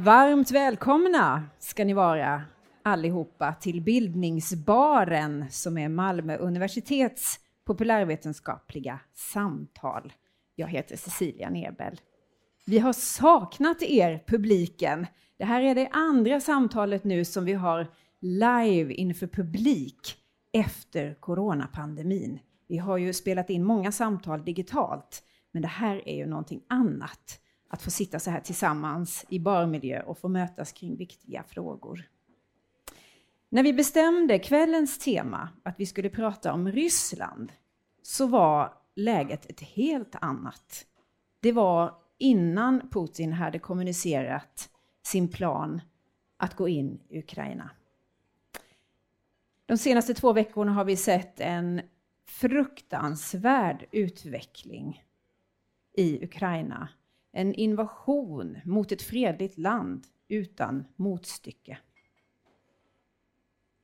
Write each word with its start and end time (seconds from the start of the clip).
Varmt 0.00 0.50
välkomna 0.50 1.44
ska 1.58 1.84
ni 1.84 1.92
vara 1.92 2.42
allihopa 2.82 3.54
till 3.60 3.82
Bildningsbaren 3.82 5.50
som 5.50 5.78
är 5.78 5.88
Malmö 5.88 6.36
universitets 6.36 7.40
populärvetenskapliga 7.64 9.00
samtal. 9.14 10.12
Jag 10.54 10.68
heter 10.68 10.96
Cecilia 10.96 11.50
Nebel. 11.50 12.00
Vi 12.66 12.78
har 12.78 12.92
saknat 12.92 13.82
er, 13.82 14.24
publiken. 14.26 15.06
Det 15.38 15.44
här 15.44 15.62
är 15.62 15.74
det 15.74 15.88
andra 15.92 16.40
samtalet 16.40 17.04
nu 17.04 17.24
som 17.24 17.44
vi 17.44 17.52
har 17.52 17.86
live 18.20 18.94
inför 18.94 19.26
publik 19.26 20.16
efter 20.52 21.14
coronapandemin. 21.14 22.38
Vi 22.68 22.78
har 22.78 22.96
ju 22.96 23.12
spelat 23.12 23.50
in 23.50 23.64
många 23.64 23.92
samtal 23.92 24.44
digitalt, 24.44 25.22
men 25.52 25.62
det 25.62 25.68
här 25.68 26.08
är 26.08 26.16
ju 26.16 26.26
någonting 26.26 26.62
annat. 26.68 27.40
Att 27.72 27.82
få 27.82 27.90
sitta 27.90 28.18
så 28.18 28.30
här 28.30 28.40
tillsammans 28.40 29.24
i 29.28 29.38
barmiljö 29.38 30.02
och 30.02 30.18
få 30.18 30.28
mötas 30.28 30.72
kring 30.72 30.96
viktiga 30.96 31.44
frågor. 31.48 32.08
När 33.48 33.62
vi 33.62 33.72
bestämde 33.72 34.38
kvällens 34.38 34.98
tema, 34.98 35.48
att 35.62 35.80
vi 35.80 35.86
skulle 35.86 36.10
prata 36.10 36.52
om 36.52 36.72
Ryssland, 36.72 37.52
så 38.02 38.26
var 38.26 38.74
läget 38.94 39.50
ett 39.50 39.60
helt 39.60 40.16
annat. 40.20 40.86
Det 41.40 41.52
var 41.52 41.94
innan 42.18 42.88
Putin 42.90 43.32
hade 43.32 43.58
kommunicerat 43.58 44.70
sin 45.02 45.28
plan 45.28 45.80
att 46.36 46.56
gå 46.56 46.68
in 46.68 47.00
i 47.08 47.18
Ukraina. 47.18 47.70
De 49.66 49.78
senaste 49.78 50.14
två 50.14 50.32
veckorna 50.32 50.72
har 50.72 50.84
vi 50.84 50.96
sett 50.96 51.40
en 51.40 51.80
fruktansvärd 52.26 53.86
utveckling 53.90 55.04
i 55.96 56.24
Ukraina. 56.24 56.88
En 57.32 57.54
invasion 57.54 58.58
mot 58.64 58.92
ett 58.92 59.02
fredligt 59.02 59.58
land 59.58 60.06
utan 60.28 60.84
motstycke. 60.96 61.78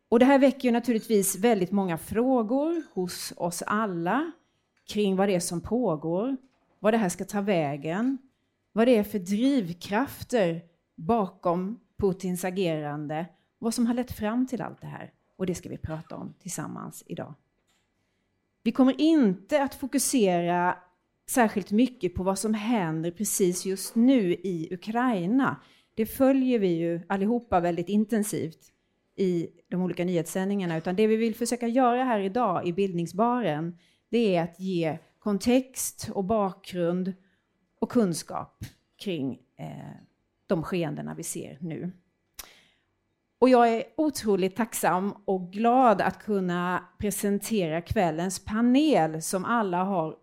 Och 0.08 0.18
det 0.18 0.24
här 0.24 0.38
väcker 0.38 0.72
naturligtvis 0.72 1.38
väldigt 1.38 1.70
många 1.70 1.98
frågor 1.98 2.82
hos 2.94 3.32
oss 3.36 3.62
alla 3.62 4.32
kring 4.84 5.16
vad 5.16 5.28
det 5.28 5.34
är 5.34 5.40
som 5.40 5.60
pågår, 5.60 6.36
vad 6.78 6.92
det 6.92 6.98
här 6.98 7.08
ska 7.08 7.24
ta 7.24 7.40
vägen, 7.40 8.18
vad 8.72 8.88
det 8.88 8.96
är 8.96 9.02
för 9.02 9.18
drivkrafter 9.18 10.62
bakom 10.94 11.80
Putins 11.96 12.44
agerande, 12.44 13.26
vad 13.58 13.74
som 13.74 13.86
har 13.86 13.94
lett 13.94 14.12
fram 14.12 14.46
till 14.46 14.62
allt 14.62 14.80
det 14.80 14.86
här. 14.86 15.12
Och 15.36 15.46
det 15.46 15.54
ska 15.54 15.68
vi 15.68 15.78
prata 15.78 16.16
om 16.16 16.34
tillsammans 16.38 17.02
idag. 17.06 17.34
Vi 18.62 18.72
kommer 18.72 19.00
inte 19.00 19.62
att 19.62 19.74
fokusera 19.74 20.78
särskilt 21.30 21.70
mycket 21.70 22.14
på 22.14 22.22
vad 22.22 22.38
som 22.38 22.54
händer 22.54 23.10
precis 23.10 23.66
just 23.66 23.94
nu 23.94 24.32
i 24.32 24.68
Ukraina. 24.70 25.60
Det 25.94 26.06
följer 26.06 26.58
vi 26.58 26.68
ju 26.68 27.00
allihopa 27.06 27.60
väldigt 27.60 27.88
intensivt 27.88 28.72
i 29.16 29.48
de 29.68 29.82
olika 29.82 30.04
nyhetssändningarna, 30.04 30.76
utan 30.76 30.96
det 30.96 31.06
vi 31.06 31.16
vill 31.16 31.34
försöka 31.34 31.68
göra 31.68 32.04
här 32.04 32.20
idag 32.20 32.66
i 32.66 32.72
Bildningsbaren, 32.72 33.78
det 34.08 34.36
är 34.36 34.42
att 34.42 34.60
ge 34.60 34.98
kontext 35.18 36.10
och 36.14 36.24
bakgrund 36.24 37.12
och 37.80 37.90
kunskap 37.90 38.64
kring 38.96 39.38
eh, 39.58 39.66
de 40.46 40.62
skeendena 40.62 41.14
vi 41.14 41.22
ser 41.22 41.58
nu. 41.60 41.92
Och 43.38 43.48
jag 43.48 43.68
är 43.68 43.84
otroligt 43.96 44.56
tacksam 44.56 45.14
och 45.24 45.52
glad 45.52 46.00
att 46.00 46.22
kunna 46.22 46.88
presentera 46.98 47.80
kvällens 47.80 48.44
panel 48.44 49.22
som 49.22 49.44
alla 49.44 49.84
har 49.84 50.16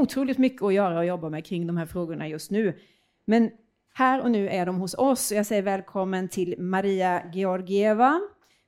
otroligt 0.00 0.38
mycket 0.38 0.62
att 0.62 0.74
göra 0.74 0.98
och 0.98 1.06
jobba 1.06 1.28
med 1.28 1.46
kring 1.46 1.66
de 1.66 1.76
här 1.76 1.86
frågorna 1.86 2.28
just 2.28 2.50
nu. 2.50 2.78
Men 3.24 3.50
här 3.94 4.22
och 4.22 4.30
nu 4.30 4.48
är 4.48 4.66
de 4.66 4.76
hos 4.76 4.94
oss. 4.94 5.32
Jag 5.32 5.46
säger 5.46 5.62
välkommen 5.62 6.28
till 6.28 6.54
Maria 6.58 7.22
Georgieva, 7.32 8.20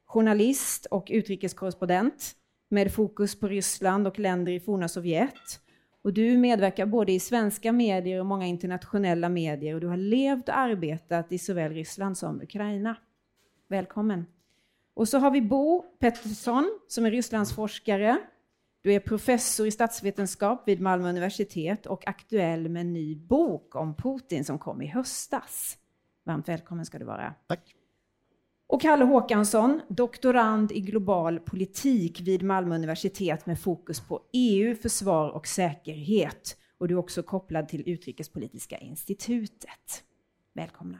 journalist 0.07 0.87
och 0.87 1.07
utrikeskorrespondent 1.11 2.35
med 2.69 2.93
fokus 2.93 3.41
på 3.41 3.49
Ryssland 3.49 4.07
och 4.07 4.19
länder 4.19 4.53
i 4.53 4.61
forna 4.61 4.89
Sovjet. 4.89 5.61
Och 6.03 6.13
du 6.13 6.37
medverkar 6.37 6.87
både 6.87 7.13
i 7.13 7.21
svenska 7.21 7.73
medier 7.73 8.21
och 8.21 8.27
många 8.27 8.47
internationella 8.47 9.29
medier 9.29 9.75
och 9.75 9.81
du 9.81 9.87
har 9.87 9.97
levt 9.97 10.49
och 10.49 10.59
arbetat 10.59 11.33
i 11.33 11.39
såväl 11.39 11.73
Ryssland 11.73 12.19
som 12.19 12.43
Ukraina. 12.43 12.97
Välkommen. 13.69 14.27
Och 14.95 15.09
så 15.09 15.19
har 15.19 15.31
vi 15.31 15.43
Bo 15.43 15.85
Pettersson 15.99 16.79
som 16.89 17.07
är 17.07 17.11
Rysslandsforskare. 17.11 18.19
Du 18.83 18.93
är 18.93 19.01
professor 19.01 19.67
i 19.67 19.71
statsvetenskap 19.71 20.69
vid 20.69 20.81
Malmö 20.81 21.09
universitet 21.09 21.87
och 21.87 22.09
aktuell 22.09 22.69
med 22.69 22.81
en 22.81 22.93
ny 22.93 23.17
bok 23.17 23.75
om 23.75 23.95
Putin 23.95 24.45
som 24.45 24.59
kom 24.59 24.83
i 24.83 24.87
höstas. 24.87 25.79
Varmt 26.25 26.49
välkommen 26.49 26.87
ska 26.87 26.99
du 26.99 27.05
vara. 27.05 27.35
Tack. 27.47 27.75
Och 28.67 28.81
Kalle 28.81 29.05
Håkansson, 29.05 29.81
doktorand 29.89 30.73
i 30.73 30.81
global 30.81 31.41
politik 31.41 32.21
vid 32.21 32.43
Malmö 32.43 32.75
universitet 32.75 33.47
med 33.47 33.61
fokus 33.61 34.01
på 34.01 34.23
EU, 34.33 34.75
försvar 34.75 35.31
och 35.31 35.47
säkerhet. 35.47 36.57
Och 36.79 36.89
du 36.89 36.95
är 36.95 36.99
också 36.99 37.23
kopplad 37.23 37.69
till 37.69 37.89
Utrikespolitiska 37.89 38.79
institutet. 38.79 40.05
Välkomna. 40.53 40.99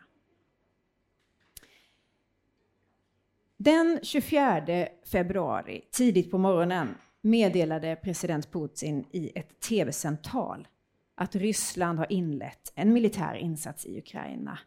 Den 3.57 4.01
24 4.03 4.89
februari, 5.05 5.85
tidigt 5.91 6.31
på 6.31 6.39
morgonen, 6.39 6.95
meddelade 7.21 7.97
president 7.97 8.53
Putin 8.53 9.05
i 9.11 9.33
ett 9.35 9.61
tv-sänt 9.61 10.25
tal 10.25 10.69
att 11.15 11.37
Ryssland 11.37 11.99
har 11.99 12.13
inlett 12.13 12.73
en 12.75 12.93
militär 12.93 13.35
insats 13.35 13.87
i 13.87 13.99
Ukraina. 13.99 14.59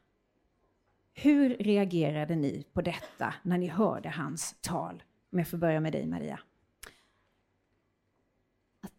Hur 1.14 1.50
reagerade 1.50 2.36
ni 2.36 2.66
på 2.74 2.82
detta 2.82 3.34
när 3.44 3.58
ni 3.58 3.68
hörde 3.68 4.10
hans 4.10 4.56
tal? 4.62 5.04
Om 5.32 5.40
jag 5.40 5.48
får 5.48 5.58
börja 5.58 5.80
med 5.80 5.94
dig, 5.94 6.08
Maria. 6.08 6.40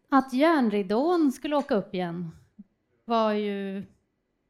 Att 0.09 0.33
järnridån 0.33 1.31
skulle 1.31 1.55
åka 1.55 1.75
upp 1.75 1.93
igen 1.93 2.31
var 3.05 3.33
ju 3.33 3.85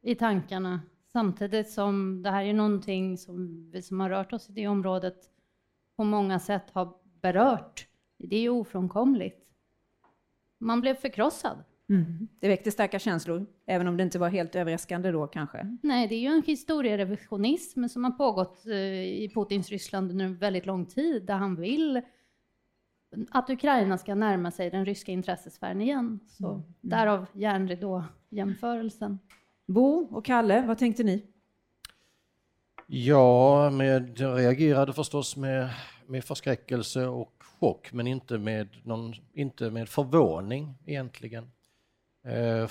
i 0.02 0.16
tankarna 0.16 0.82
samtidigt 1.12 1.70
som 1.70 2.24
det 2.24 2.32
här 2.32 2.44
är 2.44 2.54
någonting 2.54 3.18
som 3.18 3.70
vi 3.72 3.82
som 3.82 4.00
har 4.00 4.10
rört 4.10 4.34
oss 4.34 4.50
i 4.50 4.54
det 4.54 4.68
området 4.68 5.30
på 5.96 6.04
många 6.04 6.40
sätt 6.40 6.70
har 6.72 6.94
berört. 7.22 7.88
Det 8.28 8.36
är 8.36 8.42
ju 8.42 8.50
ofrånkomligt. 8.50 9.40
Man 10.60 10.82
blev 10.82 10.96
förkrossad. 10.96 11.64
Mm. 11.90 12.28
Det 12.40 12.48
väckte 12.48 12.72
starka 12.72 13.00
känslor, 13.00 13.46
även 13.66 13.88
om 13.88 13.98
det 13.98 14.04
inte 14.04 14.20
var 14.20 14.30
helt 14.30 14.56
överraskande 14.56 15.12
då 15.12 15.28
kanske? 15.28 15.78
Nej, 15.82 16.08
det 16.08 16.16
är 16.16 16.20
ju 16.20 16.28
en 16.28 16.44
historierevisionism 16.46 17.88
som 17.88 18.04
har 18.04 18.12
pågått 18.12 18.68
eh, 18.68 18.76
i 19.04 19.32
Putins 19.34 19.70
Ryssland 19.70 20.12
under 20.12 20.26
en 20.26 20.38
väldigt 20.38 20.66
lång 20.66 20.86
tid, 20.86 21.26
där 21.26 21.36
han 21.36 21.56
vill 21.56 22.02
att 23.32 23.50
Ukraina 23.50 23.98
ska 23.98 24.16
närma 24.16 24.52
sig 24.52 24.70
den 24.70 24.86
ryska 24.86 25.12
intressesfären 25.12 25.82
igen. 25.82 26.20
Så 26.28 26.50
mm. 26.50 26.64
därav 26.82 27.26
järnridå-jämförelsen. 27.34 29.20
Bo 29.66 30.08
och 30.12 30.26
Kalle, 30.26 30.66
vad 30.68 30.78
tänkte 30.78 31.04
ni? 31.04 31.26
Ja, 32.88 33.70
med, 33.70 34.20
jag 34.20 34.40
reagerade 34.40 34.94
förstås 34.94 35.38
med, 35.38 35.70
med 36.08 36.24
förskräckelse 36.24 37.08
och 37.08 37.34
chock, 37.60 37.94
men 37.94 38.08
inte 38.08 38.38
med, 38.38 38.68
någon, 38.84 39.14
inte 39.34 39.70
med 39.70 39.90
förvåning 39.90 40.76
egentligen. 40.86 41.52
Eh, 42.26 42.70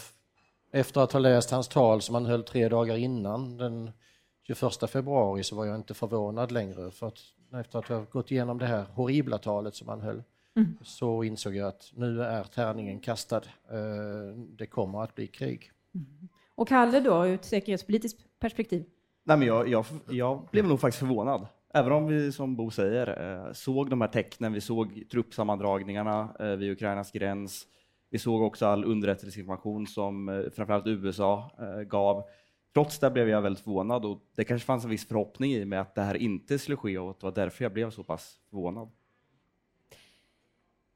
efter 0.73 1.01
att 1.01 1.13
ha 1.13 1.21
läst 1.21 1.51
hans 1.51 1.69
tal 1.69 2.03
som 2.03 2.15
han 2.15 2.27
höll 2.27 2.43
tre 2.43 2.69
dagar 2.69 2.97
innan, 2.97 3.57
den 3.57 3.91
21 4.47 4.91
februari, 4.91 5.43
så 5.43 5.57
var 5.57 5.65
jag 5.65 5.77
inte 5.77 5.95
förvånad 5.95 6.53
längre. 6.53 6.91
För 6.91 7.07
att 7.07 7.19
efter 7.61 7.79
att 7.79 7.89
ha 7.89 8.01
gått 8.11 8.31
igenom 8.31 8.59
det 8.59 8.67
här 8.67 8.85
horribla 8.95 9.39
talet 9.39 9.75
som 9.75 9.89
han 9.89 10.01
höll, 10.01 10.23
mm. 10.57 10.79
så 10.83 11.25
insåg 11.25 11.57
jag 11.57 11.69
att 11.69 11.93
nu 11.95 12.23
är 12.23 12.45
tärningen 12.45 13.01
kastad. 13.01 13.43
Eh, 13.71 14.37
det 14.37 14.67
kommer 14.67 15.03
att 15.03 15.15
bli 15.15 15.27
krig. 15.27 15.71
Mm. 15.95 16.29
Och 16.55 16.69
Kalle 16.69 17.01
då, 17.01 17.27
ur 17.27 17.35
ett 17.35 17.45
säkerhetspolitiskt 17.45 18.25
perspektiv? 18.39 18.85
Nej, 19.25 19.37
men 19.37 19.49
jag, 19.49 19.69
jag, 19.69 19.85
jag 20.11 20.49
blev 20.51 20.67
nog 20.67 20.81
faktiskt 20.81 20.99
förvånad. 20.99 21.47
Även 21.73 21.93
om 21.93 22.07
vi, 22.07 22.33
som 22.33 22.57
Bo 22.57 22.71
säger, 22.71 23.07
eh, 23.47 23.53
såg 23.53 23.91
de 23.91 24.01
här 24.01 24.09
tecknen, 24.09 24.53
vi 24.53 24.61
såg 24.61 25.03
truppsammandragningarna 25.11 26.37
eh, 26.41 26.47
vid 26.47 26.73
Ukrainas 26.73 27.13
gräns, 27.13 27.67
vi 28.11 28.19
såg 28.19 28.43
också 28.43 28.67
all 28.67 28.85
underrättelseinformation 28.85 29.87
som 29.87 30.29
eh, 30.29 30.51
framförallt 30.51 30.87
USA 30.87 31.51
eh, 31.59 31.81
gav. 31.81 32.25
Trots 32.75 32.99
det 32.99 33.11
blev 33.11 33.29
jag 33.29 33.43
väldigt 33.43 33.65
förvånad 33.65 34.05
och 34.05 34.23
det 34.37 34.45
kanske 34.45 34.67
fanns 34.67 34.85
en 34.85 34.91
viss 34.91 35.09
förhoppning 35.09 35.53
i 35.53 35.65
mig 35.65 35.79
att 35.79 35.95
det 35.95 36.03
här 36.03 36.15
inte 36.15 36.59
skulle 36.59 36.77
ske 36.77 36.99
och 36.99 37.17
det 37.21 37.27
var 37.27 37.33
därför 37.33 37.65
jag 37.65 37.73
blev 37.73 37.91
så 37.91 38.05
pass 38.05 38.41
förvånad. 38.51 38.91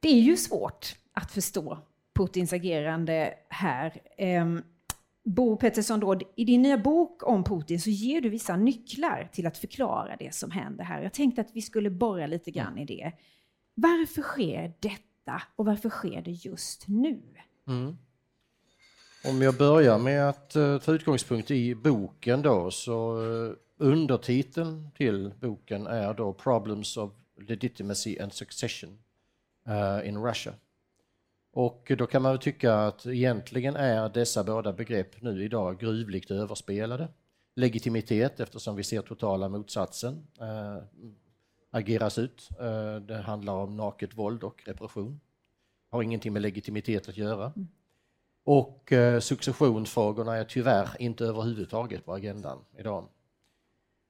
Det 0.01 0.09
är 0.09 0.21
ju 0.21 0.37
svårt 0.37 0.97
att 1.13 1.31
förstå 1.31 1.79
Putins 2.15 2.53
agerande 2.53 3.35
här. 3.49 4.01
Ehm, 4.17 4.63
Bo 5.27 5.57
Pettersson, 5.57 6.01
då, 6.01 6.19
i 6.37 6.45
din 6.45 6.63
nya 6.63 6.79
bok 6.79 7.23
om 7.29 7.45
Putin 7.45 7.81
så 7.81 7.91
ger 7.91 8.21
du 8.21 8.29
vissa 8.29 8.57
nycklar 8.57 9.29
till 9.33 9.47
att 9.47 9.59
förklara 9.59 10.17
det 10.19 10.35
som 10.35 10.51
händer 10.51 10.85
här. 10.85 11.03
Jag 11.03 11.13
tänkte 11.13 11.41
att 11.41 11.51
vi 11.53 11.63
skulle 11.63 11.91
borra 11.91 12.27
lite 12.27 12.51
grann 12.51 12.79
i 12.79 12.85
det. 12.85 13.13
Varför 13.75 14.23
sker 14.23 14.73
detta? 14.81 15.07
och 15.57 15.67
varför 15.67 15.89
sker 15.89 16.23
det 16.23 16.31
just 16.31 16.89
nu? 16.89 17.23
Mm. 17.69 17.97
Om 19.25 19.43
jag 19.43 19.57
börjar 19.57 19.99
med 19.99 20.29
att 20.29 20.57
uh, 20.57 20.79
ta 20.79 20.93
utgångspunkt 20.93 21.51
i 21.51 21.75
boken 21.75 22.43
då 22.43 22.71
så 22.71 23.21
uh, 23.21 23.53
undertiteln 23.79 24.91
till 24.97 25.33
boken 25.41 25.87
är 25.87 26.15
då 26.15 26.33
Problems 26.33 26.97
of 26.97 27.13
Legitimacy 27.49 28.19
and 28.19 28.33
Succession 28.33 28.99
uh, 29.69 30.09
in 30.09 30.25
Russia. 30.25 30.53
Och 31.57 31.93
då 31.99 32.07
kan 32.07 32.23
man 32.23 32.39
tycka 32.39 32.75
att 32.75 33.07
egentligen 33.07 33.77
är 33.77 34.09
dessa 34.09 34.45
båda 34.45 34.73
begrepp 34.73 35.23
nu 35.23 35.45
idag 35.45 35.79
gruvligt 35.79 36.31
överspelade. 36.31 37.09
Legitimitet 37.55 38.41
eftersom 38.41 38.77
vi 38.77 38.85
ser 38.85 39.03
totala 39.03 39.49
motsatsen 39.49 40.27
äh, 40.41 40.83
ageras 41.71 42.19
ut. 42.19 42.49
Äh, 42.61 42.97
det 42.97 43.17
handlar 43.17 43.53
om 43.53 43.77
naket 43.77 44.15
våld 44.15 44.45
och 44.45 44.63
repression. 44.67 45.21
Har 45.91 46.03
ingenting 46.03 46.33
med 46.33 46.43
legitimitet 46.43 47.09
att 47.09 47.17
göra. 47.17 47.53
Mm. 47.57 47.69
Och 48.45 48.93
eh, 48.93 49.21
successionsfrågorna 49.21 50.37
är 50.37 50.45
tyvärr 50.45 50.89
inte 50.99 51.25
överhuvudtaget 51.25 52.05
på 52.05 52.15
agendan 52.15 52.59
idag. 52.79 53.09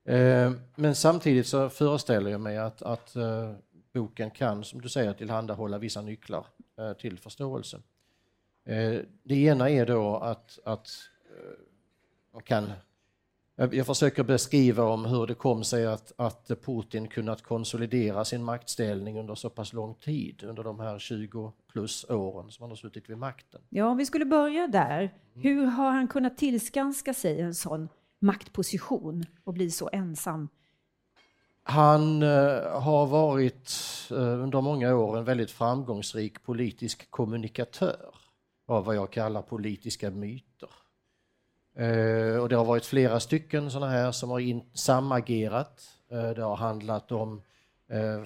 Eh, 0.05 0.53
men 0.75 0.95
samtidigt 0.95 1.47
så 1.47 1.69
föreställer 1.69 2.31
jag 2.31 2.41
mig 2.41 2.59
att, 2.59 2.83
att 2.83 3.17
eh, 3.17 3.53
boken 3.97 4.31
kan, 4.31 4.65
som 4.65 4.81
du 4.81 4.89
säger, 4.89 5.13
tillhandahålla 5.13 5.79
vissa 5.79 6.03
nycklar 6.03 6.47
eh, 6.79 6.93
till 6.93 7.19
förståelse. 7.19 7.81
Eh, 8.65 9.01
det 9.23 9.35
ena 9.35 9.71
är 9.71 9.87
då 9.87 10.17
att, 10.17 10.59
att 10.65 10.89
eh, 11.31 11.59
man 12.33 12.43
kan 12.43 12.73
jag 13.57 13.87
försöker 13.87 14.25
beskriva 14.25 14.85
om 14.85 15.05
hur 15.05 15.27
det 15.27 15.35
kom 15.35 15.65
sig 15.65 15.87
att, 15.87 16.13
att 16.17 16.51
Putin 16.65 17.09
kunnat 17.09 17.43
konsolidera 17.43 18.25
sin 18.25 18.45
maktställning 18.45 19.19
under 19.19 19.35
så 19.35 19.51
pass 19.51 19.73
lång 19.73 19.95
tid, 19.95 20.43
under 20.45 20.65
de 20.65 20.81
här 20.81 20.99
20 20.99 21.53
plus 21.73 22.05
åren 22.11 22.51
som 22.51 22.63
han 22.63 22.71
har 22.71 22.77
suttit 22.77 23.11
vid 23.11 23.19
makten. 23.19 23.61
Ja, 23.69 23.87
om 23.87 23.97
vi 23.97 24.07
skulle 24.07 24.25
börja 24.25 24.67
där. 24.67 25.15
Hur 25.35 25.67
har 25.67 25.91
han 25.91 26.09
kunnat 26.09 26.39
tillskanska 26.39 27.15
sig 27.15 27.41
en 27.41 27.55
sån 27.55 27.89
maktposition 28.19 29.25
och 29.45 29.55
bli 29.55 29.71
så 29.71 29.89
ensam? 29.93 30.49
Han 31.69 32.23
eh, 32.23 32.81
har 32.81 33.07
varit 33.07 33.73
eh, 34.11 34.17
under 34.17 34.61
många 34.61 34.97
år 34.97 35.19
en 35.19 35.25
väldigt 35.25 35.51
framgångsrik 35.51 36.43
politisk 36.43 37.11
kommunikatör 37.11 38.15
av 38.67 38.85
vad 38.85 38.97
jag 38.97 39.13
kallar 39.13 39.43
politiska 39.43 40.11
myter. 40.11 40.71
Eh, 41.77 42.37
och 42.37 42.49
det 42.49 42.57
har 42.57 42.65
varit 42.65 42.85
flera 42.85 43.21
stycken 43.21 43.71
sådana 43.71 43.93
här 43.93 44.13
som 44.13 44.31
har 44.31 44.41
in, 44.41 44.63
samagerat. 44.73 45.83
det 46.09 46.43
har 46.43 46.57
handlat 46.57 47.13
om 47.13 47.43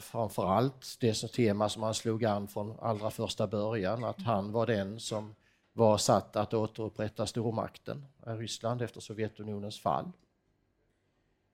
framförallt 0.00 0.96
det 1.00 1.14
som 1.14 1.28
tema 1.28 1.68
som 1.68 1.82
han 1.82 1.94
slog 1.94 2.24
an 2.24 2.48
från 2.48 2.78
allra 2.80 3.10
första 3.10 3.46
början, 3.46 4.04
att 4.04 4.22
han 4.22 4.52
var 4.52 4.66
den 4.66 5.00
som 5.00 5.34
var 5.72 5.98
satt 5.98 6.36
att 6.36 6.54
återupprätta 6.54 7.26
stormakten 7.26 8.06
Ryssland 8.26 8.82
efter 8.82 9.00
Sovjetunionens 9.00 9.80
fall. 9.80 10.12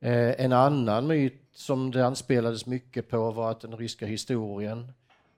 Eh, 0.01 0.41
en 0.41 0.53
annan 0.53 1.07
myt 1.07 1.43
som 1.53 1.91
det 1.91 2.07
anspelades 2.07 2.67
mycket 2.67 3.09
på 3.09 3.31
var 3.31 3.51
att 3.51 3.61
den 3.61 3.77
ryska 3.77 4.07
historien 4.07 4.93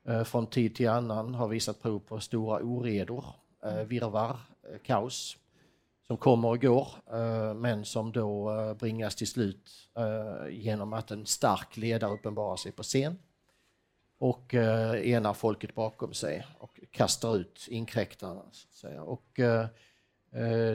eh, 0.09 0.25
från 0.25 0.47
tid 0.47 0.75
till 0.75 0.89
annan 0.89 1.35
har 1.35 1.49
visat 1.49 1.83
prov 1.83 1.99
på 1.99 2.21
stora 2.21 2.63
oredor, 2.63 3.25
eh, 3.65 3.83
virvar, 3.83 4.39
eh, 4.63 4.79
kaos 4.85 5.37
som 6.07 6.17
kommer 6.17 6.49
och 6.49 6.61
går 6.61 6.89
eh, 7.13 7.55
men 7.55 7.85
som 7.85 8.13
då 8.13 8.61
eh, 8.61 8.75
bringas 8.75 9.17
till 9.17 9.27
slut 9.27 9.71
genom 10.51 10.93
att 10.93 11.11
en 11.11 11.27
stark 11.27 11.77
ledare 11.77 12.13
uppenbarar 12.13 12.57
sig 12.57 12.73
på 12.73 12.83
scen 12.83 13.19
och 14.19 14.55
enar 14.55 15.35
folket 15.35 15.75
bakom 15.75 16.15
sig 16.15 16.47
och 16.59 16.81
kastar 16.91 17.37
ut 17.37 17.67
inkräktarna. 17.71 18.43
Och 19.01 19.41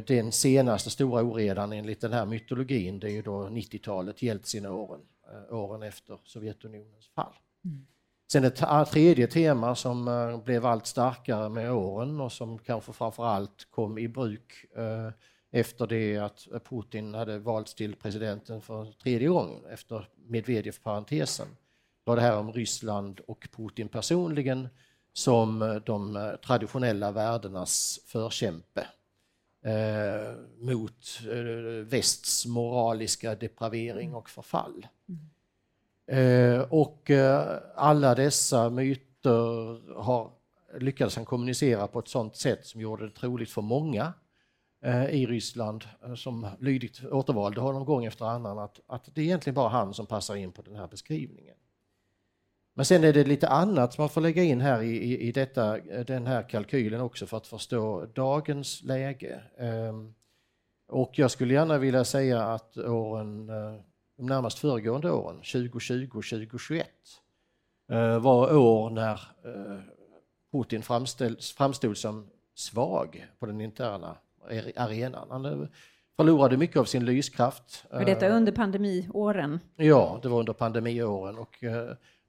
den 0.08 0.32
senaste 0.32 0.90
stora 0.90 1.24
oredan 1.24 1.74
enligt 1.74 2.02
den 2.02 2.14
här 2.14 2.26
mytologin 2.26 3.00
det 3.00 3.08
är 3.08 3.12
ju 3.12 3.22
då 3.22 3.44
90-talet, 3.44 4.22
Jeltsin-åren, 4.22 5.02
åren 5.50 5.84
efter 5.84 6.20
Sovjetunionens 6.24 7.08
fall. 7.16 7.34
Mm. 7.66 7.86
Sen 8.34 8.44
ett 8.44 8.90
tredje 8.92 9.28
tema 9.28 9.76
som 9.76 10.08
eh, 10.08 10.44
blev 10.44 10.66
allt 10.66 10.88
starkare 10.88 11.50
med 11.50 11.72
åren 11.72 12.22
och 12.22 12.32
som 12.32 12.60
kanske 12.60 12.94
framförallt 12.94 13.68
kom 13.70 13.98
i 13.98 14.08
bruk 14.08 14.66
eh, 14.76 15.10
efter 15.52 15.88
det 15.88 16.18
att 16.18 16.48
Putin 16.70 17.14
hade 17.14 17.40
valts 17.40 17.76
till 17.76 17.96
presidenten 17.96 18.62
för 18.62 18.86
tredje 18.86 19.28
gången 19.28 19.66
efter 19.66 20.10
Medvedev-parentesen 20.16 21.48
var 22.04 22.16
det 22.16 22.22
här 22.22 22.38
om 22.38 22.52
Ryssland 22.52 23.20
och 23.28 23.48
Putin 23.52 23.88
personligen 23.88 24.68
som 25.14 25.62
eh, 25.62 25.76
de 25.76 26.32
traditionella 26.46 27.12
värdenas 27.12 28.00
förkämpe 28.06 28.88
eh, 29.64 30.36
mot 30.58 31.20
eh, 31.32 31.86
västs 31.86 32.46
moraliska 32.46 33.36
depravering 33.36 34.16
och 34.16 34.30
förfall. 34.30 34.88
Mm. 35.10 35.30
Eh, 36.08 36.62
och 36.62 37.12
eh, 37.12 37.58
alla 37.76 38.16
dessa 38.16 38.70
myter 38.70 40.02
har 40.02 40.32
lyckades 40.78 41.16
han 41.16 41.26
kommunicera 41.26 41.88
på 41.88 42.00
ett 42.00 42.08
sådant 42.08 42.36
sätt 42.36 42.66
som 42.66 42.82
gjorde 42.82 43.06
det 43.06 43.16
troligt 43.16 43.52
för 43.52 43.62
många 43.62 44.14
eh, 44.82 45.06
i 45.06 45.26
Ryssland 45.26 45.84
som 46.16 46.48
lydigt 46.60 47.06
återvalde 47.06 47.62
honom 47.62 47.86
gång 47.86 48.06
efter 48.06 48.26
annan 48.26 48.60
att, 48.60 48.80
att 48.88 49.10
det 49.16 49.22
är 49.22 49.26
egentligen 49.26 49.56
bara 49.56 49.70
han 49.70 49.94
som 49.94 50.06
passar 50.06 50.36
in 50.36 50.52
på 50.52 50.62
den 50.62 50.76
här 50.76 50.88
beskrivningen. 50.88 51.56
Men 52.74 52.86
sen 52.86 53.04
är 53.04 53.14
det 53.14 53.24
lite 53.24 53.48
annat 53.48 53.94
som 53.94 54.02
man 54.02 54.10
får 54.10 54.22
lägga 54.22 54.44
in 54.44 54.62
här 54.62 54.82
i, 54.82 54.98
i, 54.98 55.28
i 55.28 55.32
detta, 55.32 55.78
den 56.04 56.28
här 56.28 56.50
kalkylen 56.50 57.02
också 57.02 57.26
för 57.26 57.38
att 57.38 57.48
förstå 57.48 58.06
dagens 58.06 58.84
läge. 58.84 59.42
Ehm, 59.58 60.14
och 60.88 61.20
jag 61.20 61.32
skulle 61.32 61.54
gärna 61.54 61.78
vilja 61.78 62.04
säga 62.06 62.44
att 62.44 62.78
åren 62.78 63.50
de 64.18 64.26
närmast 64.26 64.60
föregående 64.60 65.12
åren, 65.12 65.36
2020 65.36 66.10
och 66.14 66.24
2021, 66.24 66.88
eh, 67.92 68.20
var 68.20 68.56
år 68.56 68.90
när 68.90 69.14
eh, 69.46 69.80
Putin 70.52 70.82
framstod 71.58 71.98
som 71.98 72.30
svag 72.56 73.28
på 73.40 73.46
den 73.46 73.62
interna 73.62 74.18
arenan. 74.76 75.28
Han 75.30 75.46
eh, 75.46 75.68
förlorade 76.16 76.58
mycket 76.58 76.78
av 76.78 76.86
sin 76.86 77.06
lyskraft. 77.06 77.86
Var 77.92 78.06
detta 78.06 78.30
under 78.30 78.52
pandemiåren? 78.52 79.60
Ja, 79.76 80.20
det 80.22 80.30
var 80.30 80.40
under 80.40 80.54
pandemiåren 80.54 81.38
och 81.38 81.64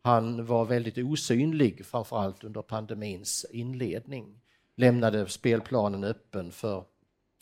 han 0.04 0.46
var 0.46 0.64
väldigt 0.64 0.99
osynlig 0.99 1.87
framförallt 1.87 2.44
under 2.44 2.62
pandemins 2.62 3.46
inledning. 3.50 4.40
Lämnade 4.76 5.28
spelplanen 5.28 6.04
öppen 6.04 6.52
för, 6.52 6.84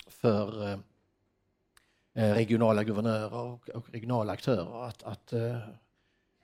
för 0.09 0.78
Eh, 2.14 2.35
regionala 2.35 2.85
guvernörer 2.85 3.35
och, 3.35 3.69
och 3.69 3.90
regionala 3.90 4.33
aktörer 4.33 4.88
att, 4.88 5.02
att, 5.02 5.33
eh, 5.33 5.59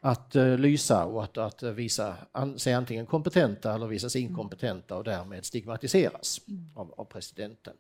att 0.01 0.37
uh, 0.37 0.59
lysa 0.59 1.05
och 1.05 1.25
att, 1.25 1.39
att 1.39 1.63
visa 1.63 2.17
sig 2.57 2.75
antingen 2.75 3.07
kompetenta 3.07 3.75
eller 3.75 3.87
visa 3.87 4.11
sig 4.11 4.23
inkompetenta 4.23 4.97
och 4.97 5.05
därmed 5.05 5.45
stigmatiseras 5.45 6.41
mm. 6.49 6.71
av, 6.75 6.95
av 6.97 7.05
presidenten. 7.05 7.75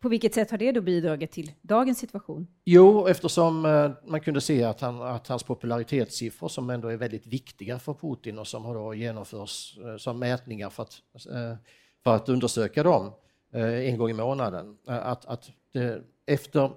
På 0.00 0.08
vilket 0.08 0.34
sätt 0.34 0.50
har 0.50 0.58
det 0.58 0.72
då 0.72 0.80
bidragit 0.80 1.30
till 1.30 1.52
dagens 1.62 1.98
situation? 1.98 2.46
Jo, 2.64 3.06
eftersom 3.06 3.64
eh, 3.64 3.90
man 4.06 4.20
kunde 4.20 4.40
se 4.40 4.64
att, 4.64 4.80
han, 4.80 5.02
att 5.02 5.28
hans 5.28 5.42
popularitetssiffror 5.42 6.48
som 6.48 6.70
ändå 6.70 6.88
är 6.88 6.96
väldigt 6.96 7.26
viktiga 7.26 7.78
för 7.78 7.94
Putin 7.94 8.38
och 8.38 8.46
som 8.46 8.64
har 8.64 8.74
då 8.74 8.94
genomförs 8.94 9.78
eh, 9.78 9.96
som 9.96 10.18
mätningar 10.18 10.70
för 10.70 10.82
att, 10.82 11.02
eh, 11.26 11.56
för 12.04 12.14
att 12.14 12.28
undersöka 12.28 12.82
dem 12.82 13.12
en 13.52 13.98
gång 13.98 14.10
i 14.10 14.14
månaden, 14.14 14.78
att, 14.86 15.24
att 15.24 15.50
det, 15.72 16.02
efter 16.26 16.70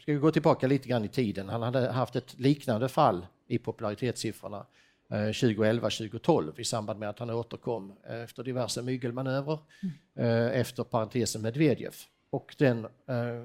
ska 0.00 0.12
vi 0.12 0.14
gå 0.14 0.30
tillbaka 0.30 0.66
lite 0.66 0.88
grann 0.88 1.04
i 1.04 1.08
tiden. 1.08 1.48
Han 1.48 1.62
hade 1.62 1.90
haft 1.90 2.16
ett 2.16 2.38
liknande 2.38 2.88
fall 2.88 3.26
i 3.46 3.58
popularitetssiffrorna 3.58 4.66
eh, 5.10 5.16
2011-2012 5.16 6.60
i 6.60 6.64
samband 6.64 7.00
med 7.00 7.08
att 7.08 7.18
han 7.18 7.30
återkom 7.30 7.92
eh, 8.08 8.22
efter 8.22 8.42
diverse 8.42 8.82
mygelmanövrer 8.82 9.58
mm. 9.82 9.94
eh, 10.30 10.60
efter 10.60 10.84
parentesen 10.84 11.42
Medvedev. 11.42 11.94
Och 12.30 12.54
den 12.58 12.86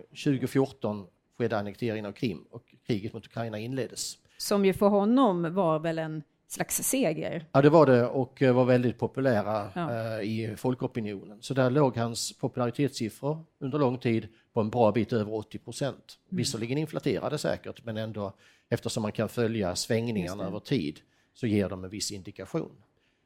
2014 0.09 0.99
eh, 0.99 1.05
skedde 1.37 1.57
annekteringen 1.57 2.05
av 2.05 2.11
Krim 2.11 2.45
och 2.49 2.75
kriget 2.87 3.13
mot 3.13 3.25
Ukraina 3.25 3.59
inleddes. 3.59 4.17
Som 4.37 4.65
ju 4.65 4.73
för 4.73 4.87
honom 4.87 5.53
var 5.53 5.79
väl 5.79 5.99
en 5.99 6.23
slags 6.47 6.83
seger? 6.83 7.45
Ja, 7.51 7.61
det 7.61 7.69
var 7.69 7.85
det 7.85 8.07
och 8.07 8.41
var 8.41 8.65
väldigt 8.65 8.99
populära 8.99 9.69
ja. 9.75 10.21
i 10.21 10.55
folkopinionen. 10.57 11.41
Så 11.41 11.53
där 11.53 11.69
låg 11.69 11.97
hans 11.97 12.37
popularitetssiffror 12.37 13.43
under 13.59 13.79
lång 13.79 13.97
tid 13.97 14.27
på 14.53 14.61
en 14.61 14.69
bra 14.69 14.91
bit 14.91 15.13
över 15.13 15.33
80 15.33 15.57
procent. 15.57 16.19
Mm. 16.31 16.37
Visserligen 16.37 16.77
inflaterade 16.77 17.37
säkert, 17.37 17.85
men 17.85 17.97
ändå 17.97 18.33
eftersom 18.69 19.03
man 19.03 19.11
kan 19.11 19.29
följa 19.29 19.75
svängningarna 19.75 20.43
över 20.43 20.59
tid 20.59 20.99
så 21.33 21.47
ger 21.47 21.69
de 21.69 21.83
en 21.83 21.89
viss 21.89 22.11
indikation. 22.11 22.75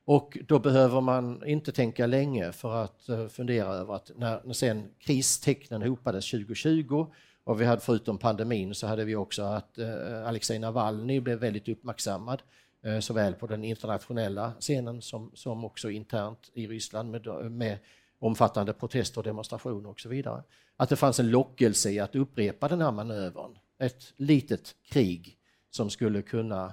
Och 0.06 0.38
då 0.48 0.60
behöver 0.60 1.02
man 1.02 1.48
inte 1.48 1.72
tänka 1.72 2.08
länge 2.08 2.52
för 2.52 2.84
att 2.84 3.10
eh, 3.10 3.28
fundera 3.28 3.68
över 3.68 3.96
att 3.96 4.12
när, 4.16 4.42
när 4.46 4.54
sen 4.54 4.90
kristecknen 5.00 5.82
hopades 5.82 6.32
2020 6.32 7.08
och 7.44 7.62
vi 7.62 7.66
hade 7.66 7.82
förutom 7.82 8.18
pandemin 8.18 8.76
så 8.76 8.88
hade 8.88 9.06
vi 9.06 9.16
också 9.16 9.44
att 9.44 9.80
uh, 9.80 10.28
Alexej 10.28 10.60
Navalny 10.60 11.20
blev 11.20 11.40
väldigt 11.40 11.70
uppmärksammad 11.70 12.42
eh, 12.84 13.00
såväl 13.00 13.34
på 13.34 13.48
den 13.48 13.64
internationella 13.64 14.54
scenen 14.60 15.02
som, 15.02 15.32
som 15.34 15.66
också 15.66 15.90
internt 15.90 16.52
i 16.54 16.68
Ryssland 16.68 17.12
med, 17.12 17.52
med 17.52 17.78
omfattande 18.20 18.74
protester 18.74 19.18
och 19.18 19.24
demonstrationer 19.24 19.90
och 19.90 20.00
så 20.00 20.10
vidare. 20.10 20.44
Att 20.78 20.90
det 20.90 20.96
fanns 20.96 21.20
en 21.20 21.32
lockelse 21.32 21.92
i 21.92 22.00
att 22.00 22.16
upprepa 22.16 22.68
den 22.68 22.82
här 22.82 22.92
manövern. 22.92 23.58
Ett 23.80 24.14
litet 24.18 24.76
krig 24.90 25.38
som 25.70 25.90
skulle 25.90 26.22
kunna, 26.22 26.66
eh, 26.66 26.72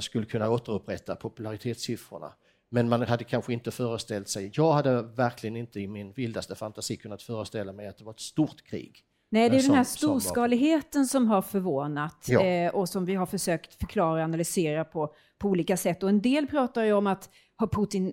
skulle 0.00 0.26
kunna 0.26 0.50
återupprätta 0.50 1.16
popularitetssiffrorna. 1.16 2.32
Men 2.70 2.88
man 2.88 3.02
hade 3.02 3.24
kanske 3.24 3.52
inte 3.52 3.70
föreställt 3.70 4.28
sig, 4.28 4.50
jag 4.54 4.72
hade 4.72 5.02
verkligen 5.02 5.56
inte 5.56 5.80
i 5.80 5.88
min 5.88 6.12
vildaste 6.12 6.54
fantasi 6.54 6.96
kunnat 6.96 7.22
föreställa 7.22 7.72
mig 7.72 7.86
att 7.86 7.98
det 7.98 8.04
var 8.04 8.12
ett 8.12 8.20
stort 8.20 8.62
krig. 8.64 9.00
Nej, 9.30 9.50
det 9.50 9.56
är 9.56 9.60
som- 9.60 9.68
den 9.68 9.76
här 9.76 9.84
storskaligheten 9.84 11.06
som 11.06 11.26
har 11.28 11.42
förvånat 11.42 12.26
Ja. 12.28 12.40
eh, 12.42 12.74
och 12.74 12.88
som 12.88 13.04
vi 13.04 13.14
har 13.14 13.26
försökt 13.26 13.74
förklara 13.74 14.12
och 14.12 14.24
analysera 14.24 14.84
på, 14.84 15.14
på 15.38 15.48
olika 15.48 15.76
sätt. 15.76 16.02
Och 16.02 16.08
en 16.08 16.20
del 16.22 16.46
pratar 16.46 16.84
ju 16.84 16.92
om 16.92 17.06
att 17.06 17.30
har 17.56 17.66
Putin 17.66 18.12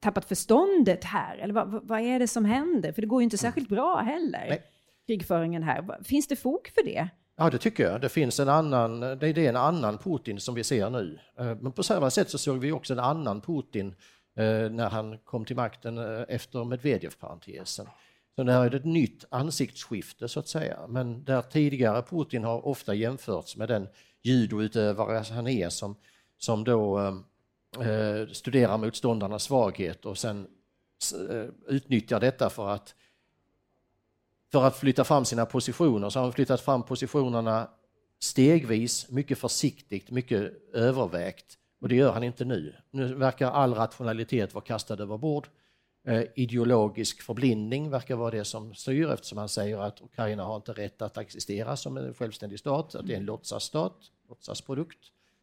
tappat 0.00 0.24
förståndet 0.24 1.04
här? 1.04 1.36
Eller 1.38 1.54
vad, 1.54 1.86
vad- 1.88 2.00
är 2.00 2.18
det 2.18 2.28
som 2.28 2.44
händer? 2.44 2.92
För 2.92 3.02
det 3.02 3.08
går 3.08 3.20
ju 3.22 3.24
inte 3.24 3.38
särskilt 3.38 3.68
bra 3.68 3.96
heller, 4.00 4.46
Nej. 4.48 4.62
krigföringen 5.06 5.62
här. 5.62 6.02
Finns 6.04 6.28
det 6.28 6.36
fog 6.36 6.70
för 6.74 6.84
det? 6.84 7.08
Ja, 7.42 7.50
det 7.50 7.58
tycker 7.58 7.84
jag. 7.84 8.00
Det 8.00 8.08
finns 8.08 8.40
en 8.40 8.48
annan, 8.48 9.00
det 9.00 9.28
är 9.28 9.38
en 9.38 9.56
annan 9.56 9.98
Putin 9.98 10.40
som 10.40 10.54
vi 10.54 10.64
ser 10.64 10.90
nu. 10.90 11.18
Eh, 11.38 11.56
men 11.60 11.72
på 11.72 11.82
samma 11.82 12.10
sätt 12.10 12.30
så 12.30 12.38
såg 12.38 12.58
vi 12.58 12.72
också 12.72 12.92
en 12.92 12.98
annan 12.98 13.40
Putin 13.40 13.94
eh, 14.36 14.70
när 14.70 14.90
han 14.90 15.18
kom 15.18 15.44
till 15.44 15.56
makten 15.56 15.98
eh, 15.98 16.24
efter 16.28 16.64
Medvedev-parentesen. 16.64 17.86
Så 18.36 18.42
det 18.42 18.52
här 18.52 18.64
är 18.64 18.74
ett 18.74 18.84
nytt 18.84 19.24
ansiktsskifte 19.30 20.28
så 20.28 20.40
att 20.40 20.48
säga. 20.48 20.78
Men 20.88 21.24
där 21.24 21.42
tidigare 21.42 22.02
Putin 22.02 22.44
har 22.44 22.66
ofta 22.66 22.94
jämförts 22.94 23.56
med 23.56 23.68
den 23.68 23.88
judoutövare 24.22 25.24
han 25.34 25.48
är 25.48 25.68
som, 25.68 25.96
som 26.38 26.64
då 26.64 26.98
eh, 26.98 27.88
eh, 27.88 28.26
studerar 28.28 28.78
motståndarnas 28.78 29.42
svaghet 29.42 30.06
och 30.06 30.18
sen 30.18 30.46
eh, 31.30 31.44
utnyttjar 31.66 32.20
detta 32.20 32.50
för 32.50 32.68
att 32.68 32.94
för 34.52 34.64
att 34.64 34.76
flytta 34.76 35.04
fram 35.04 35.24
sina 35.24 35.46
positioner 35.46 36.10
så 36.10 36.18
har 36.18 36.24
han 36.24 36.32
flyttat 36.32 36.60
fram 36.60 36.82
positionerna 36.82 37.68
stegvis, 38.20 39.10
mycket 39.10 39.38
försiktigt, 39.38 40.10
mycket 40.10 40.52
övervägt. 40.72 41.58
Och 41.80 41.88
det 41.88 41.96
gör 41.96 42.12
han 42.12 42.22
inte 42.22 42.44
nu. 42.44 42.74
Nu 42.90 43.14
verkar 43.14 43.50
all 43.50 43.74
rationalitet 43.74 44.54
vara 44.54 44.64
kastad 44.64 45.02
över 45.02 45.18
bord. 45.18 45.48
Eh, 46.06 46.22
ideologisk 46.34 47.22
förblindning 47.22 47.90
verkar 47.90 48.16
vara 48.16 48.30
det 48.30 48.44
som 48.44 48.74
styr 48.74 49.10
eftersom 49.10 49.38
han 49.38 49.48
säger 49.48 49.78
att 49.78 50.02
Ukraina 50.02 50.44
har 50.44 50.56
inte 50.56 50.72
rätt 50.72 51.02
att 51.02 51.18
existera 51.18 51.76
som 51.76 51.96
en 51.96 52.14
självständig 52.14 52.58
stat, 52.58 52.94
att 52.94 53.06
det 53.06 53.12
är 53.12 53.16
en 53.16 53.24
låtsasstat, 53.24 53.96
låtsasprodukt 54.28 54.98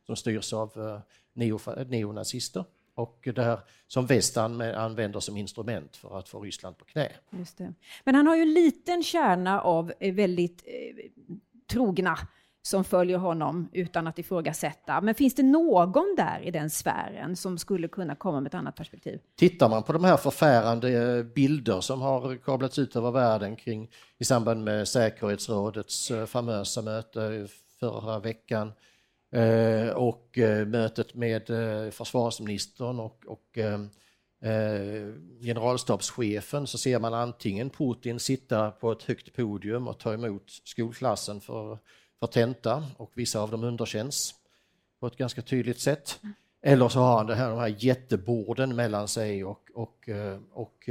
som 0.06 0.16
styrs 0.16 0.54
av 0.54 1.04
eh, 1.36 1.84
neonazister 1.86 2.66
och 3.00 3.28
det 3.36 3.44
här 3.44 3.60
som 3.88 4.06
väst 4.06 4.38
anv- 4.38 4.76
använder 4.76 5.20
som 5.20 5.38
instrument 5.38 5.96
för 5.96 6.20
att 6.20 6.30
få 6.30 6.40
Ryssland 6.40 6.78
på 6.78 6.86
knä. 6.86 7.12
Just 7.30 7.58
det. 7.58 7.74
Men 8.04 8.16
han 8.16 8.28
har 8.28 8.36
ju 8.36 8.42
en 8.42 8.54
liten 8.54 9.04
kärna 9.04 9.62
av 9.62 9.94
eh, 10.00 10.14
väldigt 10.14 10.64
eh, 10.66 11.06
trogna 11.72 12.18
som 12.62 12.84
följer 12.84 13.18
honom 13.18 13.70
utan 13.74 14.08
att 14.08 14.20
ifrågasätta. 14.20 15.02
Men 15.02 15.16
finns 15.16 15.36
det 15.36 15.44
någon 15.44 16.16
där 16.18 16.40
i 16.44 16.52
den 16.52 16.70
sfären 16.70 17.36
som 17.36 17.58
skulle 17.58 17.88
kunna 17.88 18.16
komma 18.16 18.40
med 18.40 18.48
ett 18.48 18.54
annat 18.54 18.76
perspektiv? 18.76 19.20
Tittar 19.36 19.70
man 19.70 19.84
på 19.84 19.94
de 19.94 20.04
här 20.04 20.18
förfärande 20.18 21.18
eh, 21.18 21.24
bilder 21.24 21.82
som 21.82 22.02
har 22.02 22.36
kablats 22.36 22.80
ut 22.80 22.96
över 22.96 23.12
världen 23.12 23.56
kring, 23.56 23.90
i 24.18 24.24
samband 24.26 24.64
med 24.64 24.88
säkerhetsrådets 24.88 26.12
eh, 26.12 26.26
famösa 26.26 26.82
möte 26.82 27.48
förra 27.80 28.20
veckan 28.20 28.72
eh, 29.32 29.90
och 29.90 30.38
eh, 30.38 30.68
mötet 30.68 31.16
med 31.16 31.50
eh, 31.50 31.92
försvarsministern 31.92 33.00
och, 33.00 33.26
och 33.28 33.58
eh, 33.58 33.82
eh, 34.52 35.14
generalstabschefen 35.42 36.68
så 36.68 36.78
ser 36.78 37.00
man 37.00 37.14
antingen 37.14 37.70
Putin 37.70 38.20
sitta 38.20 38.72
på 38.72 38.92
ett 38.92 39.04
högt 39.04 39.36
podium 39.36 39.88
och 39.88 40.00
ta 40.00 40.14
emot 40.14 40.44
skolklassen 40.64 41.42
för, 41.42 41.78
för 42.20 42.28
tenta 42.28 42.84
och 42.98 43.12
vissa 43.14 43.40
av 43.40 43.52
dem 43.52 43.64
underkänns 43.64 44.36
på 45.00 45.08
ett 45.08 45.18
ganska 45.18 45.42
tydligt 45.42 45.80
sätt. 45.80 46.20
Eller 46.62 46.90
så 46.90 47.00
har 47.00 47.18
han 47.18 47.28
det 47.28 47.36
här, 47.36 47.50
de 47.50 47.60
här 47.60 47.76
jätteborden 47.80 48.76
mellan 48.76 49.08
sig 49.08 49.44
och, 49.44 49.70
och, 49.74 50.10
eh, 50.10 50.40
och 50.54 50.90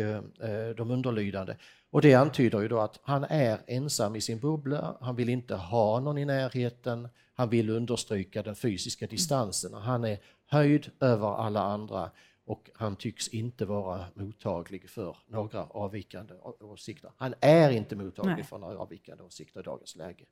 de 0.77 0.91
underlydande. 0.91 1.57
Och 1.91 2.03
det 2.03 2.15
antyder 2.15 2.61
ju 2.61 2.69
då 2.69 2.81
att 2.81 3.01
han 3.03 3.25
är 3.25 3.59
ensam 3.67 4.17
i 4.17 4.21
sin 4.21 4.39
bubbla, 4.39 4.97
han 5.01 5.17
vill 5.17 5.29
inte 5.29 5.55
ha 5.55 6.01
någon 6.01 6.19
i 6.19 6.25
närheten, 6.25 7.09
han 7.39 7.49
vill 7.49 7.71
understryka 7.71 8.43
den 8.43 8.55
fysiska 8.55 9.07
distansen. 9.07 9.75
Han 9.75 10.05
är 10.05 10.19
höjd 10.47 10.91
över 11.01 11.35
alla 11.35 11.61
andra 11.61 12.11
och 12.45 12.71
han 12.75 12.97
tycks 12.97 13.29
inte 13.29 13.65
vara 13.65 14.05
mottaglig 14.15 14.91
för 14.91 15.17
några 15.29 15.65
avvikande 15.65 16.35
åsikter. 16.61 17.11
Han 17.17 17.35
är 17.41 17.71
inte 17.71 17.97
mottaglig 17.97 18.35
Nej. 18.35 18.45
för 18.45 18.59
några 18.59 18.79
avvikande 18.79 19.25
åsikter 19.25 19.61
i 19.61 19.63
dagens 19.63 19.97
läge. 19.97 20.25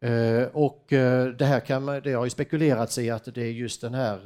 Eh, 0.00 0.48
och 0.52 0.92
eh, 0.92 1.26
det 1.26 1.44
här 1.44 1.60
kan 1.60 1.86
det 1.86 2.12
har 2.12 2.24
ju 2.24 2.30
spekulerats 2.30 2.98
i 2.98 3.10
att 3.10 3.34
det 3.34 3.42
är 3.42 3.52
just 3.52 3.80
den 3.80 3.94
här, 3.94 4.18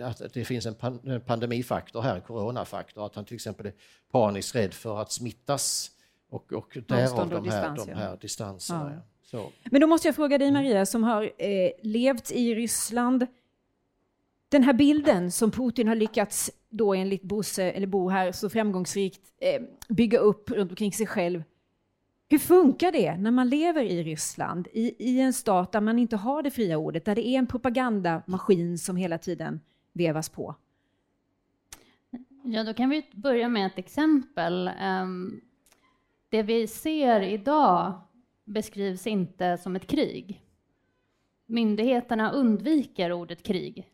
eh, 0.00 0.08
att 0.08 0.32
det 0.32 0.44
finns 0.44 0.66
en 0.66 0.74
pan, 0.74 1.00
en 1.04 1.20
pandemifaktor 1.20 2.02
här, 2.02 2.14
en 2.14 2.22
coronafaktor, 2.22 3.06
att 3.06 3.14
han 3.14 3.24
till 3.24 3.34
exempel 3.34 3.66
är 3.66 3.72
paniskt 4.12 4.54
rädd 4.54 4.74
för 4.74 5.02
att 5.02 5.12
smittas 5.12 5.90
och, 6.30 6.52
och 6.52 6.78
därav 6.88 7.28
de 7.28 7.48
här, 7.48 7.76
de 7.86 7.92
här 7.92 8.16
distanserna. 8.16 8.92
Ja. 8.94 9.09
Så. 9.30 9.52
Men 9.64 9.80
då 9.80 9.86
måste 9.86 10.08
jag 10.08 10.14
fråga 10.14 10.38
dig 10.38 10.52
Maria 10.52 10.86
som 10.86 11.04
har 11.04 11.22
eh, 11.22 11.70
levt 11.82 12.30
i 12.32 12.54
Ryssland. 12.54 13.26
Den 14.48 14.62
här 14.62 14.72
bilden 14.72 15.30
som 15.30 15.50
Putin 15.50 15.88
har 15.88 15.94
lyckats 15.94 16.50
då 16.68 16.94
enligt 16.94 17.22
Bosse, 17.22 17.64
eller 17.64 17.86
Bo 17.86 18.08
här, 18.08 18.32
så 18.32 18.50
framgångsrikt 18.50 19.20
eh, 19.40 19.62
bygga 19.88 20.18
upp 20.18 20.50
runt 20.50 20.72
omkring 20.72 20.92
sig 20.92 21.06
själv. 21.06 21.42
Hur 22.28 22.38
funkar 22.38 22.92
det 22.92 23.16
när 23.16 23.30
man 23.30 23.48
lever 23.48 23.84
i 23.84 24.02
Ryssland, 24.02 24.68
i, 24.72 25.10
i 25.10 25.20
en 25.20 25.32
stat 25.32 25.72
där 25.72 25.80
man 25.80 25.98
inte 25.98 26.16
har 26.16 26.42
det 26.42 26.50
fria 26.50 26.76
ordet, 26.76 27.04
där 27.04 27.14
det 27.14 27.26
är 27.26 27.38
en 27.38 27.46
propagandamaskin 27.46 28.78
som 28.78 28.96
hela 28.96 29.18
tiden 29.18 29.60
vevas 29.92 30.28
på? 30.28 30.54
Ja, 32.44 32.64
då 32.64 32.74
kan 32.74 32.88
vi 32.88 33.06
börja 33.12 33.48
med 33.48 33.66
ett 33.66 33.78
exempel. 33.78 34.70
Ehm, 34.80 35.40
Det 36.28 36.42
vi 36.42 36.66
ser 36.66 37.20
idag 37.20 38.00
beskrivs 38.52 39.06
inte 39.06 39.56
som 39.56 39.76
ett 39.76 39.86
krig. 39.86 40.42
Myndigheterna 41.46 42.32
undviker 42.32 43.12
ordet 43.12 43.42
krig. 43.42 43.88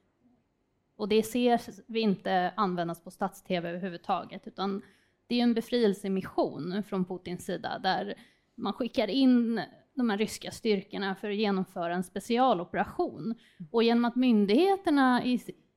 Och 0.97 1.09
det 1.09 1.23
ser 1.23 1.61
vi 1.87 2.01
inte 2.01 2.53
användas 2.57 3.05
på 3.05 3.11
stats-tv 3.11 3.69
överhuvudtaget, 3.69 4.47
utan 4.47 4.83
det 5.27 5.41
är 5.41 5.43
en 5.43 5.55
befrielsemission 5.55 6.83
från 6.83 7.05
Putins 7.05 7.45
sida 7.45 7.79
där 7.79 8.15
man 8.55 8.73
skickar 8.73 9.09
in 9.09 9.61
de 9.95 10.11
här 10.11 10.19
ryska 10.19 10.51
styrkorna 10.51 11.15
för 11.15 11.31
att 11.31 11.37
genomföra 11.37 11.95
en 11.95 12.05
specialoperation. 12.05 13.35
Och 13.71 13.83
genom 13.83 14.05
att 14.05 14.17
myndigheterna 14.17 15.23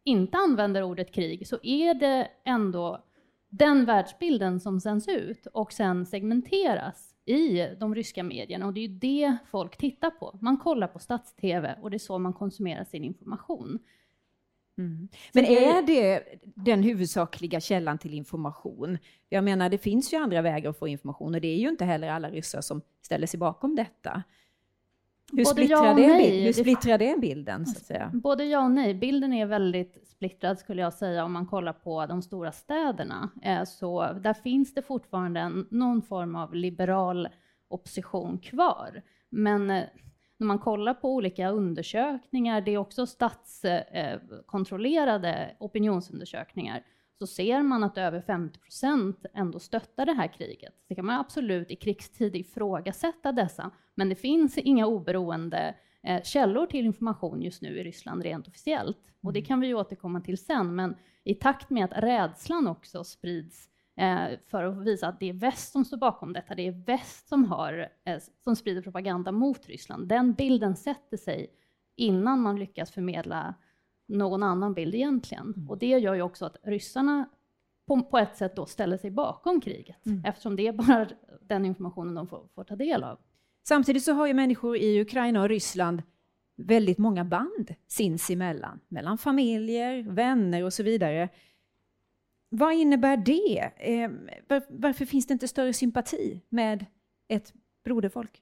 inte 0.03 0.37
använder 0.37 0.83
ordet 0.83 1.13
krig 1.13 1.47
så 1.47 1.59
är 1.63 1.93
det 1.93 2.27
ändå 2.45 3.03
den 3.49 3.85
världsbilden 3.85 4.59
som 4.59 4.81
sänds 4.81 5.07
ut 5.07 5.45
och 5.45 5.73
sen 5.73 6.05
segmenteras 6.05 7.08
i 7.29 7.75
de 7.79 7.95
ryska 7.95 8.23
medierna. 8.23 8.65
Och 8.65 8.73
det 8.73 8.79
är 8.79 8.87
ju 8.87 8.93
det 8.95 9.37
folk 9.51 9.77
tittar 9.77 10.09
på. 10.09 10.37
Man 10.41 10.57
kollar 10.57 10.87
på 10.87 10.99
stats-tv 10.99 11.75
och 11.81 11.89
det 11.91 11.97
är 11.97 11.99
så 11.99 12.17
man 12.19 12.33
konsumerar 12.33 12.83
sin 12.83 13.03
information. 13.03 13.79
Men 15.33 15.43
det- 15.43 15.65
är 15.65 15.81
det 15.81 16.23
den 16.55 16.83
huvudsakliga 16.83 17.59
källan 17.59 17.97
till 17.97 18.13
information? 18.13 18.97
Jag 19.29 19.43
menar, 19.43 19.69
det 19.69 19.77
finns 19.77 20.13
ju 20.13 20.17
andra 20.17 20.41
vägar 20.41 20.69
att 20.69 20.79
få 20.79 20.87
information 20.87 21.35
och 21.35 21.41
det 21.41 21.47
är 21.47 21.57
ju 21.57 21.69
inte 21.69 21.85
heller 21.85 22.09
alla 22.09 22.29
ryssar 22.29 22.61
som 22.61 22.81
ställer 23.01 23.27
sig 23.27 23.39
bakom 23.39 23.75
detta. 23.75 24.23
Hur 25.31 25.37
Både 25.37 25.49
splittrar, 25.49 25.85
ja 25.85 25.91
och 25.91 25.97
det, 25.99 26.07
nej. 26.07 26.31
bild, 26.31 26.45
hur 26.45 26.53
splittrar 26.53 26.97
det 26.97 27.19
bilden, 27.21 27.65
så 27.65 27.77
att 27.77 27.85
säga? 27.85 28.11
Både 28.13 28.45
ja 28.45 28.63
och 28.63 28.71
nej. 28.71 28.93
Bilden 28.93 29.33
är 29.33 29.45
väldigt 29.45 30.07
splittrad 30.07 30.59
skulle 30.59 30.81
jag 30.81 30.93
säga 30.93 31.25
om 31.25 31.31
man 31.33 31.45
kollar 31.45 31.73
på 31.73 32.05
de 32.05 32.21
stora 32.21 32.51
städerna. 32.51 33.29
Eh, 33.41 33.63
Så 33.63 34.13
där 34.13 34.33
finns 34.33 34.73
det 34.73 34.81
fortfarande 34.81 35.51
någon 35.69 36.01
form 36.01 36.35
av 36.35 36.55
liberal 36.55 37.27
opposition 37.67 38.37
kvar. 38.37 39.01
Men 39.29 39.69
eh, 39.69 39.83
när 40.37 40.47
man 40.47 40.59
kollar 40.59 40.93
på 40.93 41.13
olika 41.13 41.49
undersökningar, 41.49 42.61
det 42.61 42.71
är 42.73 42.77
också 42.77 43.05
statskontrollerade 43.05 45.55
opinionsundersökningar, 45.59 46.83
så 47.19 47.27
ser 47.27 47.63
man 47.63 47.83
att 47.83 47.97
över 47.97 48.21
50 48.21 48.59
procent 48.59 49.25
ändå 49.33 49.59
stöttar 49.59 50.05
det 50.05 50.13
här 50.13 50.27
kriget. 50.27 50.73
Det 50.87 50.95
kan 50.95 51.05
man 51.05 51.19
absolut 51.19 51.71
i 51.71 51.75
krigstid 51.75 52.35
ifrågasätta 52.35 53.31
dessa, 53.31 53.71
men 53.95 54.09
det 54.09 54.15
finns 54.15 54.57
inga 54.57 54.85
oberoende 54.85 55.75
eh, 56.03 56.23
källor 56.23 56.65
till 56.65 56.85
information 56.85 57.41
just 57.41 57.61
nu 57.61 57.79
i 57.79 57.83
Ryssland 57.83 58.23
rent 58.23 58.47
officiellt. 58.47 58.97
Och 59.21 59.33
det 59.33 59.41
kan 59.41 59.59
vi 59.59 59.73
återkomma 59.73 60.21
till 60.21 60.37
sen, 60.37 60.75
men 60.75 60.95
i 61.23 61.35
takt 61.35 61.69
med 61.69 61.85
att 61.85 62.03
rädslan 62.03 62.67
också 62.67 63.03
sprids 63.03 63.69
eh, 63.97 64.39
för 64.47 64.63
att 64.63 64.85
visa 64.85 65.07
att 65.07 65.19
det 65.19 65.29
är 65.29 65.33
väst 65.33 65.71
som 65.71 65.85
står 65.85 65.97
bakom 65.97 66.33
detta, 66.33 66.55
det 66.55 66.67
är 66.67 66.85
väst 66.85 67.27
som, 67.27 67.45
har, 67.45 67.89
eh, 68.05 68.19
som 68.43 68.55
sprider 68.55 68.81
propaganda 68.81 69.31
mot 69.31 69.67
Ryssland. 69.67 70.07
Den 70.07 70.33
bilden 70.33 70.75
sätter 70.75 71.17
sig 71.17 71.47
innan 71.95 72.41
man 72.41 72.59
lyckas 72.59 72.91
förmedla 72.91 73.55
någon 74.09 74.43
annan 74.43 74.73
bild 74.73 74.95
egentligen. 74.95 75.65
Och 75.69 75.77
det 75.77 75.99
gör 75.99 76.15
ju 76.15 76.21
också 76.21 76.45
att 76.45 76.57
ryssarna 76.63 77.29
på, 77.87 78.03
på 78.03 78.17
ett 78.17 78.37
sätt 78.37 78.55
då 78.55 78.65
ställer 78.65 78.97
sig 78.97 79.11
bakom 79.11 79.61
kriget, 79.61 80.05
mm. 80.05 80.25
eftersom 80.25 80.55
det 80.55 80.67
är 80.67 80.73
bara 80.73 81.07
den 81.41 81.65
informationen 81.65 82.15
de 82.15 82.27
får, 82.27 82.47
får 82.55 82.63
ta 82.63 82.75
del 82.75 83.03
av. 83.03 83.19
Samtidigt 83.67 84.03
så 84.03 84.13
har 84.13 84.27
ju 84.27 84.33
människor 84.33 84.77
i 84.77 85.01
Ukraina 85.01 85.41
och 85.41 85.49
Ryssland 85.49 86.01
väldigt 86.55 86.97
många 86.97 87.25
band 87.25 87.75
sinsemellan, 87.87 88.79
mellan 88.87 89.17
familjer, 89.17 90.03
vänner 90.03 90.63
och 90.63 90.73
så 90.73 90.83
vidare. 90.83 91.29
Vad 92.49 92.73
innebär 92.73 93.17
det? 93.17 93.71
Eh, 93.77 94.11
varför 94.69 95.05
finns 95.05 95.27
det 95.27 95.33
inte 95.33 95.47
större 95.47 95.73
sympati 95.73 96.41
med 96.49 96.85
ett 97.27 97.53
broderfolk? 97.83 98.41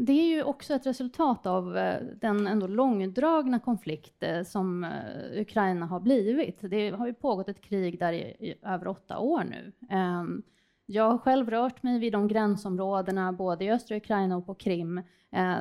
Det 0.00 0.12
är 0.12 0.28
ju 0.28 0.42
också 0.42 0.74
ett 0.74 0.86
resultat 0.86 1.46
av 1.46 1.76
eh, 1.76 2.02
den 2.20 2.46
ändå 2.46 2.66
långdragna 2.66 3.58
konflikt 3.58 4.22
eh, 4.22 4.42
som 4.42 4.84
eh, 4.84 5.40
Ukraina 5.40 5.86
har 5.86 6.00
blivit. 6.00 6.58
Det 6.60 6.90
har 6.90 7.06
ju 7.06 7.14
pågått 7.14 7.48
ett 7.48 7.60
krig 7.60 7.98
där 7.98 8.12
i 8.12 8.54
över 8.62 8.88
åtta 8.88 9.18
år 9.18 9.44
nu. 9.44 9.72
Ehm, 9.90 10.42
jag 10.86 11.10
har 11.10 11.18
själv 11.18 11.50
rört 11.50 11.82
mig 11.82 11.98
vid 11.98 12.12
de 12.12 12.28
gränsområdena, 12.28 13.32
både 13.32 13.64
i 13.64 13.70
östra 13.70 13.96
Ukraina 13.96 14.36
och 14.36 14.46
på 14.46 14.54
Krim, 14.54 15.02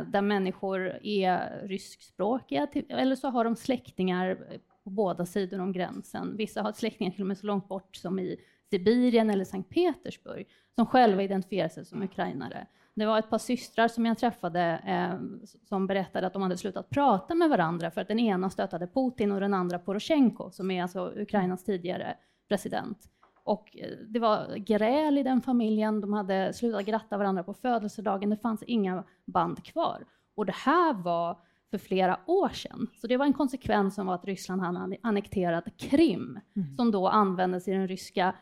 där 0.07 0.21
människor 0.21 0.99
är 1.03 1.67
ryskspråkiga, 1.67 2.67
eller 2.89 3.15
så 3.15 3.29
har 3.29 3.43
de 3.43 3.55
släktingar 3.55 4.37
på 4.83 4.89
båda 4.89 5.25
sidor 5.25 5.59
om 5.59 5.71
gränsen. 5.71 6.37
Vissa 6.37 6.61
har 6.61 6.71
släktingar 6.71 7.11
till 7.11 7.21
och 7.21 7.27
med 7.27 7.37
så 7.37 7.45
långt 7.45 7.67
bort 7.67 7.95
som 7.95 8.19
i 8.19 8.37
Sibirien 8.69 9.29
eller 9.29 9.45
Sankt 9.45 9.69
Petersburg, 9.69 10.47
som 10.75 10.85
själva 10.85 11.23
identifierar 11.23 11.69
sig 11.69 11.85
som 11.85 12.01
ukrainare. 12.01 12.67
Det 12.97 13.05
var 13.05 13.19
ett 13.19 13.29
par 13.29 13.37
systrar 13.37 13.87
som 13.87 14.05
jag 14.05 14.17
träffade 14.17 14.61
eh, 14.85 15.47
som 15.69 15.87
berättade 15.87 16.27
att 16.27 16.33
de 16.33 16.41
hade 16.41 16.57
slutat 16.57 16.89
prata 16.89 17.35
med 17.35 17.49
varandra 17.49 17.91
för 17.91 18.01
att 18.01 18.07
den 18.07 18.19
ena 18.19 18.49
stöttade 18.49 18.87
Putin 18.87 19.31
och 19.31 19.39
den 19.39 19.53
andra 19.53 19.79
Poroshenko, 19.79 20.51
som 20.51 20.71
är 20.71 20.81
alltså 20.81 21.13
Ukrainas 21.15 21.63
tidigare 21.63 22.17
president. 22.47 22.97
Och 23.43 23.77
eh, 23.77 23.97
det 24.07 24.19
var 24.19 24.55
gräl 24.55 25.17
i 25.17 25.23
den 25.23 25.41
familjen, 25.41 26.01
de 26.01 26.13
hade 26.13 26.53
slutat 26.53 26.85
gratta 26.85 27.17
varandra 27.17 27.43
på 27.43 27.53
födelsedagen, 27.53 28.29
det 28.29 28.37
fanns 28.37 28.63
inga 28.63 29.03
band 29.25 29.63
kvar. 29.63 30.05
Och 30.35 30.45
det 30.45 30.55
här 30.55 30.93
var 30.93 31.37
för 31.71 31.77
flera 31.77 32.19
år 32.25 32.49
sedan. 32.49 32.87
Så 33.01 33.07
det 33.07 33.17
var 33.17 33.25
en 33.25 33.33
konsekvens 33.33 33.99
av 33.99 34.09
att 34.09 34.25
Ryssland 34.25 34.61
hade 34.61 34.97
annekterat 35.03 35.65
Krim, 35.77 36.39
mm. 36.55 36.75
som 36.75 36.91
då 36.91 37.07
användes 37.07 37.67
i 37.67 37.71
den 37.71 37.87
ryska 37.87 38.35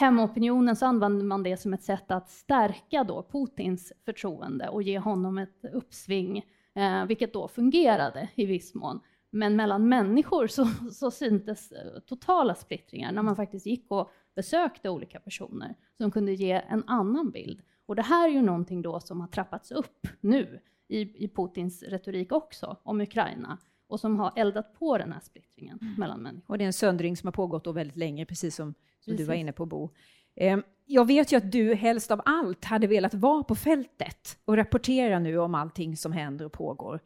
hemopinionen 0.00 0.76
så 0.76 0.86
använde 0.86 1.24
man 1.24 1.42
det 1.42 1.56
som 1.56 1.74
ett 1.74 1.82
sätt 1.82 2.10
att 2.10 2.30
stärka 2.30 3.04
då 3.04 3.26
Putins 3.32 3.92
förtroende 4.04 4.68
och 4.68 4.82
ge 4.82 4.98
honom 4.98 5.38
ett 5.38 5.64
uppsving, 5.72 6.44
eh, 6.74 7.04
vilket 7.04 7.32
då 7.32 7.48
fungerade 7.48 8.28
i 8.34 8.46
viss 8.46 8.74
mån. 8.74 9.00
Men 9.30 9.56
mellan 9.56 9.88
människor 9.88 10.46
så, 10.46 10.64
så 10.92 11.10
syntes 11.10 11.72
eh, 11.72 12.00
totala 12.06 12.54
splittringar 12.54 13.12
när 13.12 13.22
man 13.22 13.36
faktiskt 13.36 13.66
gick 13.66 13.90
och 13.90 14.10
besökte 14.34 14.90
olika 14.90 15.20
personer 15.20 15.74
som 15.96 16.10
kunde 16.10 16.32
ge 16.32 16.52
en 16.68 16.84
annan 16.86 17.30
bild. 17.30 17.60
Och 17.86 17.96
det 17.96 18.02
här 18.02 18.28
är 18.28 18.32
ju 18.32 18.42
någonting 18.42 18.82
då 18.82 19.00
som 19.00 19.20
har 19.20 19.28
trappats 19.28 19.70
upp 19.70 20.06
nu 20.20 20.60
i, 20.88 21.24
i 21.24 21.28
Putins 21.28 21.82
retorik 21.82 22.32
också 22.32 22.76
om 22.82 23.00
Ukraina 23.00 23.58
och 23.90 24.00
som 24.00 24.18
har 24.18 24.32
eldat 24.36 24.78
på 24.78 24.98
den 24.98 25.12
här 25.12 25.20
splittringen 25.20 25.78
mm. 25.82 25.94
mellan 25.94 26.22
människor. 26.22 26.52
Och 26.54 26.58
det 26.58 26.64
är 26.64 26.66
en 26.66 26.72
söndring 26.72 27.16
som 27.16 27.26
har 27.26 27.32
pågått 27.32 27.64
då 27.64 27.72
väldigt 27.72 27.96
länge, 27.96 28.26
precis 28.26 28.56
som, 28.56 28.74
som 29.00 29.16
du 29.16 29.24
var 29.24 29.34
inne 29.34 29.52
på 29.52 29.66
Bo. 29.66 29.90
Eh, 30.34 30.58
jag 30.86 31.06
vet 31.06 31.32
ju 31.32 31.36
att 31.36 31.52
du 31.52 31.74
helst 31.74 32.10
av 32.10 32.22
allt 32.24 32.64
hade 32.64 32.86
velat 32.86 33.14
vara 33.14 33.42
på 33.42 33.54
fältet 33.54 34.38
och 34.44 34.56
rapportera 34.56 35.18
nu 35.18 35.38
om 35.38 35.54
allting 35.54 35.96
som 35.96 36.12
händer 36.12 36.44
och 36.44 36.52
pågår. 36.52 37.00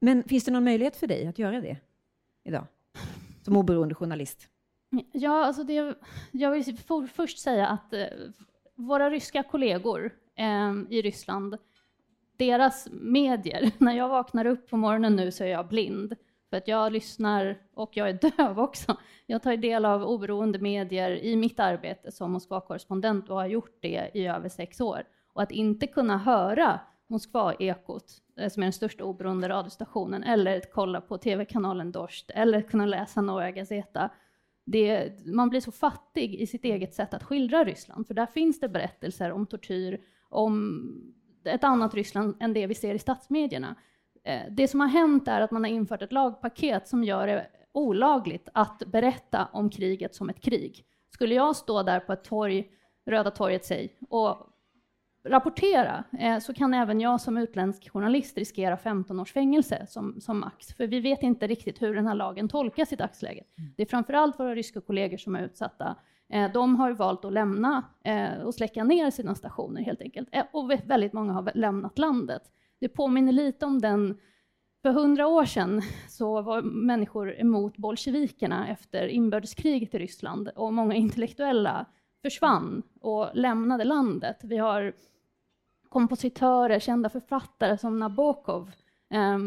Men 0.00 0.24
finns 0.24 0.44
det 0.44 0.50
någon 0.50 0.64
möjlighet 0.64 0.96
för 0.96 1.06
dig 1.06 1.26
att 1.26 1.38
göra 1.38 1.60
det 1.60 1.76
idag, 2.44 2.66
som 3.42 3.56
oberoende 3.56 3.94
journalist? 3.94 4.48
Ja, 5.12 5.44
alltså 5.44 5.64
det, 5.64 5.94
jag 6.30 6.50
vill 6.50 6.78
för, 6.78 7.06
först 7.06 7.38
säga 7.38 7.66
att 7.66 7.92
eh, 7.92 8.06
våra 8.74 9.10
ryska 9.10 9.42
kollegor 9.42 10.10
eh, 10.36 10.74
i 10.90 11.02
Ryssland 11.02 11.56
deras 12.40 12.88
medier. 12.92 13.70
När 13.78 13.92
jag 13.92 14.08
vaknar 14.08 14.46
upp 14.46 14.70
på 14.70 14.76
morgonen 14.76 15.16
nu 15.16 15.30
så 15.30 15.44
är 15.44 15.48
jag 15.48 15.68
blind. 15.68 16.16
För 16.50 16.56
att 16.56 16.68
jag 16.68 16.92
lyssnar, 16.92 17.58
och 17.74 17.96
jag 17.96 18.08
är 18.08 18.12
döv 18.36 18.60
också. 18.60 18.96
Jag 19.26 19.42
tar 19.42 19.56
del 19.56 19.84
av 19.84 20.04
oberoende 20.04 20.58
medier 20.58 21.10
i 21.10 21.36
mitt 21.36 21.60
arbete 21.60 22.12
som 22.12 22.32
Moskva-korrespondent 22.32 23.30
och 23.30 23.36
har 23.36 23.46
gjort 23.46 23.78
det 23.80 24.10
i 24.14 24.26
över 24.26 24.48
sex 24.48 24.80
år. 24.80 25.02
Och 25.32 25.42
att 25.42 25.50
inte 25.50 25.86
kunna 25.86 26.18
höra 26.18 26.80
Moskva-ekot, 27.06 28.04
eh, 28.36 28.48
som 28.48 28.62
är 28.62 28.66
den 28.66 28.72
största 28.72 29.04
oberoende 29.04 29.48
radiostationen, 29.48 30.22
eller 30.22 30.60
kolla 30.72 31.00
på 31.00 31.18
tv-kanalen 31.18 31.92
Dost, 31.92 32.30
eller 32.30 32.62
kunna 32.62 32.86
läsa 32.86 33.20
Noja 33.20 33.50
Gazeta. 33.50 34.10
Det, 34.66 35.12
man 35.26 35.48
blir 35.48 35.60
så 35.60 35.72
fattig 35.72 36.34
i 36.34 36.46
sitt 36.46 36.64
eget 36.64 36.94
sätt 36.94 37.14
att 37.14 37.22
skildra 37.22 37.64
Ryssland, 37.64 38.06
för 38.06 38.14
där 38.14 38.26
finns 38.26 38.60
det 38.60 38.68
berättelser 38.68 39.32
om 39.32 39.46
tortyr, 39.46 40.00
om 40.28 41.14
ett 41.44 41.64
annat 41.64 41.94
Ryssland 41.94 42.36
än 42.40 42.52
det 42.52 42.66
vi 42.66 42.74
ser 42.74 42.94
i 42.94 42.98
statsmedierna. 42.98 43.74
Eh, 44.24 44.42
det 44.50 44.68
som 44.68 44.80
har 44.80 44.88
hänt 44.88 45.28
är 45.28 45.40
att 45.40 45.50
man 45.50 45.64
har 45.64 45.70
infört 45.70 46.02
ett 46.02 46.12
lagpaket 46.12 46.88
som 46.88 47.04
gör 47.04 47.26
det 47.26 47.46
olagligt 47.72 48.48
att 48.54 48.82
berätta 48.86 49.48
om 49.52 49.70
kriget 49.70 50.14
som 50.14 50.30
ett 50.30 50.40
krig. 50.40 50.84
Skulle 51.12 51.34
jag 51.34 51.56
stå 51.56 51.82
där 51.82 52.00
på 52.00 52.12
ett 52.12 52.24
torg, 52.24 52.70
Röda 53.06 53.30
torget 53.30 53.64
säg, 53.64 53.96
och 54.08 54.50
rapportera 55.24 56.04
eh, 56.18 56.38
så 56.38 56.54
kan 56.54 56.74
även 56.74 57.00
jag 57.00 57.20
som 57.20 57.38
utländsk 57.38 57.90
journalist 57.90 58.38
riskera 58.38 58.76
15 58.76 59.20
års 59.20 59.32
fängelse 59.32 59.86
som, 59.88 60.20
som 60.20 60.40
max. 60.40 60.74
För 60.74 60.86
vi 60.86 61.00
vet 61.00 61.22
inte 61.22 61.46
riktigt 61.46 61.82
hur 61.82 61.94
den 61.94 62.06
här 62.06 62.14
lagen 62.14 62.48
tolkas 62.48 62.92
i 62.92 62.96
dagsläget. 62.96 63.58
Mm. 63.58 63.70
Det 63.76 63.82
är 63.82 63.86
framförallt 63.86 64.38
våra 64.38 64.54
ryska 64.54 64.80
kollegor 64.80 65.16
som 65.16 65.34
är 65.34 65.42
utsatta. 65.42 65.96
Eh, 66.30 66.52
de 66.52 66.76
har 66.76 66.90
valt 66.92 67.24
att 67.24 67.32
lämna 67.32 67.84
eh, 68.04 68.42
och 68.42 68.54
släcka 68.54 68.84
ner 68.84 69.10
sina 69.10 69.34
stationer 69.34 69.82
helt 69.82 70.02
enkelt. 70.02 70.28
Eh, 70.32 70.44
och 70.52 70.70
väldigt 70.70 71.12
många 71.12 71.32
har 71.32 71.50
lämnat 71.54 71.98
landet. 71.98 72.42
Det 72.80 72.88
påminner 72.88 73.32
lite 73.32 73.66
om 73.66 73.80
den 73.80 74.18
för 74.82 74.90
hundra 74.90 75.26
år 75.26 75.44
sedan 75.44 75.82
så 76.08 76.42
var 76.42 76.62
människor 76.62 77.40
emot 77.40 77.76
bolsjevikerna 77.76 78.68
efter 78.68 79.06
inbördeskriget 79.06 79.94
i 79.94 79.98
Ryssland 79.98 80.48
och 80.48 80.72
många 80.72 80.94
intellektuella 80.94 81.86
försvann 82.22 82.82
och 83.00 83.30
lämnade 83.34 83.84
landet. 83.84 84.40
Vi 84.42 84.56
har 84.56 84.92
kompositörer, 85.88 86.78
kända 86.78 87.08
författare 87.08 87.78
som 87.78 87.98
Nabokov 87.98 88.70
eh, 89.12 89.38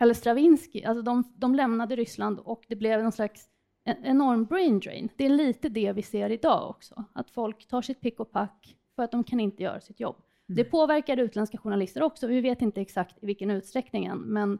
eller 0.00 0.14
Stravinsky, 0.14 0.84
alltså 0.84 1.02
de, 1.02 1.32
de 1.36 1.54
lämnade 1.54 1.96
Ryssland 1.96 2.38
och 2.38 2.64
det 2.68 2.76
blev 2.76 3.02
någon 3.02 3.12
slags 3.12 3.48
en 3.84 4.04
enorm 4.04 4.44
brain 4.44 4.80
drain. 4.80 5.08
Det 5.16 5.24
är 5.24 5.30
lite 5.30 5.68
det 5.68 5.92
vi 5.92 6.02
ser 6.02 6.30
idag 6.30 6.70
också, 6.70 7.04
att 7.12 7.30
folk 7.30 7.66
tar 7.66 7.82
sitt 7.82 8.00
pick 8.00 8.20
och 8.20 8.32
pack 8.32 8.76
för 8.96 9.02
att 9.02 9.10
de 9.10 9.24
kan 9.24 9.40
inte 9.40 9.62
göra 9.62 9.80
sitt 9.80 10.00
jobb. 10.00 10.16
Mm. 10.48 10.56
Det 10.56 10.64
påverkar 10.64 11.16
utländska 11.16 11.58
journalister 11.58 12.02
också. 12.02 12.26
Vi 12.26 12.40
vet 12.40 12.62
inte 12.62 12.80
exakt 12.80 13.22
i 13.22 13.26
vilken 13.26 13.50
utsträckning 13.50 14.04
än, 14.04 14.18
men 14.18 14.58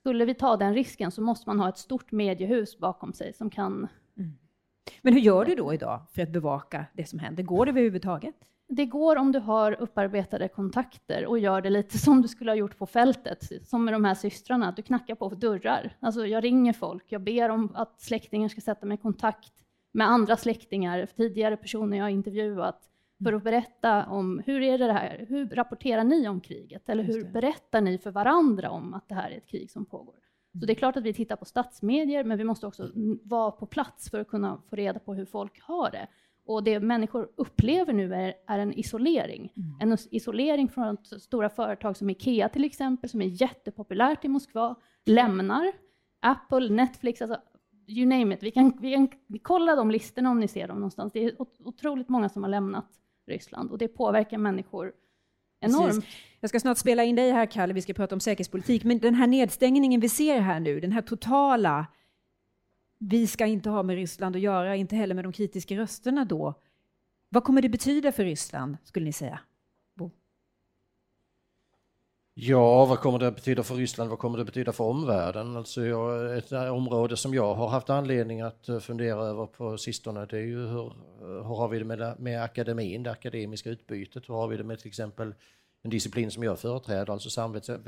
skulle 0.00 0.24
vi 0.24 0.34
ta 0.34 0.56
den 0.56 0.74
risken 0.74 1.10
så 1.10 1.22
måste 1.22 1.48
man 1.48 1.60
ha 1.60 1.68
ett 1.68 1.78
stort 1.78 2.12
mediehus 2.12 2.78
bakom 2.78 3.12
sig 3.12 3.32
som 3.32 3.50
kan... 3.50 3.88
Mm. 4.16 4.32
Men 5.02 5.12
hur 5.12 5.20
gör 5.20 5.44
du 5.44 5.54
då 5.54 5.74
idag 5.74 6.00
för 6.12 6.22
att 6.22 6.30
bevaka 6.30 6.86
det 6.94 7.08
som 7.08 7.18
händer? 7.18 7.42
Går 7.42 7.66
det 7.66 7.70
överhuvudtaget? 7.70 8.34
Det 8.68 8.86
går 8.86 9.16
om 9.16 9.32
du 9.32 9.38
har 9.38 9.72
upparbetade 9.72 10.48
kontakter 10.48 11.26
och 11.26 11.38
gör 11.38 11.60
det 11.60 11.70
lite 11.70 11.98
som 12.06 12.22
du 12.22 12.28
skulle 12.28 12.50
ha 12.50 12.56
gjort 12.56 12.78
på 12.78 12.86
fältet, 12.86 13.68
som 13.68 13.84
med 13.84 13.94
de 13.94 14.04
här 14.04 14.14
systrarna, 14.14 14.68
att 14.68 14.76
du 14.76 14.82
knackar 14.82 15.14
på 15.14 15.28
dörrar. 15.28 15.96
Alltså 16.00 16.26
jag 16.26 16.44
ringer 16.44 16.72
folk, 16.72 17.04
jag 17.08 17.22
ber 17.22 17.48
om 17.48 17.72
att 17.74 18.00
släktingar 18.00 18.48
ska 18.48 18.60
sätta 18.60 18.86
mig 18.86 18.94
i 18.94 19.00
kontakt 19.00 19.52
med 19.92 20.08
andra 20.08 20.36
släktingar, 20.36 21.06
tidigare 21.16 21.56
personer 21.56 21.96
jag 21.96 22.04
har 22.04 22.10
intervjuat, 22.10 22.90
för 23.24 23.32
att 23.32 23.44
berätta 23.44 24.06
om 24.06 24.42
hur 24.46 24.62
är 24.62 24.78
det 24.78 24.92
här, 24.92 25.26
hur 25.28 25.48
rapporterar 25.48 26.04
ni 26.04 26.28
om 26.28 26.40
kriget? 26.40 26.88
Eller 26.88 27.04
hur 27.04 27.24
berättar 27.24 27.80
ni 27.80 27.98
för 27.98 28.10
varandra 28.10 28.70
om 28.70 28.94
att 28.94 29.08
det 29.08 29.14
här 29.14 29.30
är 29.30 29.36
ett 29.36 29.48
krig 29.48 29.70
som 29.70 29.86
pågår? 29.86 30.14
Så 30.60 30.66
det 30.66 30.72
är 30.72 30.74
klart 30.74 30.96
att 30.96 31.02
vi 31.02 31.12
tittar 31.12 31.36
på 31.36 31.44
statsmedier, 31.44 32.24
men 32.24 32.38
vi 32.38 32.44
måste 32.44 32.66
också 32.66 32.90
vara 33.22 33.50
på 33.50 33.66
plats 33.66 34.10
för 34.10 34.20
att 34.20 34.28
kunna 34.28 34.62
få 34.70 34.76
reda 34.76 34.98
på 34.98 35.14
hur 35.14 35.26
folk 35.26 35.60
har 35.62 35.90
det. 35.90 36.06
Och 36.46 36.64
det 36.64 36.80
människor 36.80 37.28
upplever 37.36 37.92
nu 37.92 38.14
är, 38.14 38.34
är 38.46 38.58
en 38.58 38.72
isolering. 38.72 39.52
Mm. 39.56 39.76
En 39.80 39.98
isolering 40.10 40.68
från 40.68 40.96
stora 41.04 41.48
företag 41.48 41.96
som 41.96 42.10
Ikea 42.10 42.48
till 42.48 42.64
exempel, 42.64 43.10
som 43.10 43.22
är 43.22 43.26
jättepopulärt 43.26 44.24
i 44.24 44.28
Moskva, 44.28 44.74
lämnar. 45.06 45.72
Apple, 46.20 46.68
Netflix, 46.68 47.22
alltså 47.22 47.38
you 47.86 48.06
name 48.06 48.34
it. 48.34 48.42
Vi 48.42 48.50
kan, 48.50 48.78
vi 48.80 48.94
kan 48.94 49.08
kolla 49.42 49.76
de 49.76 49.90
listorna 49.90 50.30
om 50.30 50.40
ni 50.40 50.48
ser 50.48 50.68
dem 50.68 50.76
någonstans. 50.76 51.12
Det 51.12 51.24
är 51.24 51.34
otroligt 51.64 52.08
många 52.08 52.28
som 52.28 52.42
har 52.42 52.50
lämnat 52.50 52.88
Ryssland 53.26 53.70
och 53.70 53.78
det 53.78 53.88
påverkar 53.88 54.38
människor 54.38 54.92
enormt. 55.60 55.86
Precis. 55.86 56.04
Jag 56.40 56.48
ska 56.48 56.60
snart 56.60 56.78
spela 56.78 57.04
in 57.04 57.16
dig 57.16 57.30
här, 57.30 57.46
Kalle, 57.46 57.74
vi 57.74 57.82
ska 57.82 57.94
prata 57.94 58.14
om 58.14 58.20
säkerhetspolitik, 58.20 58.84
men 58.84 58.98
den 58.98 59.14
här 59.14 59.26
nedstängningen 59.26 60.00
vi 60.00 60.08
ser 60.08 60.40
här 60.40 60.60
nu, 60.60 60.80
den 60.80 60.92
här 60.92 61.02
totala 61.02 61.86
vi 62.98 63.26
ska 63.26 63.46
inte 63.46 63.70
ha 63.70 63.82
med 63.82 63.96
Ryssland 63.96 64.36
att 64.36 64.42
göra, 64.42 64.76
inte 64.76 64.96
heller 64.96 65.14
med 65.14 65.24
de 65.24 65.32
kritiska 65.32 65.76
rösterna 65.76 66.24
då. 66.24 66.54
Vad 67.28 67.44
kommer 67.44 67.62
det 67.62 67.68
betyda 67.68 68.12
för 68.12 68.24
Ryssland, 68.24 68.76
skulle 68.84 69.04
ni 69.06 69.12
säga? 69.12 69.40
Bo? 69.94 70.10
Ja, 72.34 72.84
vad 72.84 72.98
kommer 72.98 73.18
det 73.18 73.28
att 73.28 73.34
betyda 73.34 73.62
för 73.62 73.74
Ryssland? 73.74 74.10
Vad 74.10 74.18
kommer 74.18 74.38
det 74.38 74.44
betyda 74.44 74.72
för 74.72 74.84
omvärlden? 74.84 75.56
Alltså 75.56 75.86
jag, 75.86 76.38
ett 76.38 76.52
eh, 76.52 76.74
område 76.74 77.16
som 77.16 77.34
jag 77.34 77.54
har 77.54 77.68
haft 77.68 77.90
anledning 77.90 78.40
att 78.40 78.68
eh, 78.68 78.78
fundera 78.78 79.20
över 79.20 79.46
på 79.46 79.78
sistone, 79.78 80.26
det 80.26 80.36
är 80.36 80.42
ju 80.42 80.66
hur, 80.66 80.86
eh, 80.86 81.46
hur 81.46 81.56
har 81.56 81.68
vi 81.68 81.78
det 81.78 81.84
med, 81.84 82.20
med 82.20 82.42
akademin, 82.42 83.02
det 83.02 83.10
akademiska 83.10 83.70
utbytet? 83.70 84.28
Hur 84.28 84.34
har 84.34 84.48
vi 84.48 84.56
det 84.56 84.64
med 84.64 84.78
till 84.78 84.88
exempel 84.88 85.34
en 85.86 85.90
disciplin 85.90 86.30
som 86.30 86.42
jag 86.42 86.58
företräder, 86.58 87.12
alltså 87.12 87.30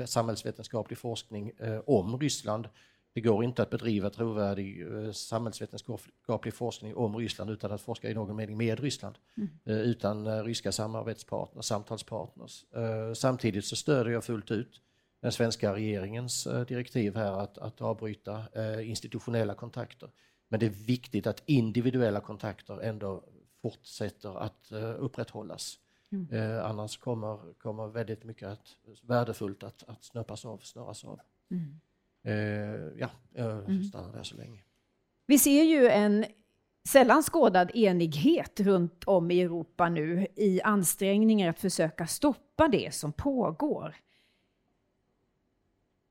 samhällsvetenskaplig 0.05 0.97
forskning 0.97 1.51
eh, 1.57 1.79
om 1.85 2.19
Ryssland. 2.19 2.67
Det 3.13 3.21
går 3.21 3.43
inte 3.43 3.61
att 3.61 3.69
bedriva 3.69 4.09
trovärdig 4.09 4.81
eh, 4.81 5.11
samhällsvetenskaplig 5.11 6.53
forskning 6.53 6.95
om 6.95 7.17
Ryssland 7.17 7.51
utan 7.51 7.71
att 7.71 7.81
forska 7.81 8.09
i 8.09 8.13
någon 8.13 8.35
mening 8.35 8.57
med 8.57 8.79
Ryssland. 8.79 9.17
Mm. 9.37 9.49
Eh, 9.65 9.77
utan 9.77 10.27
eh, 10.27 10.43
ryska 10.43 10.71
samarbetspartners, 10.71 11.65
samtalspartners. 11.65 12.65
Samtidigt 13.15 13.65
så 13.65 13.75
stöder 13.75 14.11
jag 14.11 14.23
fullt 14.23 14.51
ut 14.51 14.81
den 15.21 15.31
svenska 15.31 15.75
regeringens 15.75 16.47
direktiv 16.67 17.15
här 17.15 17.31
att, 17.31 17.57
att 17.57 17.81
avbryta 17.81 18.43
institutionella 18.81 19.53
kontakter. 19.53 20.09
Men 20.49 20.59
det 20.59 20.65
är 20.65 20.69
viktigt 20.69 21.27
att 21.27 21.43
individuella 21.45 22.19
kontakter 22.19 22.81
ändå 22.81 23.23
fortsätter 23.61 24.39
att 24.39 24.71
upprätthållas. 24.97 25.79
Mm. 26.11 26.65
annars 26.65 26.97
kommer, 26.97 27.53
kommer 27.53 27.87
väldigt 27.87 28.23
mycket 28.23 28.47
att, 28.47 28.67
värdefullt 29.01 29.63
att, 29.63 29.83
att 29.87 30.03
snöpas 30.03 30.45
av, 30.45 30.57
snöras 30.57 31.05
av. 31.05 31.19
Mm. 31.51 31.79
Eh, 32.29 32.91
ja, 32.97 33.09
jag 33.33 33.51
mm. 33.51 33.83
stannar 33.83 34.13
där 34.13 34.23
så 34.23 34.37
länge. 34.37 34.63
Vi 35.25 35.39
ser 35.39 35.63
ju 35.63 35.87
en 35.87 36.25
sällan 36.87 37.23
skådad 37.23 37.71
enighet 37.73 38.59
runt 38.59 39.03
om 39.03 39.31
i 39.31 39.41
Europa 39.41 39.89
nu 39.89 40.27
i 40.35 40.61
ansträngningar 40.61 41.49
att 41.49 41.59
försöka 41.59 42.07
stoppa 42.07 42.67
det 42.67 42.93
som 42.93 43.13
pågår. 43.13 43.95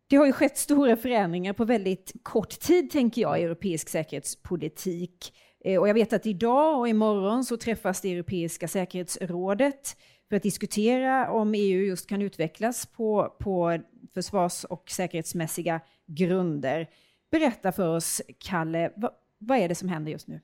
Det 0.06 0.16
har 0.16 0.26
ju 0.26 0.32
skett 0.32 0.58
stora 0.58 0.96
förändringar 0.96 1.52
på 1.52 1.64
väldigt 1.64 2.12
kort 2.22 2.60
tid, 2.60 2.90
tänker 2.90 3.22
jag, 3.22 3.40
i 3.40 3.42
europeisk 3.42 3.88
säkerhetspolitik. 3.88 5.34
Eh, 5.64 5.80
och 5.80 5.88
jag 5.88 5.94
vet 5.94 6.12
att 6.12 6.26
idag 6.26 6.78
och 6.78 6.88
imorgon 6.88 7.44
så 7.44 7.56
träffas 7.56 8.00
det 8.00 8.12
Europeiska 8.12 8.68
säkerhetsrådet 8.68 9.96
för 10.28 10.36
att 10.36 10.42
diskutera 10.42 11.30
om 11.30 11.54
EU 11.54 11.82
just 11.82 12.08
kan 12.08 12.22
utvecklas 12.22 12.86
på, 12.86 13.36
på 13.38 13.78
försvars 14.14 14.64
och 14.64 14.90
säkerhetsmässiga 14.90 15.80
grunder. 16.06 16.90
Berätta 17.30 17.72
för 17.72 17.96
oss, 17.96 18.22
Kalle, 18.38 18.92
vad, 18.96 19.12
vad 19.38 19.58
är 19.58 19.68
det 19.68 19.74
som 19.74 19.88
händer 19.88 20.12
just 20.12 20.28
nu? 20.28 20.40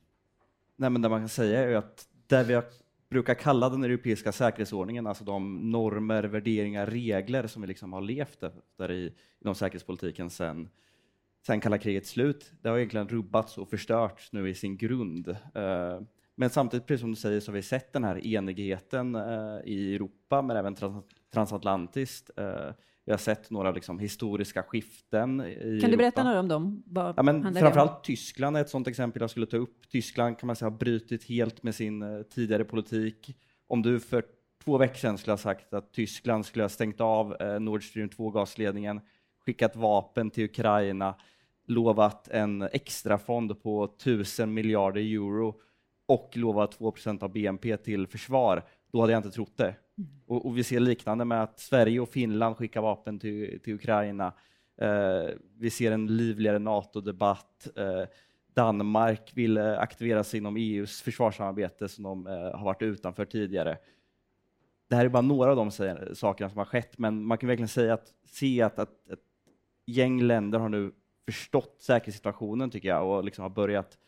Nej, 0.76 0.90
men 0.90 1.02
det 1.02 1.08
man 1.08 1.20
kan 1.20 1.28
säga 1.28 1.60
är 1.60 1.74
att 1.74 2.08
där 2.26 2.44
vi 2.44 2.60
brukar 3.10 3.34
kalla 3.34 3.68
den 3.68 3.84
europeiska 3.84 4.32
säkerhetsordningen, 4.32 5.06
alltså 5.06 5.24
de 5.24 5.70
normer, 5.70 6.22
värderingar, 6.22 6.86
regler 6.86 7.46
som 7.46 7.62
vi 7.62 7.68
liksom 7.68 7.92
har 7.92 8.00
levt 8.00 8.42
efter 8.42 8.92
i, 8.92 9.14
inom 9.40 9.54
säkerhetspolitiken 9.54 10.30
sedan 10.30 10.68
sen 11.46 11.60
kalla 11.60 11.78
krigets 11.78 12.10
slut, 12.10 12.52
det 12.62 12.68
har 12.68 12.76
egentligen 12.76 13.08
rubbats 13.08 13.58
och 13.58 13.68
förstörts 13.68 14.32
nu 14.32 14.48
i 14.48 14.54
sin 14.54 14.76
grund. 14.76 15.28
Eh, 15.28 16.00
men 16.36 16.50
samtidigt, 16.50 16.86
precis 16.86 17.00
som 17.00 17.10
du 17.10 17.16
säger, 17.16 17.40
så 17.40 17.50
har 17.50 17.54
vi 17.54 17.62
sett 17.62 17.92
den 17.92 18.04
här 18.04 18.26
enigheten 18.26 19.14
uh, 19.14 19.60
i 19.64 19.94
Europa, 19.94 20.42
men 20.42 20.56
även 20.56 20.74
trans 20.74 21.04
transatlantiskt. 21.32 22.30
Uh, 22.38 22.72
vi 23.06 23.12
har 23.12 23.18
sett 23.18 23.50
några 23.50 23.70
liksom, 23.70 23.98
historiska 23.98 24.62
skiften. 24.62 25.40
I 25.40 25.78
kan 25.80 25.90
du 25.90 25.96
berätta 25.96 26.20
Europa. 26.20 26.22
några 26.22 26.40
om 26.40 26.48
dem? 26.48 26.82
ja, 27.16 27.22
men 27.22 27.54
framförallt 27.54 28.04
Tyskland 28.04 28.56
är 28.56 28.60
ett 28.60 28.68
sådant 28.68 28.88
exempel 28.88 29.20
jag 29.20 29.30
skulle 29.30 29.46
ta 29.46 29.56
upp. 29.56 29.88
Tyskland 29.90 30.38
kan 30.38 30.46
man 30.46 30.56
säga 30.56 30.70
har 30.70 30.78
brutit 30.78 31.24
helt 31.24 31.62
med 31.62 31.74
sin 31.74 32.02
uh, 32.02 32.22
tidigare 32.22 32.64
politik. 32.64 33.36
Om 33.66 33.82
du 33.82 34.00
för 34.00 34.24
två 34.64 34.78
veckor 34.78 34.94
sedan 34.94 35.18
skulle 35.18 35.32
ha 35.32 35.38
sagt 35.38 35.74
att 35.74 35.92
Tyskland 35.92 36.46
skulle 36.46 36.64
ha 36.64 36.68
stängt 36.68 37.00
av 37.00 37.36
uh, 37.42 37.60
Nord 37.60 37.84
Stream 37.84 38.08
2-gasledningen, 38.08 39.00
skickat 39.46 39.76
vapen 39.76 40.30
till 40.30 40.44
Ukraina, 40.44 41.14
lovat 41.66 42.28
en 42.28 42.62
extrafond 42.62 43.62
på 43.62 43.84
1000 43.84 44.54
miljarder 44.54 45.00
euro 45.00 45.60
och 46.06 46.30
lovat 46.34 46.78
2% 46.78 47.22
av 47.22 47.32
BNP 47.32 47.76
till 47.76 48.06
försvar, 48.06 48.62
då 48.92 49.00
hade 49.00 49.12
jag 49.12 49.18
inte 49.18 49.30
trott 49.30 49.56
det. 49.56 49.74
Mm. 49.98 50.10
Och, 50.26 50.46
och, 50.46 50.58
vi 50.58 50.64
ser 50.64 50.80
liknande 50.80 51.24
med 51.24 51.42
att 51.42 51.60
Sverige 51.60 52.00
och 52.00 52.08
Finland 52.08 52.56
skickar 52.56 52.80
vapen 52.80 53.18
till, 53.18 53.60
till 53.60 53.74
Ukraina. 53.74 54.32
Eh, 54.80 55.34
vi 55.58 55.70
ser 55.70 55.92
en 55.92 56.06
livligare 56.06 56.58
NATO-debatt. 56.58 57.68
Eh, 57.76 58.04
Danmark 58.54 59.30
vill 59.34 59.56
eh, 59.56 59.78
aktivera 59.78 60.24
sig 60.24 60.38
inom 60.38 60.56
EUs 60.56 61.02
försvarssamarbete 61.02 61.88
som 61.88 62.04
de 62.04 62.26
eh, 62.26 62.32
har 62.32 62.64
varit 62.64 62.82
utanför 62.82 63.24
tidigare. 63.24 63.78
Det 64.88 64.96
här 64.96 65.04
är 65.04 65.08
bara 65.08 65.22
några 65.22 65.50
av 65.50 65.56
de 65.56 65.70
sakerna 66.14 66.50
som 66.50 66.58
har 66.58 66.64
skett, 66.64 66.98
men 66.98 67.24
man 67.24 67.38
kan 67.38 67.48
verkligen 67.48 67.68
säga 67.68 67.94
att, 67.94 68.12
se 68.26 68.62
att, 68.62 68.78
att 68.78 69.08
ett 69.10 69.18
gäng 69.86 70.22
länder 70.22 70.58
har 70.58 70.68
nu 70.68 70.92
förstått 71.26 71.76
säkerhetssituationen 71.80 72.70
tycker 72.70 72.88
jag 72.88 73.08
och 73.08 73.24
liksom 73.24 73.42
har 73.42 73.50
börjat 73.50 73.98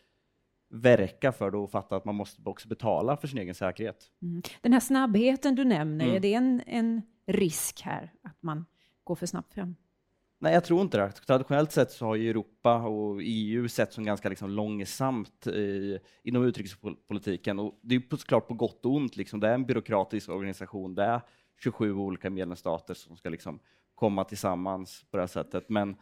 verka 0.69 1.31
för 1.31 1.51
det 1.51 1.57
och 1.57 1.71
fatta 1.71 1.95
att 1.95 2.05
man 2.05 2.15
måste 2.15 2.41
också 2.49 2.67
betala 2.67 3.17
för 3.17 3.27
sin 3.27 3.39
egen 3.39 3.55
säkerhet. 3.55 4.11
Mm. 4.21 4.41
Den 4.61 4.73
här 4.73 4.79
snabbheten 4.79 5.55
du 5.55 5.63
nämner, 5.63 6.05
mm. 6.05 6.15
är 6.15 6.19
det 6.19 6.33
en, 6.33 6.61
en 6.65 7.01
risk 7.27 7.81
här 7.81 8.13
att 8.23 8.43
man 8.43 8.65
går 9.03 9.15
för 9.15 9.25
snabbt 9.25 9.53
fram? 9.53 9.75
Nej, 10.39 10.53
jag 10.53 10.63
tror 10.63 10.81
inte 10.81 10.97
det. 10.97 11.11
Traditionellt 11.11 11.71
sett 11.71 11.91
så 11.91 12.05
har 12.05 12.15
ju 12.15 12.29
Europa 12.29 12.77
och 12.77 13.19
EU 13.23 13.67
sett 13.67 13.93
som 13.93 14.05
ganska 14.05 14.29
liksom 14.29 14.49
långsamt 14.49 15.47
i, 15.47 15.99
inom 16.23 16.43
utrikespolitiken. 16.43 17.59
Och 17.59 17.79
det 17.81 17.95
är 17.95 18.17
såklart 18.17 18.47
på 18.47 18.53
gott 18.53 18.85
och 18.85 18.95
ont. 18.95 19.17
Liksom. 19.17 19.39
Det 19.39 19.47
är 19.47 19.53
en 19.53 19.65
byråkratisk 19.65 20.29
organisation. 20.29 20.95
Det 20.95 21.03
är 21.03 21.21
27 21.63 21.93
olika 21.93 22.29
medlemsstater 22.29 22.93
som 22.93 23.17
ska 23.17 23.29
liksom 23.29 23.59
komma 23.95 24.23
tillsammans 24.23 25.05
på 25.11 25.17
det 25.17 25.23
här 25.23 25.27
sättet. 25.27 25.69
Men 25.69 25.95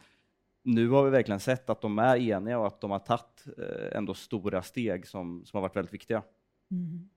nu 0.65 0.89
har 0.89 1.03
vi 1.03 1.09
verkligen 1.09 1.39
sett 1.39 1.69
att 1.69 1.81
de 1.81 1.99
är 1.99 2.17
eniga 2.17 2.59
och 2.59 2.67
att 2.67 2.81
de 2.81 2.91
har 2.91 2.99
tagit 2.99 3.45
eh, 3.57 3.97
ändå 3.97 4.13
stora 4.13 4.61
steg 4.61 5.07
som, 5.07 5.45
som 5.45 5.57
har 5.57 5.61
varit 5.61 5.75
väldigt 5.75 5.93
viktiga. 5.93 6.23
Mm. 6.71 7.09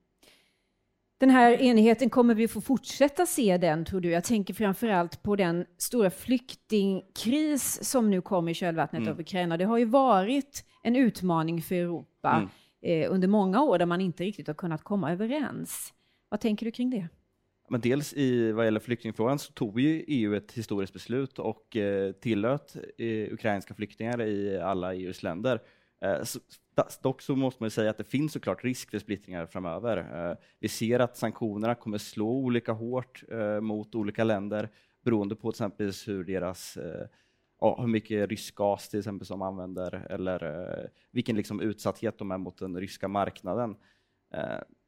Den 1.17 1.29
här 1.29 1.61
enigheten, 1.61 2.09
kommer 2.09 2.35
vi 2.35 2.47
få 2.47 2.61
fortsätta 2.61 3.25
se 3.25 3.57
den, 3.57 3.85
tror 3.85 4.01
du? 4.01 4.11
Jag 4.11 4.23
tänker 4.23 4.53
framförallt 4.53 5.23
på 5.23 5.35
den 5.35 5.65
stora 5.77 6.09
flyktingkris 6.09 7.83
som 7.83 8.09
nu 8.09 8.21
kom 8.21 8.49
i 8.49 8.53
kölvattnet 8.53 9.01
mm. 9.01 9.13
av 9.13 9.19
Ukraina. 9.19 9.57
Det 9.57 9.65
har 9.65 9.77
ju 9.77 9.85
varit 9.85 10.65
en 10.83 10.95
utmaning 10.95 11.61
för 11.61 11.75
Europa 11.75 12.49
mm. 12.81 13.03
eh, 13.03 13.13
under 13.13 13.27
många 13.27 13.61
år 13.61 13.77
där 13.77 13.85
man 13.85 14.01
inte 14.01 14.23
riktigt 14.23 14.47
har 14.47 14.53
kunnat 14.53 14.83
komma 14.83 15.11
överens. 15.11 15.93
Vad 16.29 16.39
tänker 16.39 16.65
du 16.65 16.71
kring 16.71 16.89
det? 16.89 17.07
Men 17.69 17.81
dels 17.81 18.13
i 18.13 18.51
vad 18.51 18.65
gäller 18.65 18.79
flyktingfrågan 18.79 19.39
så 19.39 19.53
tog 19.53 19.79
ju 19.79 20.03
EU 20.07 20.35
ett 20.35 20.51
historiskt 20.51 20.93
beslut 20.93 21.39
och 21.39 21.75
eh, 21.75 22.13
eh, 22.97 23.33
ukrainska 23.33 23.73
flyktingar 23.73 24.21
i 24.21 24.59
alla 24.59 24.93
EUs 24.93 25.23
länder. 25.23 25.61
Eh, 26.01 26.23
så, 26.23 26.39
dock 27.01 27.21
så 27.21 27.35
måste 27.35 27.63
man 27.63 27.71
säga 27.71 27.89
att 27.89 27.97
det 27.97 28.03
finns 28.03 28.33
såklart 28.33 28.63
risk 28.63 28.89
för 28.91 28.99
splittringar 28.99 29.45
framöver. 29.45 29.97
Eh, 29.97 30.37
vi 30.59 30.67
ser 30.67 30.99
att 30.99 31.17
sanktionerna 31.17 31.75
kommer 31.75 31.97
slå 31.97 32.29
olika 32.29 32.71
hårt 32.71 33.23
eh, 33.31 33.61
mot 33.61 33.95
olika 33.95 34.23
länder 34.23 34.69
beroende 35.03 35.35
på 35.35 35.51
till 35.51 35.55
exempel 35.55 35.91
hur 36.05 36.23
deras 36.23 36.77
eh, 36.77 37.07
ja, 37.61 37.77
hur 37.81 37.87
mycket 37.87 38.29
rysk 38.29 38.55
gas 38.55 38.89
till 38.89 38.99
exempel 38.99 39.27
som 39.27 39.41
använder 39.41 40.07
eller 40.09 40.89
vilken 41.11 41.35
liksom 41.35 41.61
utsatthet 41.61 42.17
de 42.17 42.31
är 42.31 42.37
mot 42.37 42.57
den 42.57 42.79
ryska 42.79 43.07
marknaden 43.07 43.75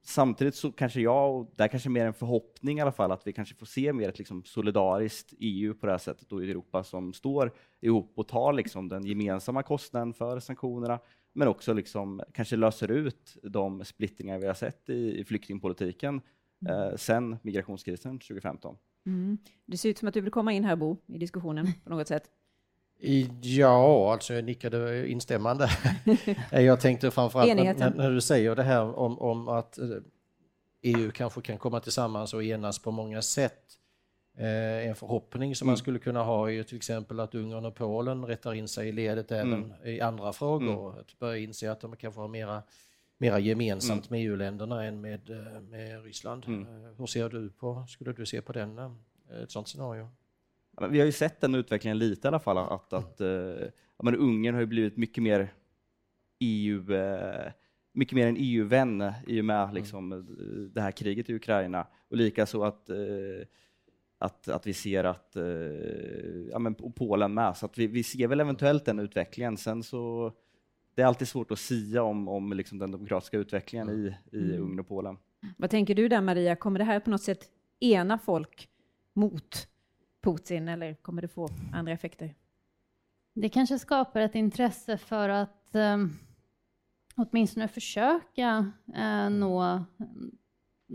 samtidigt 0.02 0.56
så 0.56 0.72
kanske 0.72 1.02
jag, 1.02 1.36
och 1.36 1.54
det 1.56 1.64
är 1.64 1.68
kanske 1.68 1.90
mer 1.90 2.06
en 2.06 2.14
förhoppning 2.14 2.78
i 2.78 2.82
alla 2.82 2.92
fall, 2.92 3.12
att 3.12 3.28
vi 3.28 3.34
kanske 3.34 3.56
får 3.56 3.66
se 3.66 3.94
mer 3.94 4.10
ett 4.10 4.18
liksom 4.18 4.44
solidariskt 4.44 5.34
EU 5.40 5.74
på 5.74 5.86
det 5.86 5.92
här 5.92 5.98
sättet 5.98 6.32
i 6.32 6.36
Europa 6.36 6.84
som 6.84 7.14
står 7.14 7.52
ihop 7.82 8.14
och 8.16 8.28
tar 8.28 8.54
liksom 8.54 8.90
den 8.90 9.06
gemensamma 9.06 9.64
kostnaden 9.64 10.14
för 10.14 10.40
sanktionerna, 10.40 11.00
men 11.34 11.48
också 11.48 11.74
liksom 11.74 12.22
kanske 12.34 12.56
löser 12.56 12.92
ut 12.92 13.38
de 13.44 13.86
splittringar 13.86 14.40
vi 14.40 14.48
har 14.48 14.54
sett 14.54 14.90
i, 14.90 15.20
i 15.20 15.26
flyktingpolitiken 15.26 16.22
mm. 16.66 16.74
eh, 16.74 16.96
sen 16.96 17.38
migrationskrisen 17.42 18.20
2015. 18.20 18.76
Mm. 19.06 19.38
Det 19.66 19.78
ser 19.78 19.90
ut 19.90 19.98
som 19.98 20.08
att 20.08 20.14
du 20.14 20.22
vill 20.22 20.32
komma 20.32 20.54
in 20.54 20.64
här 20.64 20.76
Bo, 20.76 20.98
i 21.08 21.18
diskussionen 21.18 21.68
på 21.84 21.90
något 21.90 22.08
sätt. 22.08 22.30
Ja, 23.42 24.14
alltså 24.14 24.34
jag 24.34 24.44
nickade 24.44 25.10
instämmande. 25.10 25.70
jag 26.52 26.80
tänkte 26.80 27.12
framförallt 27.12 27.56
när, 27.56 27.90
när, 27.96 28.12
du 28.12 28.22
säger 28.22 28.56
det 28.56 28.64
här 28.64 29.00
om, 29.00 29.20
om 29.20 29.48
att 29.48 29.80
EU 30.82 31.06
eh, 31.06 31.12
kanske 31.12 31.42
kan 31.42 31.58
komma 31.58 31.80
tillsammans 31.80 32.34
och 32.34 32.44
enas 32.44 32.80
på 32.80 32.92
många 32.92 33.22
sätt. 33.22 33.78
Eh, 34.38 34.88
en 34.88 34.96
förhoppning 34.96 35.56
som 35.56 35.66
mm. 35.66 35.72
man 35.72 35.78
skulle 35.78 36.00
kunna 36.00 36.24
ha 36.24 36.48
är 36.48 36.54
ju 36.54 36.64
till 36.64 36.78
exempel 36.78 37.20
att 37.20 37.36
Ungern 37.36 37.66
och 37.66 37.76
Polen 37.76 38.26
rättar 38.26 38.54
in 38.54 38.68
sig 38.68 38.90
i 38.90 38.92
ledet 38.92 39.32
även 39.32 39.54
mm. 39.54 39.72
i 39.84 40.02
andra 40.02 40.34
frågor. 40.34 40.90
Mm. 40.90 41.00
Att 41.00 41.20
börja 41.20 41.38
inse 41.38 41.72
att 41.72 41.82
de 41.82 41.96
kanske 41.96 42.22
har 42.22 42.28
mera, 42.28 42.64
mera 43.18 43.40
gemensamt 43.40 44.10
mm. 44.10 44.20
med 44.20 44.30
EU-länderna 44.30 44.86
än 44.86 45.02
med, 45.02 45.30
eh, 45.30 45.62
med 45.62 46.04
Ryssland. 46.04 46.46
Mm. 46.48 46.66
Hur 46.98 47.06
ser 47.06 47.30
du 47.30 47.50
på, 47.50 47.86
skulle 47.88 48.14
du 48.14 48.26
se 48.26 48.42
på 48.42 48.54
den, 48.54 48.80
ett 49.44 49.52
sådant 49.52 49.68
scenario? 49.68 50.10
Vi 50.90 51.00
har 51.00 51.06
ju 51.06 51.12
sett 51.12 51.42
den 51.42 51.56
utvecklingen 51.56 51.98
lite 51.98 52.28
i 52.28 52.30
alla 52.30 52.40
fall, 52.40 52.58
att, 52.58 52.94
att 52.94 53.22
uh, 53.22 53.68
men 54.04 54.16
Ungern 54.16 54.54
har 54.54 54.62
ju 54.62 54.68
blivit 54.68 54.98
mycket 54.98 55.24
mer 55.24 55.54
EU, 56.40 56.92
uh, 56.92 56.96
eh, 56.96 57.52
mycket 57.94 58.16
mer 58.16 58.28
en 58.28 58.38
EU-vän 58.40 59.14
i 59.28 59.42
och 59.42 59.46
med 59.46 59.64
mm. 59.64 59.76
liksom, 59.76 60.12
uh, 60.12 60.24
det 60.74 60.82
här 60.82 60.92
kriget 60.92 61.30
i 61.30 61.36
Ukraina. 61.36 61.88
Och 62.10 62.18
likaså 62.18 62.64
att 62.64 62.90
att, 64.22 64.48
att 64.48 64.68
vi 64.68 64.74
ser 64.74 65.04
att, 65.04 65.36
eh, 65.36 65.44
ja 66.52 66.60
men 66.60 66.76
Polen 66.76 67.34
med, 67.34 67.58
så 67.58 67.66
att 67.66 67.78
vi, 67.78 67.88
vi 67.88 68.04
ser 68.04 68.28
väl 68.28 68.40
eventuellt 68.40 68.86
den 68.86 69.00
utvecklingen. 69.00 69.58
Sen 69.58 69.84
så, 69.84 70.32
det 70.96 71.02
är 71.02 71.06
alltid 71.06 71.28
svårt 71.28 71.52
att 71.52 71.60
sia 71.60 72.04
om, 72.04 72.28
om 72.28 72.54
liksom 72.54 72.78
den 72.78 72.92
demokratiska 72.92 73.38
utvecklingen 73.38 73.90
i, 73.90 74.16
i 74.38 74.38
Mm. 74.38 74.62
Ungern 74.62 74.80
och 74.80 74.88
Polen. 74.88 75.18
Vad 75.58 75.70
tänker 75.70 75.96
du 75.96 76.08
där 76.08 76.22
Maria, 76.22 76.56
kommer 76.56 76.80
det 76.80 76.86
här 76.86 77.00
på 77.00 77.10
något 77.10 77.22
sätt 77.22 77.50
ena 77.80 78.18
folk 78.18 78.70
mot 79.14 79.68
Putin 80.22 80.68
eller 80.68 80.94
kommer 80.94 81.22
det 81.22 81.28
få 81.28 81.48
andra 81.74 81.92
effekter? 81.94 82.36
Det 83.34 83.50
kanske 83.50 83.80
skapar 83.80 84.22
ett 84.22 84.36
intresse 84.36 84.98
för 84.98 85.30
att 85.30 85.70
um, 85.74 86.12
åtminstone 87.16 87.68
försöka 87.68 88.72
eh, 88.96 89.30
nå 89.30 89.84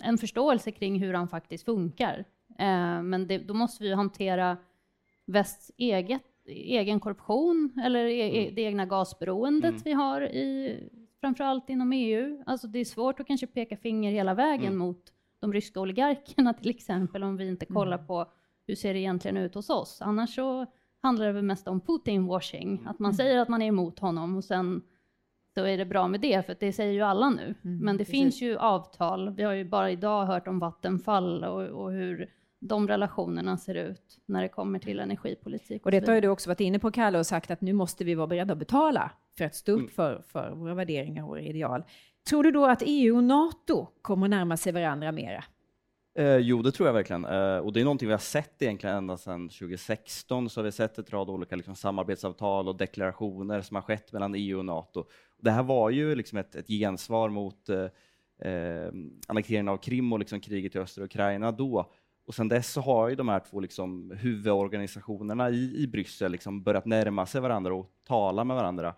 en 0.03 0.19
förståelse 0.19 0.71
kring 0.71 1.01
hur 1.01 1.15
han 1.15 1.29
faktiskt 1.29 1.65
funkar. 1.65 2.25
Eh, 2.59 3.03
men 3.03 3.27
det, 3.27 3.39
då 3.39 3.55
måste 3.55 3.83
vi 3.83 3.89
ju 3.89 3.95
hantera 3.95 4.57
västs 5.25 5.71
eget, 5.77 6.23
egen 6.49 7.01
korruption 7.01 7.81
eller 7.85 8.05
e, 8.05 8.43
Mm. 8.43 8.55
det 8.55 8.62
egna 8.62 8.87
gasberoendet 8.87 9.71
Mm. 9.71 9.83
vi 9.85 9.93
har 9.93 10.21
i 10.23 10.79
framförallt 11.21 11.71
inom 11.71 11.93
EU. 11.93 12.43
Alltså 12.47 12.67
det 12.67 12.79
är 12.79 12.85
svårt 12.85 13.21
att 13.21 13.27
kanske 13.27 13.47
peka 13.47 13.77
finger 13.77 14.12
hela 14.12 14.35
vägen 14.35 14.67
Mm. 14.67 14.79
mot 14.79 15.12
de 15.41 15.53
ryska 15.53 15.81
oligarkerna 15.81 16.55
till 16.55 16.71
exempel 16.71 17.23
om 17.23 17.37
vi 17.37 17.49
inte 17.49 17.67
kollar 17.67 17.97
Mm. 17.97 18.07
på 18.07 18.27
hur 18.66 18.74
ser 18.74 18.94
det 18.94 19.00
egentligen 19.00 19.37
ut 19.37 19.55
hos 19.55 19.70
oss. 19.70 19.98
Annars 20.02 20.35
så 20.35 20.66
handlar 21.02 21.26
det 21.26 21.33
väl 21.33 21.42
mest 21.44 21.68
om 21.68 21.81
Putin-washing, 21.81 22.88
att 22.88 22.98
man 22.98 23.11
Mm. 23.11 23.16
säger 23.16 23.38
att 23.38 23.48
man 23.48 23.62
är 23.62 23.66
emot 23.66 23.98
honom 23.98 24.37
och 24.37 24.44
sen 24.44 24.83
så 25.55 25.64
är 25.66 25.79
det 25.79 25.85
bra 25.85 26.09
med 26.09 26.20
det, 26.20 26.46
för 26.46 26.57
det 26.61 26.72
säger 26.72 26.92
ju 26.92 27.00
alla 27.02 27.31
nu. 27.31 27.55
Mm, 27.64 27.79
Men 27.79 27.96
det 27.96 28.05
precis. 28.05 28.11
finns 28.20 28.42
ju 28.42 28.57
avtal, 28.59 29.31
vi 29.31 29.42
har 29.42 29.52
ju 29.52 29.64
bara 29.64 29.90
idag 29.90 30.26
hört 30.26 30.48
om 30.48 30.59
Vattenfall 30.59 31.44
och, 31.44 31.62
och 31.85 31.92
hur 31.92 32.31
de 32.61 32.88
relationerna 32.88 33.57
ser 33.57 33.74
ut 33.74 34.18
när 34.26 34.42
det 34.42 34.48
kommer 34.48 34.79
till 34.79 35.00
energipolitik. 35.00 35.87
Och 35.87 35.92
så 35.92 36.00
detta 36.00 36.12
har 36.12 36.20
du 36.20 36.29
också 36.29 36.50
varit 36.50 36.61
inne 36.61 36.79
på 36.79 36.90
Kalle 36.90 37.18
och 37.18 37.26
sagt 37.26 37.50
att 37.50 37.61
nu 37.61 37.72
måste 37.72 38.05
vi 38.05 38.14
vara 38.14 38.26
beredda 38.26 38.52
att 38.52 38.59
betala 38.59 39.11
för 39.38 39.44
att 39.44 39.55
stå 39.55 39.72
upp 39.72 39.79
Mm. 39.79 39.90
för, 39.90 40.22
för 40.29 40.50
våra 40.50 40.74
värderingar 40.74 41.22
och 41.22 41.29
våra 41.29 41.40
ideal. 41.40 41.85
Tror 42.29 42.42
du 42.42 42.50
då 42.50 42.66
att 42.66 42.83
EU 42.87 43.16
och 43.16 43.24
NATO 43.24 43.87
kommer 44.02 44.29
närma 44.29 44.57
sig 44.57 44.72
varandra 44.72 45.12
mera? 45.12 45.44
Eh, 46.18 46.37
jo, 46.37 46.62
det 46.62 46.72
tror 46.72 46.88
jag 46.88 46.94
verkligen. 46.94 47.24
Eh, 47.24 47.59
och 47.59 47.72
det 47.72 47.81
är 47.81 47.85
någonting 47.85 48.09
vi 48.09 48.12
har 48.12 48.18
sett 48.18 48.62
egentligen 48.62 48.96
ända 48.96 49.16
sedan 49.16 49.48
2016, 49.48 50.50
så 50.50 50.61
har 50.61 50.64
vi 50.64 50.72
sett 50.72 50.98
ett 50.98 51.12
rad 51.12 51.31
olika 51.31 51.57
liksom, 51.57 51.74
samarbetsavtal 51.74 52.68
och 52.68 52.76
deklarationer 52.76 53.61
som 53.61 53.74
har 53.74 53.83
skett 53.83 54.12
mellan 54.12 54.35
EU 54.35 54.59
och 54.59 54.64
NATO. 54.64 55.05
Det 55.40 55.50
här 55.50 55.62
var 55.62 55.90
ju 55.90 56.14
liksom 56.14 56.38
ett, 56.38 56.55
ett 56.55 56.68
gensvar 56.68 57.29
mot 57.29 57.68
eh, 57.68 58.50
eh, 58.50 58.92
annekteringen 59.29 59.68
av 59.68 59.76
Krim 59.76 60.12
och 60.12 60.18
liksom 60.18 60.40
kriget 60.40 60.74
i 60.74 60.79
östra 60.79 61.05
Ukraina 61.05 61.52
då. 61.52 61.92
Och 62.26 62.35
sedan 62.35 62.48
dess 62.48 62.72
så 62.72 62.81
har 62.81 63.09
ju 63.09 63.14
de 63.14 63.29
här 63.29 63.40
två 63.40 63.61
liksom 63.61 64.11
huvudorganisationerna 64.11 65.50
i, 65.50 65.83
i 65.83 65.87
Bryssel 65.87 66.33
liksom 66.33 66.62
börjat 66.62 66.87
närma 66.87 67.26
sig 67.26 67.40
varandra 67.40 67.74
och 67.74 67.90
tala 68.05 68.44
med 68.44 68.57
varandra 68.57 68.94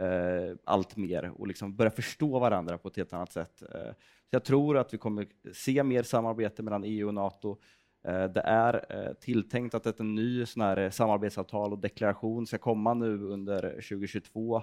eh, 0.00 0.56
allt 0.64 0.96
mer 0.96 1.40
och 1.40 1.46
liksom 1.46 1.76
börja 1.76 1.90
förstå 1.90 2.38
varandra 2.38 2.78
på 2.78 2.88
ett 2.88 2.96
helt 2.96 3.12
annat 3.12 3.32
sätt. 3.32 3.62
Eh, 3.62 3.92
så 4.30 4.36
jag 4.36 4.44
tror 4.44 4.78
att 4.78 4.94
vi 4.94 4.98
kommer 4.98 5.26
se 5.52 5.82
mer 5.82 6.02
samarbete 6.02 6.62
mellan 6.62 6.84
EU 6.84 7.06
och 7.06 7.14
NATO. 7.14 7.56
Eh, 8.04 8.24
det 8.24 8.40
är 8.40 8.86
eh, 8.88 9.12
tilltänkt 9.12 9.74
att 9.74 9.86
ett 9.86 10.00
en 10.00 10.14
ny 10.14 10.46
sån 10.46 10.62
här 10.62 10.76
eh, 10.76 10.90
samarbetsavtal 10.90 11.72
och 11.72 11.78
deklaration 11.78 12.46
ska 12.46 12.58
komma 12.58 12.94
nu 12.94 13.24
under 13.24 13.70
2022. 13.70 14.62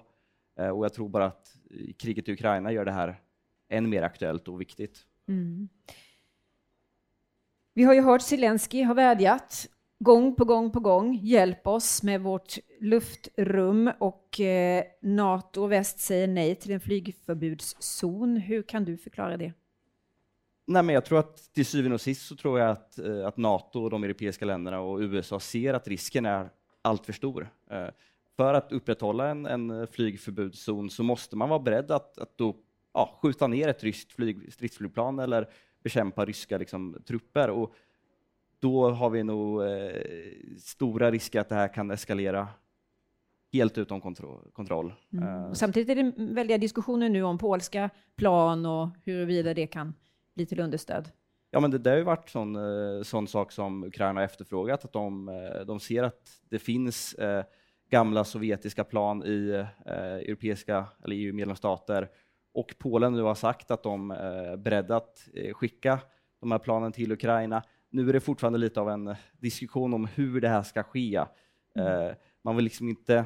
Eh, 0.60 0.70
och 0.70 0.86
jag 0.86 0.94
tror 0.94 1.10
bara 1.10 1.26
att 1.26 1.56
kriget 1.98 2.30
i 2.30 2.34
Ukraina 2.34 2.72
gör 2.72 2.86
det 2.86 2.92
här 2.92 3.22
än 3.70 3.90
mer 3.90 4.02
aktuellt 4.02 4.48
och 4.48 4.62
viktigt. 4.62 5.06
Mm. 5.28 5.70
Vi 7.74 7.84
har 7.84 7.94
ju 7.94 8.02
hört 8.02 8.22
Zelensky 8.22 8.82
har 8.82 8.96
vädjat 8.96 9.68
gång 10.00 10.36
på 10.36 10.46
gång 10.46 10.72
på 10.72 10.80
gång. 10.80 11.20
Hjälp 11.22 11.68
oss 11.68 12.04
med 12.04 12.22
vårt 12.22 12.58
luftrum 12.80 13.92
och 14.00 14.40
eh, 14.40 14.84
NATO 15.02 15.64
och 15.64 15.72
väst 15.72 16.00
säger 16.00 16.28
nej 16.28 16.56
till 16.56 16.72
en 16.72 16.80
flygförbudszon. 16.80 18.38
Hur 18.38 18.62
kan 18.62 18.86
du 18.86 18.98
förklara 18.98 19.38
det? 19.38 19.54
Nej, 20.68 20.84
men 20.84 20.96
jag 20.96 21.06
tror 21.06 21.20
att 21.20 21.54
till 21.54 21.66
syvende 21.66 21.94
och 21.94 22.02
sist 22.02 22.28
så 22.28 22.36
tror 22.36 22.60
jag 22.60 22.70
att, 22.70 23.00
eh, 23.00 23.28
att 23.28 23.38
NATO 23.38 23.84
och 23.84 23.90
de 23.90 24.04
europeiska 24.04 24.46
länderna 24.46 24.80
och 24.80 25.00
USA 25.00 25.40
ser 25.40 25.74
att 25.74 25.88
risken 25.88 26.26
är 26.26 26.50
alltför 26.82 27.14
stor. 27.14 27.50
Eh, 27.72 27.88
för 28.38 28.54
att 28.54 28.72
upprätthålla 28.72 29.28
en, 29.28 29.46
en 29.46 29.88
flygförbudszon 29.88 30.90
så 30.90 31.04
måste 31.04 31.36
man 31.36 31.50
vara 31.50 31.60
beredd 31.60 31.92
att, 31.92 32.18
att 32.18 32.38
då, 32.38 32.56
ja, 32.94 33.20
skjuta 33.22 33.48
ner 33.48 33.68
ett 33.68 33.84
ryskt 33.84 34.12
flyg, 34.12 34.54
stridsflygplan 34.54 35.20
eller 35.20 35.50
bekämpa 35.84 36.26
ryska 36.26 36.58
liksom, 36.58 37.02
trupper. 37.08 37.50
Och 37.50 37.74
då 38.60 38.90
har 38.90 39.10
vi 39.10 39.24
nog 39.24 39.64
eh, 39.64 40.02
stora 40.60 41.12
risker 41.12 41.40
att 41.40 41.50
det 41.50 41.56
här 41.56 41.74
kan 41.74 41.92
eskalera 41.92 42.48
helt 43.54 43.78
utom 43.78 44.02
kontroll. 44.02 44.52
kontroll. 44.54 44.94
Mm. 45.14 45.44
Och 45.44 45.58
samtidigt 45.58 45.90
är 45.90 46.04
det 46.04 46.34
väldiga 46.34 46.58
diskussioner 46.58 47.10
nu 47.10 47.24
om 47.24 47.38
polska 47.38 47.90
plan 48.16 48.66
och 48.66 48.90
huruvida 49.04 49.54
det 49.54 49.68
kan 49.68 49.94
bli 50.36 50.46
till 50.46 50.60
understöd. 50.60 51.10
Ja, 51.52 51.60
men 51.60 51.72
det, 51.72 51.78
det 51.78 51.90
har 51.90 51.98
ju 51.98 52.04
varit 52.04 52.30
sån, 52.30 52.56
eh, 52.56 53.04
sån 53.04 53.28
sak 53.28 53.52
som 53.52 53.84
Ukraina 53.84 54.20
har 54.20 54.26
efterfrågat, 54.26 54.86
att 54.86 54.94
de, 54.94 55.30
eh, 55.30 55.66
de 55.66 55.80
ser 55.80 56.04
att 56.04 56.42
det 56.50 56.60
finns 56.60 57.14
eh, 57.14 57.44
gamla 57.90 58.24
sovjetiska 58.24 58.84
plan 58.84 59.24
i 59.24 59.66
eh, 59.86 59.96
europeiska 59.96 60.86
eller 61.04 61.16
EU-medlemsstater 61.16 62.10
och 62.54 62.76
Polen 62.78 63.14
nu 63.14 63.22
har 63.22 63.36
sagt 63.36 63.72
att 63.72 63.84
de 63.84 64.12
är 64.12 64.58
beredda 64.58 64.96
att 64.96 65.28
skicka 65.54 66.00
de 66.40 66.52
här 66.52 66.60
planen 66.60 66.92
till 66.92 67.12
Ukraina. 67.12 67.64
Nu 67.90 68.10
är 68.10 68.14
det 68.14 68.20
fortfarande 68.20 68.60
lite 68.60 68.82
av 68.82 68.90
en 68.90 69.16
diskussion 69.40 69.94
om 69.94 70.06
hur 70.06 70.42
det 70.42 70.50
här 70.50 70.64
ska 70.64 70.84
ske. 70.84 71.16
Eh, 71.76 72.12
man 72.42 72.56
vill 72.56 72.64
liksom 72.66 72.90
inte 72.90 73.26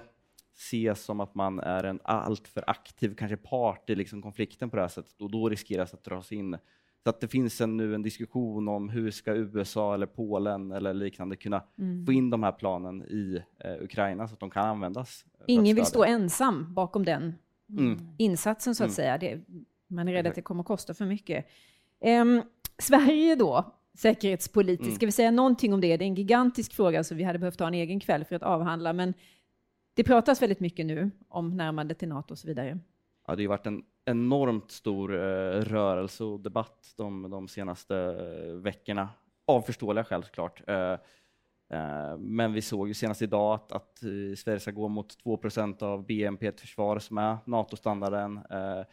se 0.55 0.95
som 0.95 1.19
att 1.19 1.35
man 1.35 1.59
är 1.59 1.83
en 1.83 1.99
alltför 2.03 2.63
aktiv 2.67 3.15
kanske 3.15 3.37
part 3.37 3.89
i 3.89 3.95
liksom 3.95 4.21
konflikten 4.21 4.69
på 4.69 4.75
det 4.75 4.81
här 4.81 4.89
sättet 4.89 5.21
och 5.21 5.31
då 5.31 5.49
riskeras 5.49 5.93
att 5.93 6.03
dras 6.03 6.31
in. 6.31 6.57
Så 7.03 7.09
att 7.09 7.21
det 7.21 7.27
finns 7.27 7.61
en, 7.61 7.77
nu 7.77 7.95
en 7.95 8.01
diskussion 8.01 8.67
om 8.67 8.89
hur 8.89 9.11
ska 9.11 9.35
USA 9.35 9.93
eller 9.93 10.05
Polen 10.05 10.71
eller 10.71 10.93
liknande 10.93 11.35
kunna 11.35 11.63
Mm. 11.77 12.05
få 12.05 12.11
in 12.11 12.29
de 12.29 12.43
här 12.43 12.51
planen 12.51 13.01
i 13.03 13.43
eh, 13.59 13.83
Ukraina 13.83 14.27
så 14.27 14.33
att 14.33 14.39
de 14.39 14.49
kan 14.49 14.65
användas. 14.67 15.25
Ingen 15.47 15.75
vill 15.75 15.85
stå 15.85 16.03
ensam 16.03 16.73
bakom 16.73 17.05
den 17.05 17.33
Mm. 17.69 17.99
insatsen 18.17 18.75
så 18.75 18.83
att 18.83 18.87
Mm. 18.87 18.95
säga. 18.95 19.17
Det, 19.17 19.41
man 19.87 20.07
är 20.07 20.13
rädd 20.13 20.27
att 20.27 20.35
det 20.35 20.41
kommer 20.41 20.63
kosta 20.63 20.93
för 20.93 21.05
mycket. 21.05 21.45
Ehm, 22.01 22.41
Sverige 22.77 23.35
då, 23.35 23.73
säkerhetspolitiskt, 23.97 24.85
Mm. 24.87 24.95
ska 24.95 25.05
vi 25.05 25.11
säga 25.11 25.31
någonting 25.31 25.73
om 25.73 25.81
det? 25.81 25.97
Det 25.97 26.05
är 26.05 26.07
en 26.07 26.15
gigantisk 26.15 26.73
fråga 26.73 27.03
så 27.03 27.15
vi 27.15 27.23
hade 27.23 27.39
behövt 27.39 27.59
ha 27.59 27.67
en 27.67 27.73
egen 27.73 27.99
kväll 27.99 28.25
för 28.25 28.35
att 28.35 28.43
avhandla, 28.43 28.93
men 28.93 29.13
det 29.93 30.03
pratas 30.03 30.41
väldigt 30.41 30.59
mycket 30.59 30.85
nu 30.85 31.11
om 31.29 31.57
närmande 31.57 31.93
till 31.95 32.07
NATO 32.07 32.33
och 32.33 32.37
så 32.37 32.47
vidare. 32.47 32.79
Ja, 33.27 33.31
det 33.35 33.37
har 33.37 33.41
ju 33.41 33.47
varit 33.47 33.67
en 33.67 33.83
enormt 34.05 34.71
stor 34.71 35.13
eh, 35.13 35.61
rörelse 35.61 36.23
och 36.23 36.39
debatt 36.39 36.93
de, 36.97 37.29
de 37.29 37.47
senaste 37.47 37.95
eh, 37.97 38.53
veckorna. 38.53 39.09
Av 39.47 39.61
förståeliga 39.61 40.03
skäl 40.03 40.23
såklart. 40.23 40.61
Eh, 40.67 40.97
men 42.17 42.53
vi 42.53 42.61
såg 42.61 42.87
ju 42.87 42.93
senast 42.93 43.21
idag 43.21 43.53
att, 43.53 43.71
att 43.71 43.97
Sverige 44.37 44.59
ska 44.59 44.71
gå 44.71 44.87
mot 44.87 45.17
2% 45.23 45.83
av 45.83 46.05
BNP 46.05 46.47
ett 46.47 46.61
försvar 46.61 46.99
som 46.99 47.17
är 47.17 47.37
NATO-standarden. 47.45 48.37
Eh, 48.49 48.85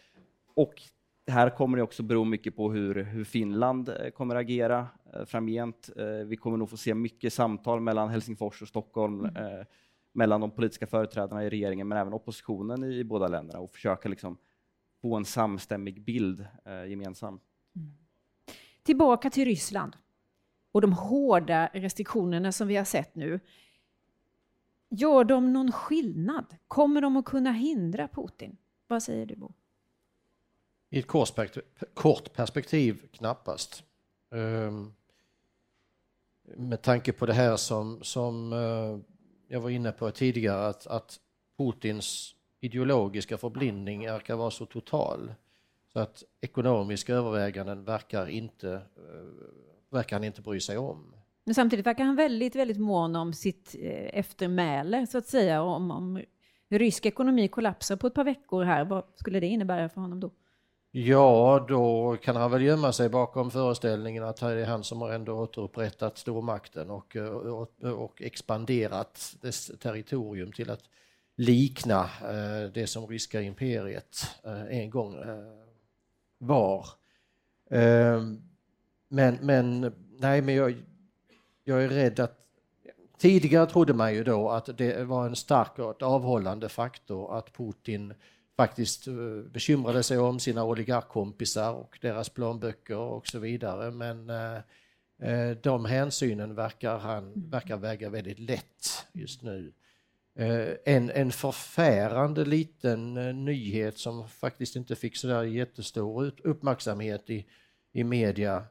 och 1.31 1.35
här 1.35 1.51
kommer 1.51 1.77
det 1.77 1.83
också 1.83 2.03
bero 2.03 2.25
mycket 2.25 2.57
på 2.57 2.73
hur, 2.73 2.95
hur 2.95 3.25
Finland 3.25 3.89
eh, 3.89 4.11
kommer 4.11 4.37
agera 4.37 4.89
eh, 5.15 5.25
framgent. 5.25 5.91
Eh, 5.97 6.27
vi 6.27 6.37
kommer 6.37 6.57
nog 6.57 6.71
få 6.71 6.77
se 6.77 6.95
mycket 6.95 7.33
samtal 7.33 7.81
mellan 7.81 8.09
Helsingfors 8.09 8.63
och 8.63 8.69
Stockholm, 8.69 9.25
eh, 9.25 9.67
mellan 10.13 10.41
de 10.41 10.51
politiska 10.51 10.87
företrädarna 10.87 11.45
i 11.45 11.51
regeringen, 11.51 11.89
men 11.89 11.99
även 11.99 12.13
oppositionen 12.13 12.85
i, 12.85 12.99
i 12.99 13.05
båda 13.05 13.29
länderna 13.29 13.61
och 13.61 13.71
försöka 13.71 14.09
liksom 14.09 14.39
få 15.03 15.17
en 15.17 15.25
samstämmig 15.25 16.05
bild 16.05 16.47
eh, 16.65 16.85
gemensam. 16.91 17.41
Tillbaka 18.83 19.31
till 19.31 19.45
Ryssland 19.45 19.97
och 20.73 20.81
de 20.81 20.93
hårda 20.93 21.71
restriktionerna 21.73 22.53
som 22.53 22.69
vi 22.69 22.77
har 22.77 22.85
sett 22.85 23.15
nu. 23.15 23.41
Gör 24.89 25.25
de 25.25 25.53
någon 25.53 25.73
skillnad? 25.73 26.57
Kommer 26.69 27.01
de 27.01 27.17
att 27.17 27.25
kunna 27.25 27.53
hindra 27.53 28.09
Putin? 28.09 28.57
Vad 28.87 29.03
säger 29.03 29.27
du 29.27 29.37
Bo? 29.37 29.53
I 30.91 30.99
ett 30.99 31.07
kort 31.07 31.35
perspektiv, 31.35 31.63
kort 31.95 32.33
perspektiv 32.33 33.03
knappast. 33.13 33.85
Ehm, 34.35 34.93
med 36.57 36.83
tanke 36.83 37.13
på 37.13 37.27
det 37.27 37.33
här 37.33 37.57
som, 37.57 37.99
som 38.03 38.53
eh, 38.53 38.99
jag 39.49 39.61
var 39.61 39.71
inne 39.71 39.93
på 39.93 40.11
tidigare, 40.11 40.67
att, 40.67 40.87
att 40.87 41.21
Putins 41.59 42.35
ideologiska 42.61 43.39
förblindning 43.39 44.07
verkar 44.07 44.37
vara 44.37 44.51
så 44.51 44.67
total. 44.67 45.35
Så 45.93 45.99
att 45.99 46.25
ekonomiska 46.41 47.15
överväganden 47.15 47.85
verkar, 47.85 48.27
inte, 48.27 48.73
eh, 48.73 48.81
verkar 49.91 50.17
han 50.17 50.25
inte 50.25 50.43
bry 50.43 50.61
sig 50.61 50.79
om. 50.79 51.15
Men 51.45 51.55
samtidigt 51.55 51.87
verkar 51.87 52.05
han 52.05 52.17
väldigt, 52.17 52.57
väldigt 52.57 52.79
mån 52.81 53.17
om 53.17 53.33
sitt 53.33 53.75
eh, 53.79 54.19
eftermäle, 54.19 55.07
så 55.07 55.19
att 55.19 55.27
säga. 55.27 55.63
Om, 55.63 55.91
om 55.91 56.23
rysk 56.69 57.07
ekonomi 57.07 57.49
kollapsar 57.49 57.97
på 57.97 58.07
ett 58.07 58.15
par 58.15 58.25
veckor 58.25 58.65
här, 58.65 58.85
vad 58.85 59.05
skulle 59.15 59.41
det 59.41 59.47
innebära 59.47 59.89
för 59.89 60.01
honom 60.01 60.21
då? 60.21 60.31
Ja, 60.93 61.67
då 61.69 62.17
kan 62.23 62.37
han 62.37 62.51
väl 62.51 62.63
gömma 62.63 62.93
sig 62.93 63.09
bakom 63.09 63.51
föreställningen 63.51 64.25
att 64.25 64.37
det 64.37 64.47
är 64.47 64.67
han 64.67 64.85
som 64.85 65.01
har 65.01 65.11
ändå 65.11 65.33
återupprättat 65.33 66.19
stormakten 66.19 66.91
och, 66.91 67.17
eh, 67.17 67.29
och, 67.29 67.83
och 67.83 68.23
expanderat 68.23 69.37
dess 69.41 69.71
territorium 69.81 70.53
till 70.53 70.71
att 70.71 70.83
likna 71.37 72.01
eh, 72.03 72.73
det 72.75 72.87
som 72.87 73.07
ryska 73.07 73.43
imperiet 73.43 74.17
eh, 74.45 74.79
en 74.79 74.91
gång 74.91 75.15
eh, 75.15 75.67
var. 76.39 76.87
Ehm, 77.71 78.43
men, 79.09 79.39
men, 79.43 79.93
nej, 80.19 80.43
men 80.43 80.55
jag, 80.55 80.75
jag 81.65 81.85
är 81.85 81.89
rädd 81.89 82.21
att 82.21 82.37
Tidigare 83.19 83.67
trodde 83.67 83.95
man 83.95 84.15
ju 84.15 84.25
då 84.25 84.51
att 84.51 84.79
det 84.79 85.05
var 85.05 85.27
en 85.27 85.37
stark 85.37 85.79
och 85.79 86.03
avhållande 86.03 86.69
faktor 86.69 87.39
att 87.39 87.53
Putin 87.53 88.15
faktiskt 88.61 89.07
eh, 89.07 89.15
bekymrade 89.53 90.03
sig 90.03 90.19
om 90.19 90.41
sina 90.41 90.65
oligarkkompisar 90.65 91.73
och 91.73 91.99
deras 92.01 92.29
plånböcker 92.29 92.97
och 92.97 93.27
så 93.27 93.39
vidare. 93.39 93.91
Men 93.91 94.31
eh, 94.31 94.57
eh 95.31 95.57
de 95.63 95.85
hänsynen 95.85 96.55
verkar, 96.55 96.99
han, 96.99 97.33
verkar 97.51 97.77
väga 97.77 98.11
väldigt 98.11 98.39
lätt 98.39 99.07
just 99.13 99.43
nu. 99.43 99.73
Eh, 100.39 100.95
en, 100.95 101.11
en 101.11 101.33
förfärande 101.33 102.45
liten 102.45 103.15
nyhet 103.45 103.99
som 103.99 104.29
faktiskt 104.29 104.77
inte 104.77 104.97
fick 104.97 105.17
så 105.17 105.27
där 105.27 105.43
jättestor 105.43 106.33
uppmärksamhet 106.45 107.31
i, 107.31 107.47
i 107.93 108.05
media 108.05 108.65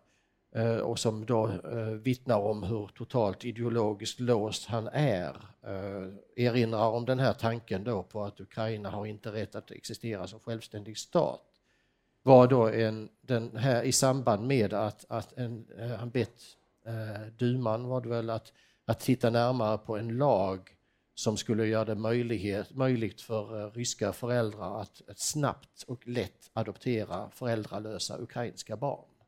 Eh, 0.51 0.77
och 0.77 0.99
som 0.99 1.25
då 1.25 1.47
eh, 1.47 1.77
vittnar 1.79 2.37
om 2.39 2.63
hur 2.63 2.87
totalt 2.87 3.45
ideologiskt 3.45 4.19
låst 4.19 4.65
han 4.65 4.87
är. 4.93 5.35
Eh, 5.63 6.45
erinrar 6.45 6.89
om 6.89 7.05
den 7.05 7.19
här 7.19 7.33
tanken 7.33 7.83
då 7.83 8.03
på 8.03 8.23
att 8.23 8.39
Ukraina 8.39 8.89
har 8.89 9.05
inte 9.05 9.31
rätt 9.31 9.55
att 9.55 9.71
existera 9.71 10.27
som 10.27 10.39
självständig 10.39 10.97
stat. 10.97 11.41
Var 12.23 12.47
då 12.47 12.69
en, 12.69 13.09
den 13.21 13.57
här, 13.57 13.83
i 13.83 13.91
samband 13.91 14.47
med 14.47 14.73
att, 14.73 15.05
att 15.09 15.37
en, 15.37 15.67
eh, 15.77 15.89
han 15.89 16.09
bett 16.09 16.41
eh, 16.85 17.27
duman 17.37 17.87
var 17.87 18.01
det 18.01 18.09
väl 18.09 18.29
att, 18.29 18.53
att 18.85 18.99
titta 18.99 19.29
närmare 19.29 19.77
på 19.77 19.97
en 19.97 20.17
lag 20.17 20.75
som 21.15 21.37
skulle 21.37 21.67
göra 21.67 21.85
det 21.85 21.95
möjlighet, 21.95 22.75
möjligt 22.75 23.21
för 23.21 23.71
ryska 23.71 24.13
föräldrar 24.13 24.81
att, 24.81 25.01
att 25.09 25.19
snabbt 25.19 25.83
och 25.87 26.07
lätt 26.07 26.49
adoptera 26.53 27.29
föräldralösa 27.29 28.17
ukrainska 28.17 28.77
barn. 28.77 29.18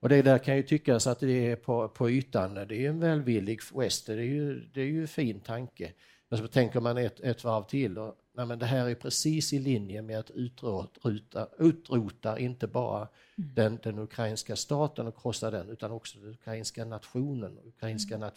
Och 0.00 0.08
det 0.08 0.22
där 0.22 0.38
kan 0.38 0.56
ju 0.56 0.62
tyckas 0.62 1.06
att 1.06 1.20
det 1.20 1.50
är 1.50 1.56
på, 1.56 1.88
på 1.88 2.10
ytan, 2.10 2.54
det 2.54 2.60
är 2.60 2.88
en 2.88 3.00
välvillig 3.00 3.60
gest, 3.62 4.06
det 4.06 4.12
är 4.12 4.16
ju, 4.16 4.60
det 4.74 4.80
är 4.80 4.86
ju 4.86 5.00
en 5.00 5.08
fin 5.08 5.40
tanke. 5.40 5.92
Men 6.28 6.38
så 6.38 6.48
tänker 6.48 6.80
man 6.80 6.98
ett, 6.98 7.20
ett 7.20 7.44
varv 7.44 7.64
till 7.64 7.98
och 7.98 8.16
nej, 8.34 8.46
men 8.46 8.58
det 8.58 8.66
här 8.66 8.88
är 8.88 8.94
precis 8.94 9.52
i 9.52 9.58
linje 9.58 10.02
med 10.02 10.18
att 10.18 10.30
utrota, 10.30 11.48
utrota 11.58 12.38
inte 12.38 12.66
bara 12.66 13.08
mm. 13.38 13.54
den, 13.54 13.78
den 13.82 13.98
ukrainska 13.98 14.56
staten 14.56 15.06
och 15.06 15.22
krossa 15.22 15.50
den 15.50 15.68
utan 15.68 15.90
också 15.90 16.18
den 16.18 16.30
ukrainska 16.30 16.84
nationen, 16.84 17.58
ukrainska 17.64 18.14
mm. 18.14 18.30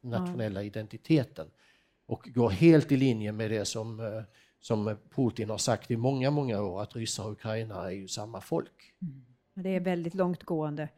nationella 0.00 0.62
identiteten. 0.62 1.46
Och 2.06 2.28
går 2.34 2.50
helt 2.50 2.92
i 2.92 2.96
linje 2.96 3.32
med 3.32 3.50
det 3.50 3.64
som, 3.64 4.00
eh, 4.00 4.22
som 4.60 4.96
Putin 5.14 5.50
har 5.50 5.58
sagt 5.58 5.90
i 5.90 5.96
många, 5.96 6.30
många 6.30 6.62
år 6.62 6.82
att 6.82 6.96
ryssar 6.96 7.24
och 7.24 7.32
ukrainare 7.32 7.86
är 7.86 7.96
ju 7.96 8.08
samma 8.08 8.40
folk. 8.40 8.94
Mm. 9.02 9.31
Det 9.54 9.76
är 9.76 9.80
väldigt 9.80 10.14
långtgående. 10.14 10.88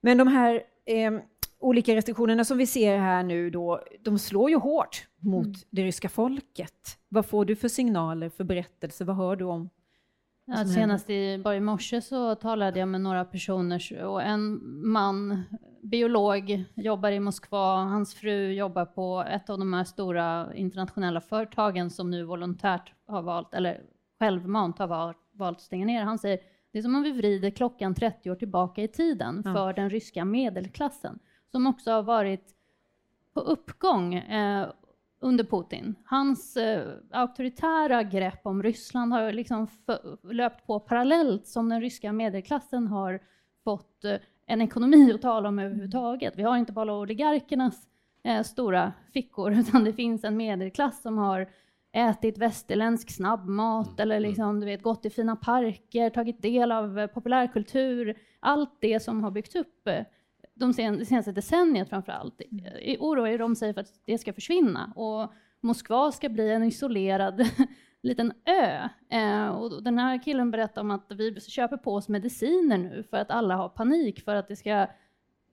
Men 0.00 0.18
de 0.18 0.28
här 0.28 0.62
eh, 0.84 1.12
olika 1.58 1.94
restriktionerna 1.94 2.44
som 2.44 2.58
vi 2.58 2.66
ser 2.66 2.98
här 2.98 3.22
nu 3.22 3.50
då, 3.50 3.82
de 4.00 4.18
slår 4.18 4.50
ju 4.50 4.56
hårt 4.56 5.08
mot 5.18 5.46
mm. 5.46 5.58
det 5.70 5.82
ryska 5.82 6.08
folket. 6.08 6.98
Vad 7.08 7.26
får 7.26 7.44
du 7.44 7.56
för 7.56 7.68
signaler, 7.68 8.28
för 8.28 8.44
berättelser? 8.44 9.04
Vad 9.04 9.16
hör 9.16 9.36
du 9.36 9.44
om? 9.44 9.70
Ja, 10.44 10.64
senast 10.64 11.10
i, 11.10 11.38
bara 11.38 11.56
i 11.56 11.60
morse 11.60 12.00
så 12.00 12.34
talade 12.34 12.78
jag 12.78 12.88
med 12.88 13.00
några 13.00 13.24
personer 13.24 14.04
och 14.04 14.22
en 14.22 14.60
man, 14.90 15.42
biolog, 15.82 16.64
jobbar 16.74 17.10
i 17.10 17.20
Moskva. 17.20 17.76
Hans 17.76 18.14
fru 18.14 18.52
jobbar 18.52 18.84
på 18.84 19.24
ett 19.30 19.50
av 19.50 19.58
de 19.58 19.72
här 19.72 19.84
stora 19.84 20.54
internationella 20.54 21.20
företagen 21.20 21.90
som 21.90 22.10
nu 22.10 22.24
volontärt 22.24 22.92
har 23.06 23.22
valt, 23.22 23.54
eller 23.54 23.80
självmant 24.18 24.78
har 24.78 24.86
valt, 24.86 25.18
valt 25.32 25.58
att 25.58 25.62
stänga 25.62 25.86
ner. 25.86 26.02
Han 26.02 26.18
säger 26.18 26.38
det 26.76 26.80
är 26.80 26.82
som 26.82 26.94
om 26.94 27.02
vi 27.02 27.12
vrider 27.12 27.50
klockan 27.50 27.94
30 27.94 28.30
år 28.30 28.34
tillbaka 28.34 28.82
i 28.82 28.88
tiden 28.88 29.42
ja. 29.44 29.52
för 29.52 29.72
den 29.72 29.90
ryska 29.90 30.24
medelklassen, 30.24 31.18
som 31.50 31.66
också 31.66 31.90
har 31.90 32.02
varit 32.02 32.54
på 33.34 33.40
uppgång 33.40 34.14
eh, 34.14 34.68
under 35.20 35.44
Putin. 35.44 35.94
Hans 36.04 36.56
eh, 36.56 36.88
auktoritära 37.10 38.02
grepp 38.02 38.40
om 38.46 38.62
Ryssland 38.62 39.12
har 39.12 39.32
liksom 39.32 39.68
löpt 40.22 40.66
på 40.66 40.80
parallellt 40.80 41.46
som 41.46 41.68
den 41.68 41.80
ryska 41.80 42.12
medelklassen 42.12 42.86
har 42.86 43.20
fått 43.64 44.04
eh, 44.04 44.16
en 44.46 44.62
ekonomi 44.62 45.12
att 45.12 45.22
tala 45.22 45.48
om 45.48 45.58
överhuvudtaget. 45.58 46.34
Vi 46.36 46.42
har 46.42 46.56
inte 46.56 46.72
bara 46.72 46.94
oligarkernas 46.94 47.88
eh, 48.22 48.42
stora 48.42 48.92
fickor, 49.12 49.52
utan 49.58 49.84
det 49.84 49.92
finns 49.92 50.24
en 50.24 50.36
medelklass 50.36 51.02
som 51.02 51.18
har 51.18 51.48
ätit 51.96 52.38
västerländsk 52.38 53.10
snabbmat 53.10 53.88
mm. 53.88 54.00
eller 54.00 54.16
mm. 54.16 54.28
liksom, 54.28 54.60
du 54.60 54.66
vet, 54.66 54.82
gått 54.82 55.06
i 55.06 55.10
fina 55.10 55.36
parker, 55.36 56.10
tagit 56.10 56.42
del 56.42 56.72
av 56.72 56.98
eh, 56.98 57.06
populärkultur. 57.06 58.18
Allt 58.40 58.80
det 58.80 59.00
som 59.00 59.24
har 59.24 59.30
byggts 59.30 59.54
upp 59.54 59.88
eh, 59.88 60.04
de 60.54 60.72
sen, 60.72 60.98
det 60.98 61.04
senaste 61.04 61.32
decenniet 61.32 61.88
framför 61.88 62.12
allt. 62.12 62.40
Mm. 62.50 62.96
Oroar 63.00 63.38
de 63.38 63.56
sig 63.56 63.74
för 63.74 63.80
att 63.80 64.00
det 64.04 64.18
ska 64.18 64.32
försvinna 64.32 64.92
och 64.96 65.32
Moskva 65.60 66.12
ska 66.12 66.28
bli 66.28 66.50
en 66.50 66.62
isolerad 66.62 67.50
liten 68.02 68.32
ö. 68.44 68.88
Eh, 69.16 69.48
och 69.48 69.82
den 69.82 69.98
här 69.98 70.22
killen 70.22 70.50
berättar 70.50 70.80
om 70.80 70.90
att 70.90 71.06
vi 71.10 71.40
köper 71.40 71.76
på 71.76 71.94
oss 71.94 72.08
mediciner 72.08 72.78
nu 72.78 73.02
för 73.10 73.16
att 73.16 73.30
alla 73.30 73.56
har 73.56 73.68
panik 73.68 74.24
för 74.24 74.34
att 74.34 74.48
det 74.48 74.56
ska 74.56 74.86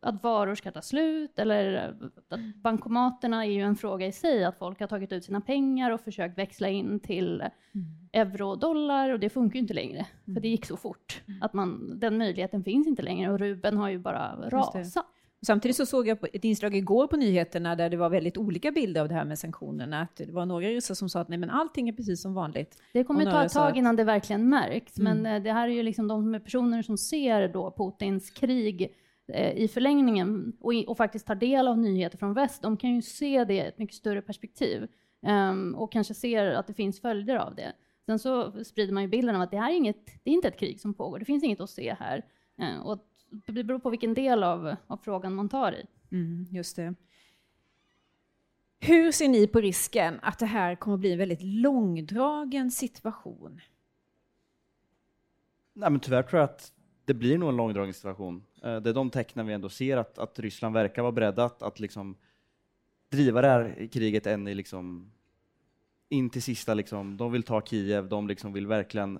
att 0.03 0.23
varor 0.23 0.55
ska 0.55 0.71
ta 0.71 0.81
slut 0.81 1.39
eller 1.39 1.95
att 2.29 2.39
bankomaterna 2.55 3.45
är 3.45 3.51
ju 3.51 3.61
en 3.61 3.75
fråga 3.75 4.07
i 4.07 4.11
sig, 4.11 4.43
att 4.43 4.57
folk 4.57 4.79
har 4.79 4.87
tagit 4.87 5.11
ut 5.11 5.23
sina 5.23 5.41
pengar 5.41 5.91
och 5.91 6.01
försökt 6.01 6.37
växla 6.37 6.69
in 6.69 6.99
till 6.99 7.41
mm. 7.41 7.87
euro 8.13 8.49
och 8.49 8.59
dollar 8.59 9.09
och 9.09 9.19
det 9.19 9.29
funkar 9.29 9.53
ju 9.53 9.59
inte 9.59 9.73
längre, 9.73 10.05
mm. 10.27 10.35
för 10.35 10.41
det 10.41 10.47
gick 10.47 10.65
så 10.65 10.77
fort 10.77 11.21
mm. 11.27 11.43
att 11.43 11.53
man, 11.53 11.99
den 11.99 12.17
möjligheten 12.17 12.63
finns 12.63 12.87
inte 12.87 13.01
längre 13.01 13.31
och 13.31 13.39
Ruben 13.39 13.77
har 13.77 13.89
ju 13.89 13.99
bara 13.99 14.49
rasat. 14.49 15.05
Samtidigt 15.45 15.77
så 15.77 15.85
såg 15.85 16.07
jag 16.07 16.17
ett 16.33 16.43
inslag 16.43 16.75
igår 16.75 17.07
på 17.07 17.17
nyheterna 17.17 17.75
där 17.75 17.89
det 17.89 17.97
var 17.97 18.09
väldigt 18.09 18.37
olika 18.37 18.71
bilder 18.71 19.01
av 19.01 19.07
det 19.07 19.13
här 19.13 19.25
med 19.25 19.39
sanktionerna. 19.39 20.01
Att 20.01 20.15
det 20.15 20.31
var 20.31 20.45
några 20.45 20.67
ryssar 20.67 20.95
som 20.95 21.09
sa 21.09 21.19
att 21.19 21.29
nej 21.29 21.37
men 21.37 21.49
allting 21.49 21.89
är 21.89 21.93
precis 21.93 22.21
som 22.21 22.33
vanligt. 22.33 22.81
Det 22.93 23.03
kommer 23.03 23.25
ta 23.25 23.43
ett 23.43 23.53
tag 23.53 23.71
att... 23.71 23.77
innan 23.77 23.95
det 23.95 24.03
verkligen 24.03 24.49
märks, 24.49 24.99
mm. 24.99 25.21
men 25.21 25.35
eh, 25.35 25.43
det 25.43 25.51
här 25.51 25.67
är 25.67 25.71
ju 25.71 25.83
liksom 25.83 26.07
de 26.07 26.39
personer 26.43 26.81
som 26.81 26.97
ser 26.97 27.47
då 27.47 27.73
Putins 27.77 28.29
krig 28.29 28.93
i 29.55 29.67
förlängningen 29.67 30.53
och, 30.59 30.73
och, 30.87 30.97
faktiskt 30.97 31.27
tar 31.27 31.35
del 31.35 31.67
av 31.67 31.77
nyheter 31.77 32.17
från 32.17 32.33
väst, 32.33 32.61
de 32.61 32.77
kan 32.77 32.95
ju 32.95 33.01
se 33.01 33.43
det 33.43 33.53
i 33.53 33.59
ett 33.59 33.77
mycket 33.77 33.95
större 33.95 34.21
perspektiv 34.21 34.87
um, 35.21 35.75
och 35.75 35.91
kanske 35.91 36.13
ser 36.13 36.45
att 36.45 36.67
det 36.67 36.73
finns 36.73 37.01
följder 37.01 37.35
av 37.35 37.55
det. 37.55 37.73
Sen 38.05 38.19
så 38.19 38.63
sprider 38.63 38.93
man 38.93 39.03
ju 39.03 39.09
bilden 39.09 39.35
av 39.35 39.41
att 39.41 39.51
det 39.51 39.57
här 39.57 39.71
är 39.71 39.75
inget, 39.75 40.05
det 40.23 40.29
är 40.29 40.33
inte 40.33 40.47
ett 40.47 40.59
krig 40.59 40.79
som 40.79 40.93
pågår, 40.93 41.19
det 41.19 41.25
finns 41.25 41.43
inget 41.43 41.61
att 41.61 41.69
se 41.69 41.95
här. 41.99 42.25
Uh, 42.61 42.79
och 42.79 43.07
det 43.47 43.63
beror 43.63 43.79
på 43.79 43.89
vilken 43.89 44.13
del 44.13 44.43
av, 44.43 44.75
av 44.87 44.97
frågan 44.97 45.35
man 45.35 45.49
tar 45.49 45.71
i. 45.71 45.85
Mm, 46.11 46.47
just 46.51 46.75
det. 46.75 46.95
Hur 48.79 49.11
ser 49.11 49.27
ni 49.27 49.47
på 49.47 49.61
risken 49.61 50.19
att 50.21 50.39
det 50.39 50.45
här 50.45 50.75
kommer 50.75 50.93
att 50.93 50.99
bli 50.99 51.11
en 51.11 51.17
väldigt 51.17 51.43
långdragen 51.43 52.71
situation? 52.71 53.61
Nej, 55.73 55.91
men 55.91 55.99
tyvärr 55.99 56.23
tror 56.23 56.39
jag 56.39 56.49
att 56.49 56.73
det 57.05 57.13
blir 57.13 57.37
nog 57.37 57.49
en 57.49 57.55
långdragen 57.55 57.93
situation. 57.93 58.43
Eh, 58.63 58.75
det 58.75 58.89
är 58.89 58.93
de 58.93 59.09
tecknen 59.09 59.47
vi 59.47 59.53
ändå 59.53 59.69
ser 59.69 59.97
att, 59.97 60.19
att 60.19 60.39
Ryssland 60.39 60.73
verkar 60.73 61.01
vara 61.01 61.11
beredda 61.11 61.45
att, 61.45 61.61
att 61.61 61.79
liksom 61.79 62.15
driva 63.09 63.41
det 63.41 63.47
här 63.47 63.87
kriget 63.91 64.27
än 64.27 64.47
i 64.47 64.55
liksom 64.55 65.11
in 66.09 66.29
till 66.29 66.41
sista. 66.41 66.73
Liksom. 66.73 67.17
De 67.17 67.31
vill 67.31 67.43
ta 67.43 67.61
Kiev, 67.61 68.09
de 68.09 68.27
liksom 68.27 68.53
vill 68.53 68.67
verkligen, 68.67 69.19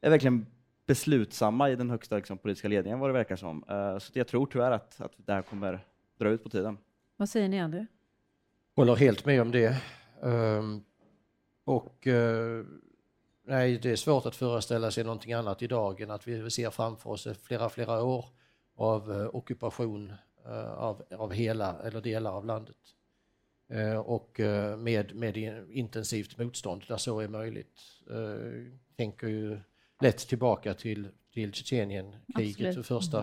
är 0.00 0.10
verkligen 0.10 0.46
beslutsamma 0.86 1.70
i 1.70 1.76
den 1.76 1.90
högsta 1.90 2.16
liksom, 2.16 2.38
politiska 2.38 2.68
ledningen 2.68 2.98
vad 2.98 3.08
det 3.08 3.14
verkar 3.14 3.36
som. 3.36 3.64
Uh, 3.70 3.98
så 3.98 4.12
jag 4.14 4.28
tror 4.28 4.46
tyvärr 4.46 4.70
att, 4.70 5.00
att 5.00 5.12
det 5.16 5.32
här 5.32 5.42
kommer 5.42 5.80
dra 6.18 6.28
ut 6.28 6.42
på 6.42 6.48
tiden. 6.48 6.78
Vad 7.16 7.28
säger 7.28 7.48
ni 7.48 7.60
André? 7.60 7.86
Håller 8.76 8.96
helt 8.96 9.26
med 9.26 9.42
om 9.42 9.50
det. 9.50 9.76
Um, 10.20 10.84
och 11.64 12.06
uh, 12.06 12.64
Nej, 13.48 13.78
det 13.78 13.90
är 13.90 13.96
svårt 13.96 14.26
att 14.26 14.36
föreställa 14.36 14.90
sig 14.90 15.04
någonting 15.04 15.32
annat 15.32 15.62
idag 15.62 16.00
än 16.00 16.10
att 16.10 16.28
vi 16.28 16.50
ser 16.50 16.70
framför 16.70 17.10
oss 17.10 17.28
flera, 17.42 17.68
flera 17.68 18.02
år 18.02 18.24
av 18.76 19.12
eh, 19.12 19.34
ockupation 19.34 20.12
eh, 20.46 20.72
av, 20.72 21.02
av 21.18 21.32
hela 21.32 21.82
eller 21.82 22.00
delar 22.00 22.32
av 22.32 22.46
landet. 22.46 22.76
Eh, 23.72 23.98
och 23.98 24.40
eh, 24.40 24.76
med, 24.76 25.14
med 25.14 25.36
intensivt 25.70 26.38
motstånd 26.38 26.82
där 26.88 26.96
så 26.96 27.20
är 27.20 27.28
möjligt. 27.28 27.80
Eh, 28.10 28.72
tänker 28.96 29.28
ju 29.28 29.60
lätt 30.00 30.18
tillbaka 30.18 30.74
till, 30.74 31.08
till 31.32 31.52
Tjetjenienkriget, 31.52 32.76
det 32.76 32.82
första, 32.82 33.18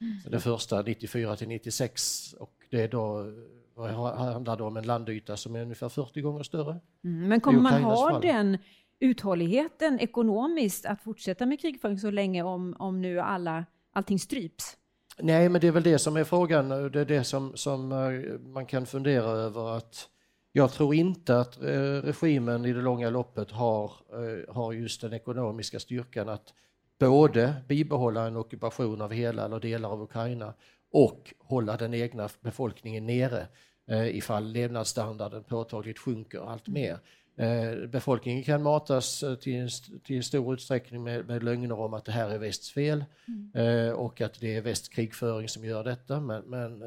mm. 0.00 0.18
det 0.30 0.40
första 0.40 0.82
94 0.82 1.36
till 1.36 1.48
96 1.48 2.32
och 2.32 2.54
det 2.70 2.86
då 2.86 3.32
handlar 3.76 4.62
om 4.62 4.76
en 4.76 4.86
landyta 4.86 5.36
som 5.36 5.56
är 5.56 5.62
ungefär 5.62 5.88
40 5.88 6.20
gånger 6.20 6.42
större. 6.42 6.80
Mm, 7.04 7.28
men 7.28 7.40
kommer 7.40 7.60
man 7.60 7.82
ha 7.82 8.20
den 8.20 8.58
uthålligheten 9.04 10.00
ekonomiskt 10.00 10.86
att 10.86 11.02
fortsätta 11.02 11.46
med 11.46 11.60
krigföring 11.60 11.98
så 11.98 12.10
länge 12.10 12.42
om, 12.42 12.76
om 12.78 13.02
nu 13.02 13.20
alla, 13.20 13.64
allting 13.92 14.18
stryps? 14.18 14.76
Nej, 15.18 15.48
men 15.48 15.60
det 15.60 15.66
är 15.66 15.72
väl 15.72 15.82
det 15.82 15.98
som 15.98 16.16
är 16.16 16.24
frågan. 16.24 16.68
Det 16.68 17.00
är 17.00 17.04
det 17.04 17.24
som, 17.24 17.56
som 17.56 17.92
eh, 17.92 18.40
man 18.40 18.66
kan 18.66 18.86
fundera 18.86 19.26
över. 19.26 19.76
att 19.76 20.08
Jag 20.52 20.72
tror 20.72 20.94
inte 20.94 21.40
att 21.40 21.62
eh, 21.62 22.02
regimen 22.02 22.64
i 22.64 22.72
det 22.72 22.82
långa 22.82 23.10
loppet 23.10 23.50
har, 23.50 23.84
eh, 23.84 24.54
har 24.54 24.72
just 24.72 25.00
den 25.00 25.12
ekonomiska 25.12 25.80
styrkan 25.80 26.28
att 26.28 26.54
både 26.98 27.54
bibehålla 27.68 28.26
en 28.26 28.36
ockupation 28.36 29.00
av 29.00 29.12
hela 29.12 29.44
eller 29.44 29.60
delar 29.60 29.88
av 29.88 30.02
Ukraina 30.02 30.54
och 30.92 31.34
hålla 31.38 31.76
den 31.76 31.94
egna 31.94 32.28
befolkningen 32.40 33.06
nere 33.06 33.46
ifall 34.12 34.52
levnadsstandarden 34.52 35.44
påtagligt 35.44 35.98
sjunker 35.98 36.50
allt 36.50 36.68
mer. 36.68 36.98
Eh, 37.36 37.86
befolkningen 37.88 38.42
kan 38.42 38.62
matas 38.62 39.22
eh, 39.22 39.34
till, 39.34 39.68
till 40.04 40.24
stor 40.24 40.54
utsträckning 40.54 41.02
med, 41.02 41.26
med 41.26 41.42
lögner 41.42 41.72
om 41.72 41.94
att 41.94 42.04
det 42.04 42.12
här 42.12 42.30
är 42.30 42.38
västs 42.38 42.70
fel 42.70 43.04
mm. 43.28 43.50
eh, 43.88 43.92
och 43.92 44.20
att 44.20 44.40
det 44.40 44.56
är 44.56 44.62
västs 44.62 44.88
krigföring 44.88 45.48
som 45.48 45.64
gör 45.64 45.84
detta. 45.84 46.20
Men, 46.20 46.42
men 46.42 46.82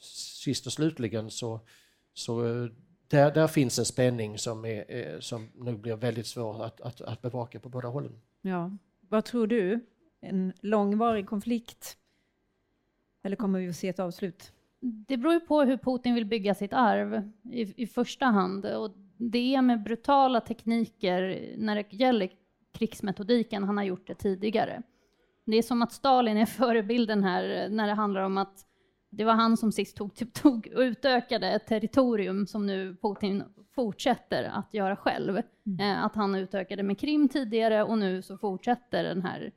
sist 0.00 0.66
och 0.66 0.72
slutligen 0.72 1.30
så, 1.30 1.60
så 2.14 2.42
där, 3.08 3.34
där 3.34 3.46
finns 3.46 3.78
en 3.78 3.84
spänning 3.84 4.38
som, 4.38 4.64
är, 4.64 5.20
som 5.20 5.48
nog 5.54 5.80
blir 5.80 5.96
väldigt 5.96 6.26
svår 6.26 6.64
att, 6.64 6.80
att, 6.80 7.00
att 7.00 7.22
bevaka 7.22 7.60
på 7.60 7.68
båda 7.68 7.88
hållen. 7.88 8.20
Ja. 8.42 8.70
Vad 9.08 9.24
tror 9.24 9.46
du? 9.46 9.80
En 10.20 10.52
långvarig 10.60 11.26
konflikt? 11.26 11.96
Eller 13.22 13.36
kommer 13.36 13.58
vi 13.58 13.68
att 13.68 13.76
se 13.76 13.88
ett 13.88 13.98
avslut? 13.98 14.52
Det 14.80 15.16
beror 15.16 15.34
ju 15.34 15.40
på 15.40 15.62
hur 15.62 15.76
Putin 15.76 16.14
vill 16.14 16.26
bygga 16.26 16.54
sitt 16.54 16.72
arv 16.72 17.30
i, 17.52 17.82
i 17.82 17.86
första 17.86 18.26
hand. 18.26 18.66
Och 18.66 18.92
det 19.20 19.54
är 19.54 19.62
med 19.62 19.82
brutala 19.82 20.40
tekniker 20.40 21.54
när 21.56 21.74
det 21.74 21.92
gäller 21.92 22.30
krigsmetodiken 22.72 23.64
han 23.64 23.76
har 23.76 23.84
gjort 23.84 24.06
det 24.06 24.14
tidigare. 24.14 24.82
Det 25.44 25.56
är 25.56 25.62
som 25.62 25.82
att 25.82 25.92
Stalin 25.92 26.36
är 26.36 26.46
förebilden 26.46 27.24
här 27.24 27.68
när 27.68 27.86
det 27.86 27.94
handlar 27.94 28.20
om 28.20 28.38
att 28.38 28.66
det 29.10 29.24
var 29.24 29.32
han 29.32 29.56
som 29.56 29.72
sist 29.72 29.96
tog, 29.96 30.14
typ, 30.14 30.32
tog 30.32 30.72
och 30.74 30.80
utökade 30.80 31.50
ett 31.50 31.66
territorium 31.66 32.46
som 32.46 32.66
nu 32.66 32.96
Putin 33.02 33.44
fortsätter 33.74 34.44
att 34.44 34.74
göra 34.74 34.96
själv. 34.96 35.42
Mm. 35.66 35.80
Eh, 35.80 36.04
att 36.04 36.14
han 36.14 36.34
utökade 36.34 36.82
med 36.82 36.98
Krim 36.98 37.28
tidigare 37.28 37.84
och 37.84 37.98
nu 37.98 38.22
så 38.22 38.38
fortsätter 38.38 39.04
den 39.04 39.22
här 39.22 39.52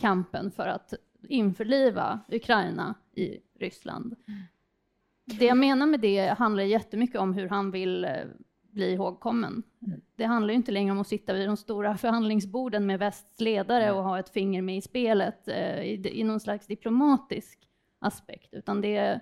kampen 0.00 0.50
för 0.50 0.66
att 0.66 0.94
införliva 1.28 2.20
Ukraina 2.28 2.94
i 3.14 3.38
Ryssland. 3.58 4.16
Mm. 4.28 4.40
Det 5.38 5.44
jag 5.44 5.56
menar 5.56 5.86
med 5.86 6.00
det 6.00 6.38
handlar 6.38 6.62
jättemycket 6.62 7.20
om 7.20 7.34
hur 7.34 7.48
han 7.48 7.70
vill 7.70 8.04
eh, 8.04 8.10
bli 8.70 8.92
ihågkommen. 8.92 9.62
Det 10.16 10.24
handlar 10.24 10.54
inte 10.54 10.72
längre 10.72 10.92
om 10.92 11.00
att 11.00 11.06
sitta 11.06 11.32
vid 11.32 11.48
de 11.48 11.56
stora 11.56 11.96
förhandlingsborden 11.96 12.86
med 12.86 12.98
västs 12.98 13.40
ledare 13.40 13.92
och 13.92 14.04
ha 14.04 14.18
ett 14.18 14.28
finger 14.28 14.62
med 14.62 14.76
i 14.76 14.80
spelet 14.80 15.48
eh, 15.48 15.80
i, 15.80 16.20
i 16.20 16.24
någon 16.24 16.40
slags 16.40 16.66
diplomatisk 16.66 17.68
aspekt, 17.98 18.54
utan 18.54 18.80
det 18.80 18.96
är 18.96 19.20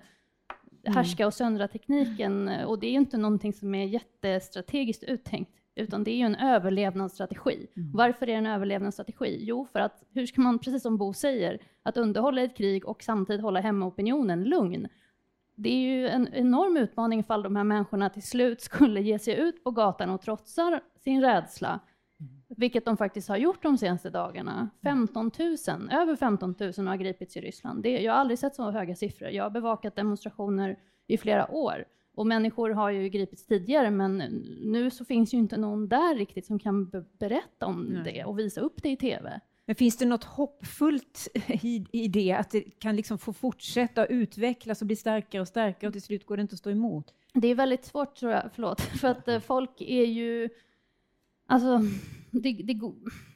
härska 0.84 1.26
och 1.26 1.34
söndra 1.34 1.68
tekniken 1.68 2.48
och 2.66 2.78
det 2.78 2.86
är 2.86 2.92
inte 2.92 3.18
någonting 3.18 3.52
som 3.52 3.74
är 3.74 3.84
jättestrategiskt 3.84 5.04
uttänkt, 5.04 5.50
utan 5.74 6.04
det 6.04 6.10
är 6.10 6.16
ju 6.16 6.22
en 6.22 6.34
överlevnadsstrategi. 6.34 7.66
Mm. 7.76 7.92
Varför 7.92 8.26
är 8.26 8.32
det 8.32 8.38
en 8.38 8.46
överlevnadsstrategi? 8.46 9.38
Jo, 9.40 9.66
för 9.72 9.80
att 9.80 10.04
hur 10.12 10.26
ska 10.26 10.40
man, 10.40 10.58
precis 10.58 10.82
som 10.82 10.96
Bo 10.96 11.12
säger, 11.12 11.58
att 11.82 11.96
underhålla 11.96 12.42
ett 12.42 12.56
krig 12.56 12.88
och 12.88 13.02
samtidigt 13.02 13.42
hålla 13.42 13.60
hemmaopinionen 13.60 14.44
lugn 14.44 14.88
det 15.56 15.68
är 15.68 15.80
ju 15.80 16.08
en 16.08 16.28
enorm 16.32 16.76
utmaning 16.76 17.20
ifall 17.20 17.42
de 17.42 17.56
här 17.56 17.64
människorna 17.64 18.10
till 18.10 18.22
slut 18.22 18.60
skulle 18.60 19.00
ge 19.00 19.18
sig 19.18 19.34
ut 19.38 19.64
på 19.64 19.70
gatan 19.70 20.10
och 20.10 20.22
trotsa 20.22 20.80
sin 21.04 21.20
rädsla, 21.20 21.80
vilket 22.48 22.84
de 22.84 22.96
faktiskt 22.96 23.28
har 23.28 23.36
gjort 23.36 23.62
de 23.62 23.78
senaste 23.78 24.10
dagarna. 24.10 24.70
15 24.82 25.30
000, 25.38 25.56
över 25.92 26.16
15 26.16 26.54
000 26.78 26.86
har 26.86 26.96
gripits 26.96 27.36
i 27.36 27.40
Ryssland. 27.40 27.82
Det, 27.82 28.02
jag 28.02 28.12
har 28.12 28.20
aldrig 28.20 28.38
sett 28.38 28.54
så 28.54 28.70
höga 28.70 28.94
siffror. 28.96 29.28
Jag 29.28 29.44
har 29.44 29.50
bevakat 29.50 29.96
demonstrationer 29.96 30.78
i 31.06 31.18
flera 31.18 31.50
år 31.50 31.84
och 32.16 32.26
människor 32.26 32.70
har 32.70 32.90
ju 32.90 33.08
gripits 33.08 33.46
tidigare, 33.46 33.90
men 33.90 34.16
nu 34.62 34.90
så 34.90 35.04
finns 35.04 35.34
ju 35.34 35.38
inte 35.38 35.56
någon 35.56 35.88
där 35.88 36.14
riktigt 36.16 36.46
som 36.46 36.58
kan 36.58 36.90
berätta 37.18 37.66
om 37.66 37.82
Nej. 37.82 38.02
det 38.04 38.24
och 38.24 38.38
visa 38.38 38.60
upp 38.60 38.82
det 38.82 38.90
i 38.90 38.96
TV. 38.96 39.40
Men 39.66 39.76
finns 39.76 39.96
det 39.96 40.06
något 40.06 40.24
hoppfullt 40.24 41.28
i, 41.48 41.86
i 41.92 42.08
det, 42.08 42.32
att 42.32 42.50
det 42.50 42.60
kan 42.60 42.96
liksom 42.96 43.18
få 43.18 43.32
fortsätta 43.32 44.06
utvecklas 44.06 44.80
och 44.80 44.86
bli 44.86 44.96
starkare 44.96 45.40
och 45.40 45.48
starkare 45.48 45.88
och 45.88 45.92
till 45.92 46.02
slut 46.02 46.26
går 46.26 46.36
det 46.36 46.40
inte 46.40 46.54
att 46.54 46.58
stå 46.58 46.70
emot? 46.70 47.14
Det 47.34 47.48
är 47.48 47.54
väldigt 47.54 47.84
svårt 47.84 48.16
tror 48.16 48.32
jag, 48.32 48.50
förlåt, 48.54 48.80
för 49.00 49.08
att 49.08 49.28
eh, 49.28 49.40
folk 49.40 49.80
är 49.80 50.04
ju, 50.04 50.48
alltså, 51.46 51.80
det, 52.30 52.52
det, 52.52 52.80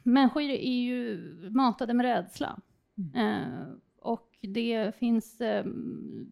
människor 0.03 0.43
är 0.43 0.81
ju 0.81 1.19
matade 1.51 1.95
med 1.95 2.07
rädsla. 2.07 2.61
Mm. 2.99 3.43
Eh, 3.43 3.69
och 3.99 4.39
det 4.41 4.97
finns, 4.99 5.41
eh, 5.41 5.65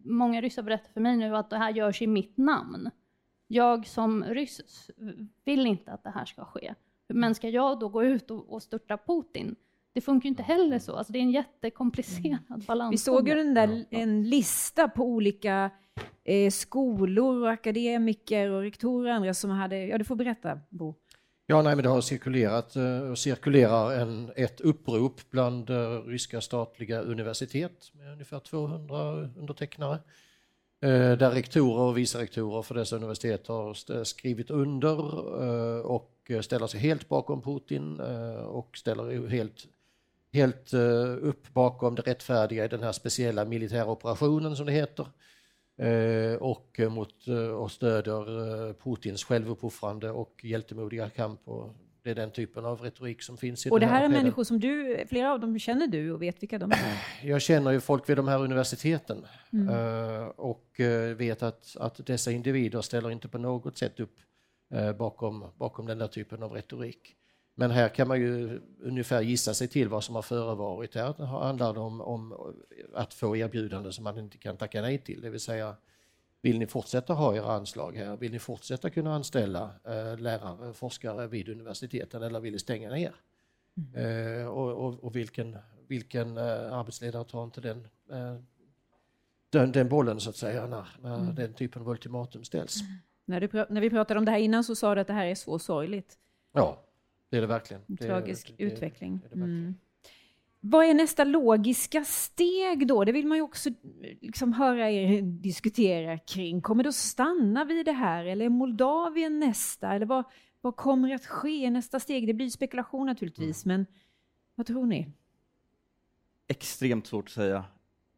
många 0.03 0.41
ryssar 0.41 0.63
berättar 0.63 0.91
för 0.93 1.01
mig 1.01 1.17
nu 1.17 1.35
att 1.35 1.49
det 1.49 1.57
här 1.57 1.73
görs 1.73 2.01
i 2.01 2.07
mitt 2.07 2.37
namn. 2.37 2.89
Jag 3.47 3.87
som 3.87 4.23
ryss 4.23 4.89
vill 5.45 5.67
inte 5.67 5.91
att 5.91 6.03
det 6.03 6.09
här 6.09 6.25
ska 6.25 6.45
ske. 6.45 6.73
Men 7.07 7.35
ska 7.35 7.49
jag 7.49 7.79
då 7.79 7.89
gå 7.89 8.03
ut 8.03 8.31
och, 8.31 8.53
och 8.53 8.63
störta 8.63 8.97
Putin? 8.97 9.55
Det 9.93 10.01
funkar 10.01 10.25
ju 10.25 10.29
inte 10.29 10.43
heller 10.43 10.79
så. 10.79 10.95
Alltså 10.95 11.13
det 11.13 11.19
är 11.19 11.23
en 11.23 11.31
jättekomplicerad 11.31 12.39
mm. 12.49 12.61
balans. 12.67 12.93
Vi 12.93 12.97
såg 12.97 13.29
ju 13.29 13.35
den 13.35 13.53
där, 13.53 13.85
en 13.89 14.29
lista 14.29 14.87
på 14.87 15.03
olika 15.03 15.71
eh, 16.23 16.51
skolor 16.51 17.43
och 17.43 17.49
akademiker 17.49 18.49
och 18.49 18.61
rektorer 18.61 19.09
och 19.09 19.15
andra 19.15 19.33
som 19.33 19.49
hade, 19.49 19.85
ja 19.85 19.97
du 19.97 20.03
får 20.03 20.15
berätta 20.15 20.59
Bo. 20.69 20.95
Ja, 21.51 21.61
nej, 21.61 21.75
men 21.75 21.83
det 21.83 21.89
har 21.89 22.01
cirkulerat 22.01 22.75
eh, 22.75 22.99
och 22.99 23.17
cirkulerar 23.17 23.99
en, 23.99 24.31
ett 24.35 24.61
upprop 24.61 25.21
bland 25.29 25.69
uh, 25.69 26.03
ryska 26.05 26.41
statliga 26.41 27.01
universitet 27.01 27.91
med 27.93 28.11
ungefär 28.11 28.39
200 28.39 29.11
undertecknare. 29.37 29.93
Uh, 30.85 31.17
där 31.17 31.31
rektorer 31.31 31.81
och 31.81 31.97
vice 31.97 32.21
rektorer 32.21 32.61
för 32.61 32.75
dessa 32.75 32.95
universitet 32.95 33.47
har 33.47 34.03
skrivit 34.03 34.51
under 34.51 35.19
och 35.85 36.31
ställer 36.41 36.67
sig 36.67 36.79
helt 36.79 37.09
bakom 37.09 37.41
Putin 37.41 37.99
och 38.45 38.77
ställer 38.77 39.27
helt 39.27 39.67
helt 40.33 40.73
eh, 40.73 41.17
upp 41.21 41.53
bakom 41.53 41.95
det 41.95 42.01
rättfärdiga 42.01 42.65
i 42.65 42.67
den 42.67 42.83
här 42.83 42.91
speciella 42.91 43.45
militära 43.45 43.85
operationen 43.85 44.55
som 44.55 44.65
det 44.65 44.71
heter 44.71 45.07
eh, 45.77 46.35
och, 46.35 46.79
mot, 46.91 47.27
eh, 47.27 47.35
och 47.35 47.71
stöder 47.71 48.73
Putins 48.73 49.23
självuppofrande 49.23 50.11
och 50.11 50.39
hjältemodiga 50.43 51.09
kamp. 51.09 51.41
Och 51.47 51.75
det 52.03 52.09
är 52.09 52.15
den 52.15 52.31
typen 52.31 52.65
av 52.65 52.81
retorik 52.81 53.21
som 53.21 53.37
finns 53.37 53.65
i 53.65 53.69
Och 53.69 53.79
det 53.79 53.85
här, 53.85 53.93
här 53.93 54.05
är 54.05 54.09
människor 54.09 54.43
som 54.43 54.59
du, 54.59 55.05
flera 55.09 55.33
av 55.33 55.39
dem 55.39 55.59
känner 55.59 55.87
du 55.87 56.11
och 56.11 56.21
vet 56.21 56.41
vilka 56.41 56.59
de 56.59 56.71
är? 56.71 56.77
Jag 57.23 57.41
känner 57.41 57.71
ju 57.71 57.79
folk 57.79 58.09
vid 58.09 58.17
de 58.17 58.27
här 58.27 58.39
universiteten 58.39 59.25
mm. 59.53 60.29
och 60.29 60.79
vet 61.15 61.43
att, 61.43 61.77
att 61.79 62.05
dessa 62.05 62.31
individer 62.31 62.81
ställer 62.81 63.11
inte 63.11 63.27
på 63.27 63.37
något 63.37 63.77
sätt 63.77 63.99
upp 63.99 64.15
bakom, 64.97 65.45
bakom 65.57 65.85
den 65.85 65.97
där 65.97 66.07
typen 66.07 66.43
av 66.43 66.51
retorik. 66.51 67.15
Men 67.59 67.71
här 67.71 67.89
kan 67.89 68.07
man 68.07 68.19
ju 68.19 68.61
ungefär 68.79 69.21
gissa 69.21 69.53
sig 69.53 69.67
till 69.67 69.89
vad 69.89 70.03
som 70.03 70.15
har 70.15 70.21
förevarit. 70.21 70.95
Här 70.95 71.25
handlar 71.25 71.73
det 71.73 71.79
om, 71.79 72.01
om 72.01 72.53
att 72.93 73.13
få 73.13 73.35
erbjudanden 73.35 73.93
som 73.93 74.03
man 74.03 74.17
inte 74.17 74.37
kan 74.37 74.57
tacka 74.57 74.81
nej 74.81 74.97
till, 74.97 75.21
det 75.21 75.29
vill 75.29 75.39
säga 75.39 75.75
vill 76.41 76.59
ni 76.59 76.67
fortsätta 76.67 77.13
ha 77.13 77.35
era 77.35 77.51
anslag 77.51 77.95
här? 77.95 78.17
Vill 78.17 78.31
ni 78.31 78.39
fortsätta 78.39 78.89
kunna 78.89 79.15
anställa 79.15 79.71
eh, 79.83 80.17
lärare, 80.17 80.73
forskare 80.73 81.27
vid 81.27 81.49
universiteten 81.49 82.23
eller 82.23 82.39
vill 82.39 82.53
ni 82.53 82.59
stänga 82.59 82.89
ner? 82.89 83.15
Mm. 83.77 84.41
Eh, 84.41 84.47
och, 84.47 84.87
och, 84.87 85.03
och, 85.03 85.15
vilken, 85.15 85.57
vilken 85.87 86.37
eh, 86.37 86.73
arbetsledare 86.73 87.23
tar 87.23 87.43
inte 87.43 87.61
den, 87.61 87.87
eh, 88.11 88.35
den, 89.49 89.71
den, 89.71 89.89
bollen 89.89 90.19
så 90.19 90.29
att 90.29 90.35
säga 90.35 90.67
när, 90.67 90.87
när 91.01 91.19
mm. 91.19 91.35
den 91.35 91.53
typen 91.53 91.81
av 91.81 91.89
ultimatum 91.89 92.43
ställs? 92.43 92.81
Mm. 92.81 92.93
När, 93.25 93.41
du, 93.41 93.65
när 93.69 93.81
vi 93.81 93.89
pratade 93.89 94.17
om 94.17 94.25
det 94.25 94.31
här 94.31 94.39
innan 94.39 94.63
så 94.63 94.75
sa 94.75 94.95
du 94.95 95.01
att 95.01 95.07
det 95.07 95.13
här 95.13 95.25
är 95.25 95.35
så 95.35 95.59
sorgligt. 95.59 96.17
Ja, 96.53 96.85
det 97.29 97.37
är 97.37 97.41
det 97.41 97.47
verkligen. 97.47 97.83
En 97.87 97.97
tragisk 97.97 98.53
det, 98.57 98.63
utveckling. 98.63 99.19
Det, 99.23 99.35
det 99.35 99.43
mm. 99.43 99.75
Vad 100.61 100.85
är 100.85 100.93
nästa 100.93 101.23
logiska 101.23 102.03
steg 102.03 102.87
då? 102.87 103.03
Det 103.03 103.11
vill 103.11 103.27
man 103.27 103.37
ju 103.37 103.41
också 103.41 103.69
liksom 104.21 104.53
höra 104.53 104.91
er 104.91 105.21
diskutera 105.21 106.17
kring. 106.17 106.61
Kommer 106.61 106.83
det 106.83 106.89
att 106.89 106.95
stanna 106.95 107.65
vid 107.65 107.85
det 107.85 107.91
här 107.91 108.25
eller 108.25 108.45
är 108.45 108.49
Moldavien 108.49 109.39
nästa? 109.39 109.93
Eller 109.93 110.05
vad, 110.05 110.23
vad 110.61 110.75
kommer 110.75 111.15
att 111.15 111.25
ske 111.25 111.69
nästa 111.69 111.99
steg? 111.99 112.27
Det 112.27 112.33
blir 112.33 112.49
spekulation 112.49 113.05
naturligtvis, 113.05 113.65
mm. 113.65 113.77
men 113.77 113.85
vad 114.55 114.65
tror 114.65 114.85
ni? 114.85 115.11
Extremt 116.47 117.07
svårt 117.07 117.25
att 117.25 117.31
säga. 117.31 117.65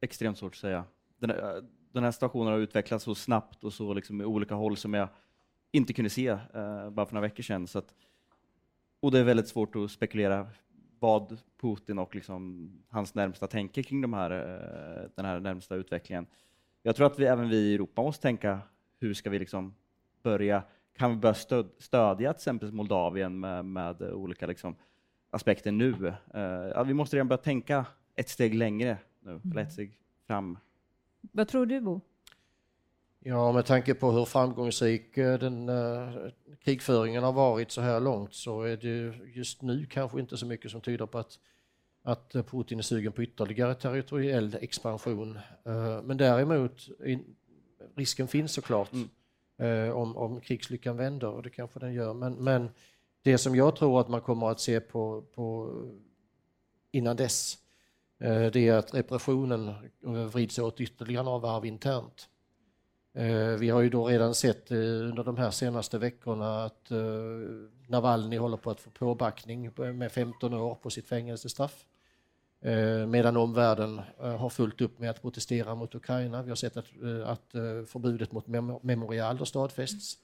Extremt 0.01 0.37
svårt 0.37 0.53
att 0.53 0.59
säga. 0.59 0.83
Den 1.19 1.29
här, 1.29 1.63
den 1.91 2.03
här 2.03 2.11
situationen 2.11 2.53
har 2.53 2.59
utvecklats 2.59 3.03
så 3.03 3.15
snabbt 3.15 3.63
och 3.63 3.73
så 3.73 3.93
liksom 3.93 4.21
i 4.21 4.25
olika 4.25 4.55
håll 4.55 4.77
som 4.77 4.93
jag 4.93 5.09
inte 5.71 5.93
kunde 5.93 6.09
se 6.09 6.31
uh, 6.31 6.89
bara 6.89 7.05
för 7.05 7.13
några 7.13 7.27
veckor 7.27 7.43
sedan. 7.43 7.67
Så 7.67 7.79
att, 7.79 7.93
och 9.01 9.11
det 9.11 9.19
är 9.19 9.23
väldigt 9.23 9.47
svårt 9.47 9.75
att 9.75 9.91
spekulera 9.91 10.47
vad 10.99 11.39
Putin 11.61 11.99
och 11.99 12.15
liksom 12.15 12.69
hans 12.89 13.15
närmsta 13.15 13.47
tänker 13.47 13.83
kring 13.83 14.01
de 14.01 14.13
här, 14.13 14.31
eh, 14.31 15.09
den 15.15 15.25
här 15.25 15.39
närmsta 15.39 15.75
utvecklingen. 15.75 16.25
Jag 16.83 16.95
tror 16.95 17.07
att 17.07 17.19
vi, 17.19 17.25
även 17.25 17.49
vi 17.49 17.57
i 17.57 17.75
Europa 17.75 18.01
måste 18.01 18.21
tänka 18.21 18.59
hur 18.99 19.13
ska 19.13 19.29
vi 19.29 19.39
liksom 19.39 19.75
börja 20.23 20.63
kan 20.97 21.11
vi 21.11 21.17
börja 21.17 21.33
stöd, 21.33 21.69
stödja 21.77 22.33
till 22.33 22.39
exempel 22.39 22.71
Moldavien 22.71 23.39
med, 23.39 23.65
med 23.65 24.01
olika 24.01 24.47
liksom, 24.47 24.75
aspekter 25.29 25.71
nu? 25.71 26.13
Ja, 26.75 26.83
vi 26.83 26.93
måste 26.93 27.15
redan 27.15 27.27
börja 27.27 27.41
tänka 27.41 27.85
ett 28.15 28.29
steg 28.29 28.55
längre 28.55 28.97
nu, 29.19 29.41
eller 29.51 29.61
ett 29.61 29.73
steg 29.73 29.97
fram. 30.27 30.57
Vad 31.21 31.47
tror 31.47 31.65
du 31.65 31.81
Bo? 31.81 32.01
Ja, 33.23 33.51
med 33.51 33.65
tanke 33.65 33.93
på 33.93 34.11
hur 34.11 34.25
framgångsrik 34.25 35.17
eh, 35.17 35.39
den 35.39 35.69
uh, 35.69 36.29
krigföringen 36.59 37.23
har 37.23 37.31
varit 37.31 37.71
så 37.71 37.81
här 37.81 37.99
långt 37.99 38.33
så 38.33 38.61
är 38.61 38.77
det 38.77 39.13
just 39.35 39.61
nu 39.61 39.85
kanske 39.85 40.19
inte 40.19 40.37
så 40.37 40.45
mycket 40.45 40.71
som 40.71 40.81
tyder 40.81 41.05
på 41.05 41.17
att, 41.17 41.39
att 42.03 42.31
Putin 42.31 42.79
är 42.79 42.83
sugen 42.83 43.11
på 43.11 43.23
ytterligare 43.23 43.75
territoriell 43.75 44.57
expansion. 44.61 45.39
Uh, 45.67 46.01
men 46.03 46.17
däremot, 46.17 46.87
in, 47.05 47.35
risken 47.95 48.27
finns 48.27 48.53
såklart 48.53 48.91
mm. 48.93 49.09
uh, 49.61 49.95
om, 49.95 50.17
om 50.17 50.41
krigslyckan 50.41 50.97
vänder 50.97 51.27
och 51.27 51.43
det 51.43 51.49
kanske 51.49 51.79
den 51.79 51.93
gör. 51.93 52.13
Men, 52.13 52.33
men 52.33 52.69
det 53.21 53.37
som 53.37 53.55
jag 53.55 53.75
tror 53.75 54.01
att 54.01 54.09
man 54.09 54.21
kommer 54.21 54.49
att 54.49 54.59
se 54.59 54.79
på, 54.79 55.21
på 55.21 55.75
innan 56.91 57.15
dess 57.15 57.57
det 58.53 58.67
är 58.67 58.73
att 58.73 58.93
repressionen 58.93 59.73
vrids 60.31 60.59
åt 60.59 60.81
ytterligare 60.81 61.23
några 61.23 61.39
varv 61.39 61.65
internt. 61.65 62.29
Eh, 63.13 63.57
vi 63.59 63.69
har 63.69 63.81
ju 63.81 63.89
då 63.89 64.07
redan 64.07 64.35
sett 64.35 64.71
eh, 64.71 64.77
under 64.77 65.23
de 65.23 65.37
här 65.37 65.51
senaste 65.51 65.97
veckorna 65.97 66.63
att 66.63 66.91
eh, 66.91 66.97
Navalny 67.87 68.37
håller 68.37 68.57
på 68.57 68.71
att 68.71 68.79
få 68.79 68.89
påbackning 68.89 69.71
med 69.77 70.11
15 70.11 70.53
år 70.53 70.75
på 70.75 70.89
sitt 70.89 71.07
fängelsestraff. 71.07 71.85
Medan 73.07 73.37
omvärlden 73.37 74.01
har 74.17 74.49
fullt 74.49 74.81
upp 74.81 74.99
med 74.99 75.09
att 75.09 75.21
protestera 75.21 75.75
mot 75.75 75.95
Ukraina. 75.95 76.43
Vi 76.43 76.49
har 76.49 76.55
sett 76.55 76.77
att, 76.77 76.85
att 77.25 77.51
förbudet 77.87 78.31
mot 78.31 78.47
memorial 78.83 79.37
har 79.37 79.45
stadfästs. 79.45 80.17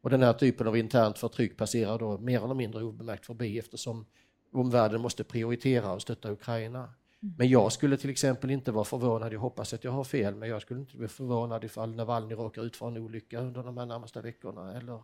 Och 0.00 0.10
den 0.10 0.22
här 0.22 0.32
typen 0.32 0.66
av 0.66 0.76
internt 0.76 1.18
förtryck 1.18 1.56
passerar 1.56 1.98
då 1.98 2.18
mer 2.18 2.44
eller 2.44 2.54
mindre 2.54 2.82
obemärkt 2.82 3.26
förbi 3.26 3.58
eftersom 3.58 4.06
omvärlden 4.52 5.00
måste 5.00 5.24
prioritera 5.24 5.92
och 5.92 6.02
stötta 6.02 6.32
Ukraina. 6.32 6.88
Men 7.36 7.48
jag 7.48 7.72
skulle 7.72 7.96
till 7.96 8.10
exempel 8.10 8.50
inte 8.50 8.72
vara 8.72 8.84
förvånad, 8.84 9.32
jag 9.32 9.40
hoppas 9.40 9.74
att 9.74 9.84
jag 9.84 9.92
har 9.92 10.04
fel, 10.04 10.34
men 10.34 10.48
jag 10.48 10.62
skulle 10.62 10.80
inte 10.80 10.96
bli 10.96 11.08
förvånad 11.08 11.64
ifall 11.64 11.94
Navalny 11.94 12.34
råkar 12.34 12.62
ut 12.62 12.76
för 12.76 12.88
en 12.88 12.96
olycka 12.96 13.40
under 13.40 13.62
de 13.62 13.76
här 13.76 13.86
närmaste 13.86 14.20
veckorna 14.20 14.76
eller 14.76 15.02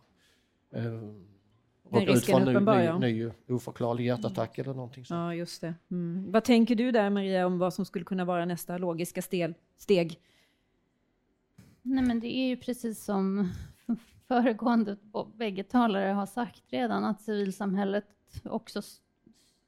eh, 0.73 0.83
råkar 1.89 2.13
ut 2.13 2.25
för 2.25 2.39
en 2.39 2.99
ny, 2.99 3.07
ny, 3.07 3.25
ny 3.25 3.31
oförklarlig 3.47 4.05
hjärtattack 4.05 4.57
mm. 4.57 4.65
eller 4.65 4.75
någonting 4.75 5.05
sånt. 5.05 5.17
Ja, 5.17 5.35
just 5.35 5.61
det. 5.61 5.73
Mm. 5.91 6.31
Vad 6.31 6.43
tänker 6.43 6.75
du 6.75 6.91
där 6.91 7.09
Maria 7.09 7.45
om 7.45 7.59
vad 7.59 7.73
som 7.73 7.85
skulle 7.85 8.05
kunna 8.05 8.25
vara 8.25 8.45
nästa 8.45 8.77
logiska 8.77 9.21
stel, 9.21 9.53
steg? 9.77 10.19
Nej, 11.81 12.03
men 12.03 12.19
det 12.19 12.27
är 12.27 12.47
ju 12.47 12.57
precis 12.57 13.03
som 13.03 13.51
föregående 14.27 14.97
bägge 15.35 15.63
talare 15.63 16.11
har 16.11 16.25
sagt 16.25 16.63
redan, 16.67 17.05
att 17.05 17.21
civilsamhället 17.21 18.05
också 18.43 18.81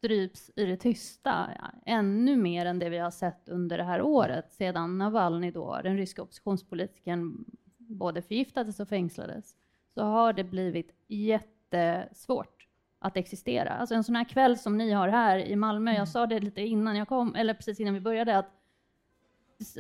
stryps 0.03 0.51
i 0.55 0.65
det 0.65 0.77
tysta 0.77 1.49
ännu 1.85 2.37
mer 2.37 2.65
än 2.65 2.79
det 2.79 2.89
vi 2.89 2.97
har 2.97 3.11
sett 3.11 3.49
under 3.49 3.77
det 3.77 3.83
här 3.83 4.01
året 4.01 4.51
sedan 4.51 4.97
Navalny 4.97 5.51
då, 5.51 5.81
den 5.83 5.97
ryska 5.97 6.21
oppositionspolitikern, 6.21 7.45
både 7.77 8.21
förgiftades 8.21 8.79
och 8.79 8.89
fängslades, 8.89 9.55
så 9.93 10.03
har 10.03 10.33
det 10.33 10.43
blivit 10.43 10.95
jättesvårt 11.07 12.67
att 12.99 13.17
existera. 13.17 13.69
Alltså 13.69 13.95
en 13.95 14.03
sån 14.03 14.15
här 14.15 14.23
kväll 14.23 14.57
som 14.57 14.77
ni 14.77 14.91
har 14.91 15.07
här 15.07 15.37
i 15.37 15.55
Malmö, 15.55 15.91
jag 15.91 15.95
mm. 15.95 16.07
sa 16.07 16.25
det 16.25 16.39
lite 16.39 16.61
innan 16.61 16.95
jag 16.95 17.07
kom, 17.07 17.35
eller 17.35 17.53
precis 17.53 17.79
innan 17.79 17.93
vi 17.93 17.99
började, 17.99 18.37
att 18.37 18.51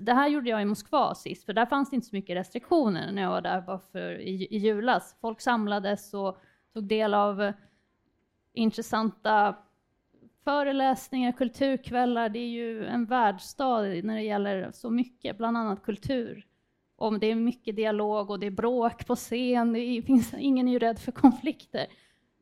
det 0.01 0.13
här 0.13 0.27
gjorde 0.27 0.49
jag 0.49 0.61
i 0.61 0.65
Moskva 0.65 1.15
sist, 1.15 1.45
för 1.45 1.53
där 1.53 1.65
fanns 1.65 1.89
det 1.89 1.95
inte 1.95 2.07
så 2.07 2.15
mycket 2.15 2.35
restriktioner 2.35 3.11
när 3.11 3.21
jag 3.21 3.29
var 3.29 3.41
där 3.41 3.61
bara 3.61 3.79
för, 3.79 4.21
i, 4.21 4.47
i 4.51 4.57
julas. 4.57 5.15
Folk 5.21 5.41
samlades 5.41 6.13
och 6.13 6.37
tog 6.73 6.83
del 6.83 7.13
av 7.13 7.53
intressanta 8.53 9.55
föreläsningar, 10.43 11.31
kulturkvällar, 11.31 12.29
det 12.29 12.39
är 12.39 12.49
ju 12.49 12.85
en 12.85 13.05
världsstad 13.05 13.81
när 13.81 14.15
det 14.15 14.21
gäller 14.21 14.71
så 14.71 14.89
mycket, 14.89 15.37
bland 15.37 15.57
annat 15.57 15.83
kultur. 15.83 16.47
Om 16.95 17.19
det 17.19 17.27
är 17.27 17.35
mycket 17.35 17.75
dialog 17.75 18.29
och 18.29 18.39
det 18.39 18.47
är 18.47 18.51
bråk 18.51 19.07
på 19.07 19.15
scen, 19.15 19.73
det 19.73 20.01
finns, 20.05 20.33
ingen 20.33 20.67
är 20.67 20.71
ju 20.71 20.79
rädd 20.79 20.99
för 20.99 21.11
konflikter. 21.11 21.85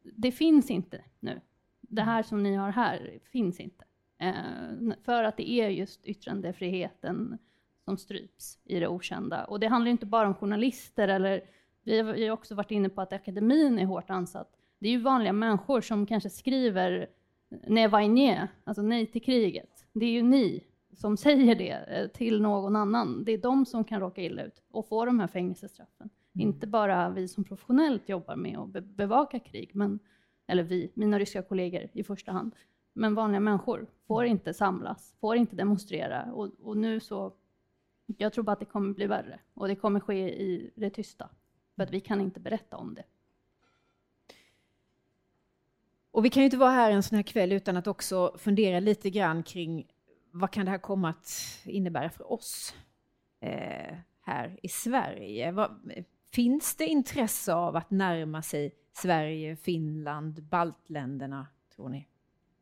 Det 0.04 0.32
finns 0.32 0.72
inte 0.72 1.02
nu. 1.20 1.42
Det 1.82 2.02
här 2.02 2.24
som 2.24 2.44
ni 2.44 2.56
har 2.56 2.72
här 2.72 3.20
finns 3.32 3.60
inte. 3.60 3.86
Eh, 4.18 4.96
för 5.04 5.24
att 5.24 5.38
det 5.38 5.52
är 5.52 5.70
just 5.70 6.06
yttrandefriheten 6.06 7.38
som 7.86 7.98
stryps 7.98 8.60
i 8.64 8.80
det 8.80 8.88
okända. 8.88 9.46
Och 9.46 9.60
det 9.60 9.68
handlar 9.68 9.92
inte 9.92 10.06
bara 10.06 10.28
om 10.28 10.36
journalister, 10.36 11.08
eller 11.08 11.42
vi 11.84 12.28
har 12.28 12.32
också 12.32 12.56
varit 12.56 12.72
inne 12.72 12.90
på 12.90 13.02
att 13.02 13.14
akademin 13.14 13.80
är 13.80 13.86
hårt 13.86 14.10
ansatt. 14.10 14.58
Det 14.80 14.88
är 14.88 14.92
ju 14.92 15.02
vanliga 15.02 15.34
människor 15.34 15.82
som 15.82 16.06
kanske 16.06 16.30
skriver 16.30 17.08
ne 17.68 18.48
alltså 18.64 18.82
nej 18.82 19.06
till 19.06 19.22
kriget. 19.22 19.86
Det 19.94 20.06
är 20.06 20.12
ju 20.12 20.22
ni 20.22 20.64
som 20.94 21.18
säger 21.18 21.56
det 21.56 21.72
eh, 21.72 22.08
till 22.08 22.42
någon 22.42 22.76
annan. 22.76 23.24
Det 23.24 23.32
är 23.32 23.38
de 23.38 23.66
som 23.66 23.84
kan 23.84 24.00
råka 24.00 24.22
illa 24.22 24.44
ut 24.44 24.62
och 24.72 24.88
få 24.88 25.06
de 25.06 25.20
här 25.20 25.28
fängelsestraffen. 25.28 26.10
Mm. 26.36 26.48
Inte 26.48 26.68
bara 26.68 27.10
vi 27.10 27.28
som 27.28 27.44
professionellt 27.44 28.10
jobbar 28.10 28.36
med 28.36 28.58
att 28.58 28.70
be 28.70 28.82
bevaka 28.82 29.40
krig, 29.40 29.72
men, 29.74 30.00
eller 30.48 30.64
vi, 30.64 30.92
mina 30.94 31.20
ryska 31.20 31.42
kollegor 31.42 31.90
i 31.94 32.04
första 32.04 32.32
hand. 32.32 32.56
Men 32.94 33.16
vanliga 33.16 33.40
människor 33.40 33.88
får 34.08 34.22
mm. 34.24 34.32
inte 34.32 34.54
samlas, 34.54 35.16
får 35.20 35.36
inte 35.36 35.56
demonstrera. 35.56 36.34
Och, 36.34 36.50
och 36.62 36.78
nu 36.78 37.00
så, 37.00 37.34
jag 38.06 38.34
tror 38.34 38.44
bara 38.44 38.52
att 38.52 38.60
det 38.60 38.66
kommer 38.66 38.94
bli 38.94 39.08
värre. 39.08 39.40
Och 39.54 39.68
det 39.68 39.76
kommer 39.76 40.00
ske 40.00 40.42
i 40.42 40.72
det 40.76 40.90
tysta. 40.90 41.30
För 41.76 41.84
att 41.84 41.92
vi 41.92 42.00
kan 42.00 42.22
inte 42.22 42.40
berätta 42.40 42.78
om 42.78 42.94
det. 42.94 43.04
Och 46.12 46.26
vi 46.26 46.30
kan 46.30 46.42
ju 46.42 46.46
inte 46.46 46.58
vara 46.58 46.72
här 46.72 46.92
en 46.92 47.04
sån 47.04 47.16
här 47.16 47.24
kväll 47.24 47.52
utan 47.52 47.78
att 47.78 47.88
också 47.88 48.36
fundera 48.38 48.80
lite 48.80 49.10
grann 49.10 49.44
kring 49.44 49.88
vad 50.32 50.52
kan 50.52 50.66
det 50.66 50.72
här 50.72 50.78
komma 50.78 51.10
att 51.10 51.60
innebära 51.64 52.10
för 52.10 52.32
oss 52.32 52.76
eh, 53.40 53.96
här 54.22 54.60
i 54.64 54.68
Sverige? 54.68 55.52
Vad, 55.52 55.92
finns 56.34 56.76
det 56.76 56.86
intresse 56.86 57.54
av 57.54 57.76
att 57.76 57.92
närma 57.92 58.42
sig 58.42 58.76
Sverige, 58.94 59.56
Finland, 59.56 60.44
baltländerna, 60.44 61.48
tror 61.76 61.90
ni? 61.90 62.08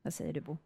Vad 0.01 0.13
säger 0.13 0.33
du 0.33 0.41
Bo? 0.41 0.57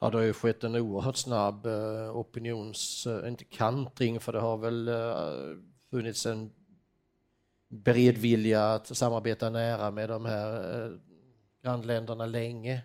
Ja, 0.00 0.10
det 0.10 0.16
har 0.16 0.24
ju 0.24 0.32
skett 0.32 0.64
en 0.64 0.76
oerhört 0.76 1.16
snabb 1.16 1.66
eh, 1.66 2.16
opinions, 2.16 3.06
eh, 3.06 3.28
inte 3.28 3.44
kantring, 3.44 4.20
för 4.20 4.32
det 4.32 4.40
har 4.40 4.56
väl 4.56 4.88
eh, 4.88 5.58
funnits 5.90 6.26
en 6.26 6.50
beredvilja 7.68 8.72
att 8.72 8.96
samarbeta 8.96 9.50
nära 9.50 9.90
med 9.90 10.08
de 10.08 10.24
här 10.24 10.84
eh, 10.84 10.90
grannländerna 11.62 12.26
länge. 12.26 12.82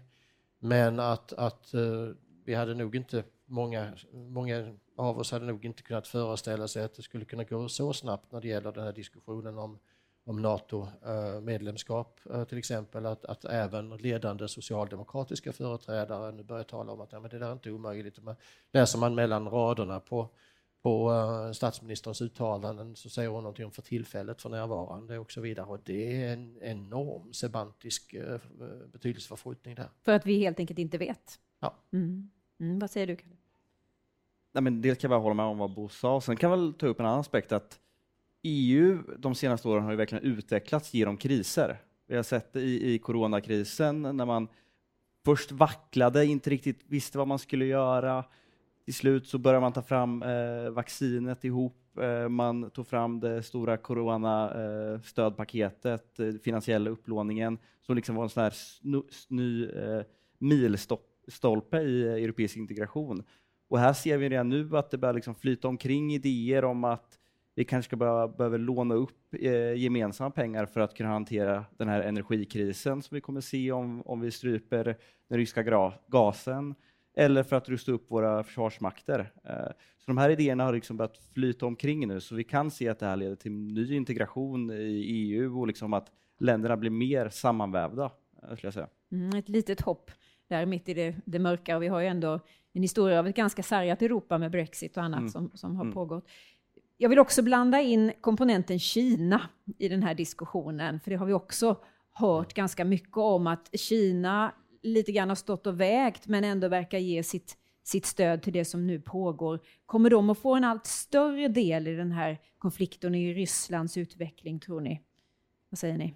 Men 0.59 0.99
att, 0.99 1.33
att 1.33 1.71
uh, 1.73 2.11
vi 2.45 2.53
hade 2.53 2.73
nog 2.73 2.95
inte, 2.95 3.23
många, 3.45 3.93
många 4.11 4.73
av 4.97 5.19
oss 5.19 5.31
hade 5.31 5.45
nog 5.45 5.65
inte 5.65 5.83
kunnat 5.83 6.07
föreställa 6.07 6.67
sig 6.67 6.83
att 6.83 6.95
det 6.95 7.01
skulle 7.01 7.25
kunna 7.25 7.43
gå 7.43 7.69
så 7.69 7.93
snabbt 7.93 8.31
när 8.31 8.41
det 8.41 8.47
gäller 8.47 8.71
den 8.71 8.83
här 8.83 8.93
diskussionen 8.93 9.57
om, 9.57 9.79
om 10.25 10.41
NATO-medlemskap 10.41 12.19
eh, 12.25 12.31
uh, 12.31 12.35
eh, 12.35 12.41
uh, 12.41 12.47
till 12.47 12.57
exempel. 12.57 13.05
Att, 13.05 13.25
att 13.25 13.45
även 13.45 13.97
ledande 13.97 14.47
socialdemokratiska 14.47 15.53
företrädare 15.53 16.31
nu 16.31 16.43
börjar 16.43 16.63
tala 16.63 16.91
om 16.91 17.01
att 17.01 17.11
ja, 17.11 17.19
men 17.19 17.29
det 17.29 17.39
där 17.39 17.47
är 17.47 17.53
inte 17.53 17.71
omöjligt. 17.71 18.23
man 18.23 18.35
läser 18.71 18.99
man 18.99 19.15
mellan 19.15 19.49
raderna 19.49 19.99
på 19.99 20.29
på 20.83 21.11
uh, 21.11 21.51
statsministerns 21.51 22.21
uttalanden 22.21 22.95
så 22.95 23.09
säger 23.09 23.29
hon 23.29 23.43
någonting 23.43 23.65
om 23.65 23.71
för 23.71 23.81
tillfället, 23.81 24.41
för 24.41 24.49
närvarande 24.49 25.19
och 25.19 25.31
så 25.31 25.41
vidare. 25.41 25.65
Och 25.65 25.79
det 25.83 26.23
är 26.23 26.33
en 26.33 26.57
enorm 26.61 27.33
semantisk 27.33 28.13
uh, 28.13 28.37
betydelseförskjutning 28.91 29.75
där. 29.75 29.89
För 30.01 30.11
att 30.11 30.25
vi 30.25 30.39
helt 30.39 30.59
enkelt 30.59 30.79
inte 30.79 30.97
vet? 30.97 31.39
Ja. 31.59 31.75
Mm. 31.93 32.29
Mm, 32.59 32.79
vad 32.79 32.91
säger 32.91 33.07
du, 33.07 33.15
Kalle? 33.15 33.35
Nej, 34.51 34.63
men 34.63 34.81
dels 34.81 34.99
kan 34.99 35.11
jag 35.11 35.19
hålla 35.19 35.33
med 35.33 35.45
om 35.45 35.57
vad 35.57 35.73
Bo 35.73 35.89
sa. 35.89 36.21
Sen 36.21 36.37
kan 36.37 36.49
jag 36.49 36.57
väl 36.57 36.73
ta 36.73 36.87
upp 36.87 36.99
en 36.99 37.05
annan 37.05 37.19
aspekt 37.19 37.51
att 37.51 37.79
EU 38.41 39.03
de 39.17 39.35
senaste 39.35 39.67
åren 39.67 39.83
har 39.83 39.91
ju 39.91 39.97
verkligen 39.97 40.23
utvecklats 40.23 40.93
genom 40.93 41.17
kriser. 41.17 41.81
Vi 42.07 42.15
har 42.15 42.23
sett 42.23 42.53
det 42.53 42.61
i, 42.61 42.93
i 42.93 42.99
coronakrisen 42.99 44.01
när 44.01 44.25
man 44.25 44.47
först 45.25 45.51
vacklade, 45.51 46.25
inte 46.25 46.49
riktigt 46.49 46.81
visste 46.87 47.17
vad 47.17 47.27
man 47.27 47.39
skulle 47.39 47.65
göra 47.65 48.23
till 48.85 48.93
slut 48.93 49.27
så 49.27 49.37
började 49.37 49.61
man 49.61 49.73
ta 49.73 49.81
fram 49.81 50.23
eh, 50.23 50.69
vaccinet 50.69 51.43
ihop. 51.43 51.97
Eh, 52.01 52.29
man 52.29 52.69
tog 52.69 52.87
fram 52.87 53.19
det 53.19 53.43
stora 53.43 53.77
coronastödpaketet, 53.77 56.19
eh, 56.19 56.27
eh, 56.27 56.33
finansiella 56.33 56.89
upplåningen, 56.89 57.57
som 57.81 57.95
liksom 57.95 58.15
var 58.15 58.23
en 58.23 58.29
sån 58.29 58.43
här 58.43 58.53
ny 59.29 59.65
eh, 59.65 60.01
milstolpe 60.37 61.77
i 61.77 62.07
eh, 62.07 62.13
europeisk 62.13 62.57
integration. 62.57 63.23
Och 63.69 63.79
här 63.79 63.93
ser 63.93 64.17
vi 64.17 64.29
redan 64.29 64.49
nu 64.49 64.77
att 64.77 64.91
det 64.91 64.97
börjar 64.97 65.13
liksom 65.13 65.35
flyta 65.35 65.67
omkring 65.67 66.13
idéer 66.13 66.65
om 66.65 66.83
att 66.83 67.19
vi 67.55 67.65
kanske 67.65 67.89
ska 67.89 67.95
behöva, 67.95 68.27
behöver 68.27 68.57
låna 68.57 68.95
upp 68.95 69.33
eh, 69.39 69.73
gemensamma 69.73 70.31
pengar 70.31 70.65
för 70.65 70.79
att 70.79 70.93
kunna 70.93 71.09
hantera 71.09 71.65
den 71.77 71.87
här 71.87 72.01
energikrisen 72.01 73.01
som 73.01 73.15
vi 73.15 73.21
kommer 73.21 73.41
se 73.41 73.71
om, 73.71 74.01
om 74.01 74.21
vi 74.21 74.31
stryper 74.31 74.97
den 75.29 75.37
ryska 75.37 75.91
gasen 76.07 76.75
eller 77.15 77.43
för 77.43 77.55
att 77.55 77.69
rusta 77.69 77.91
upp 77.91 78.11
våra 78.11 78.43
försvarsmakter. 78.43 79.31
Eh, 79.43 79.71
så 79.97 80.05
de 80.05 80.17
här 80.17 80.29
idéerna 80.29 80.63
har 80.63 80.73
liksom 80.73 80.97
börjat 80.97 81.17
flyta 81.33 81.65
omkring 81.65 82.07
nu, 82.07 82.21
så 82.21 82.35
vi 82.35 82.43
kan 82.43 82.71
se 82.71 82.89
att 82.89 82.99
det 82.99 83.05
här 83.05 83.15
leder 83.15 83.35
till 83.35 83.51
ny 83.51 83.95
integration 83.95 84.71
i 84.71 85.03
EU 85.07 85.59
och 85.59 85.67
liksom 85.67 85.93
att 85.93 86.11
länderna 86.39 86.77
blir 86.77 86.89
mer 86.89 87.29
sammanvävda, 87.29 88.03
eh, 88.03 88.55
skulle 88.55 88.67
jag 88.67 88.73
säga. 88.73 88.87
Mm, 89.11 89.39
ett 89.39 89.49
litet 89.49 89.81
hopp 89.81 90.11
där 90.47 90.65
mitt 90.65 90.89
i 90.89 90.93
det, 90.93 91.15
det 91.25 91.39
mörka. 91.39 91.75
Och 91.75 91.83
vi 91.83 91.87
har 91.87 91.99
ju 91.99 92.07
ändå 92.07 92.39
en 92.73 92.81
historia 92.81 93.19
av 93.19 93.27
ett 93.27 93.35
ganska 93.35 93.63
sargat 93.63 94.01
Europa 94.01 94.37
med 94.37 94.51
Brexit 94.51 94.97
och 94.97 95.03
annat 95.03 95.19
mm. 95.19 95.29
som, 95.29 95.51
som 95.53 95.75
har 95.75 95.83
mm. 95.83 95.93
pågått. 95.93 96.27
Jag 96.97 97.09
vill 97.09 97.19
också 97.19 97.41
blanda 97.41 97.81
in 97.81 98.11
komponenten 98.21 98.79
Kina 98.79 99.41
i 99.77 99.89
den 99.89 100.03
här 100.03 100.13
diskussionen, 100.13 100.99
för 100.99 101.11
det 101.11 101.17
har 101.17 101.25
vi 101.25 101.33
också 101.33 101.77
hört 102.11 102.53
ganska 102.53 102.85
mycket 102.85 103.17
om 103.17 103.47
att 103.47 103.69
Kina 103.79 104.51
lite 104.83 105.11
grann 105.11 105.29
har 105.29 105.35
stått 105.35 105.67
och 105.67 105.79
vägt 105.79 106.27
men 106.27 106.43
ändå 106.43 106.67
verkar 106.67 106.97
ge 106.97 107.23
sitt, 107.23 107.57
sitt 107.83 108.05
stöd 108.05 108.41
till 108.41 108.53
det 108.53 108.65
som 108.65 108.87
nu 108.87 109.01
pågår. 109.01 109.59
Kommer 109.85 110.09
de 110.09 110.29
att 110.29 110.37
få 110.37 110.55
en 110.55 110.63
allt 110.63 110.85
större 110.85 111.47
del 111.47 111.87
i 111.87 111.95
den 111.95 112.11
här 112.11 112.39
konflikten 112.57 113.15
i 113.15 113.33
Rysslands 113.33 113.97
utveckling, 113.97 114.59
tror 114.59 114.81
ni? 114.81 115.01
Vad 115.69 115.79
säger 115.79 115.97
ni? 115.97 116.13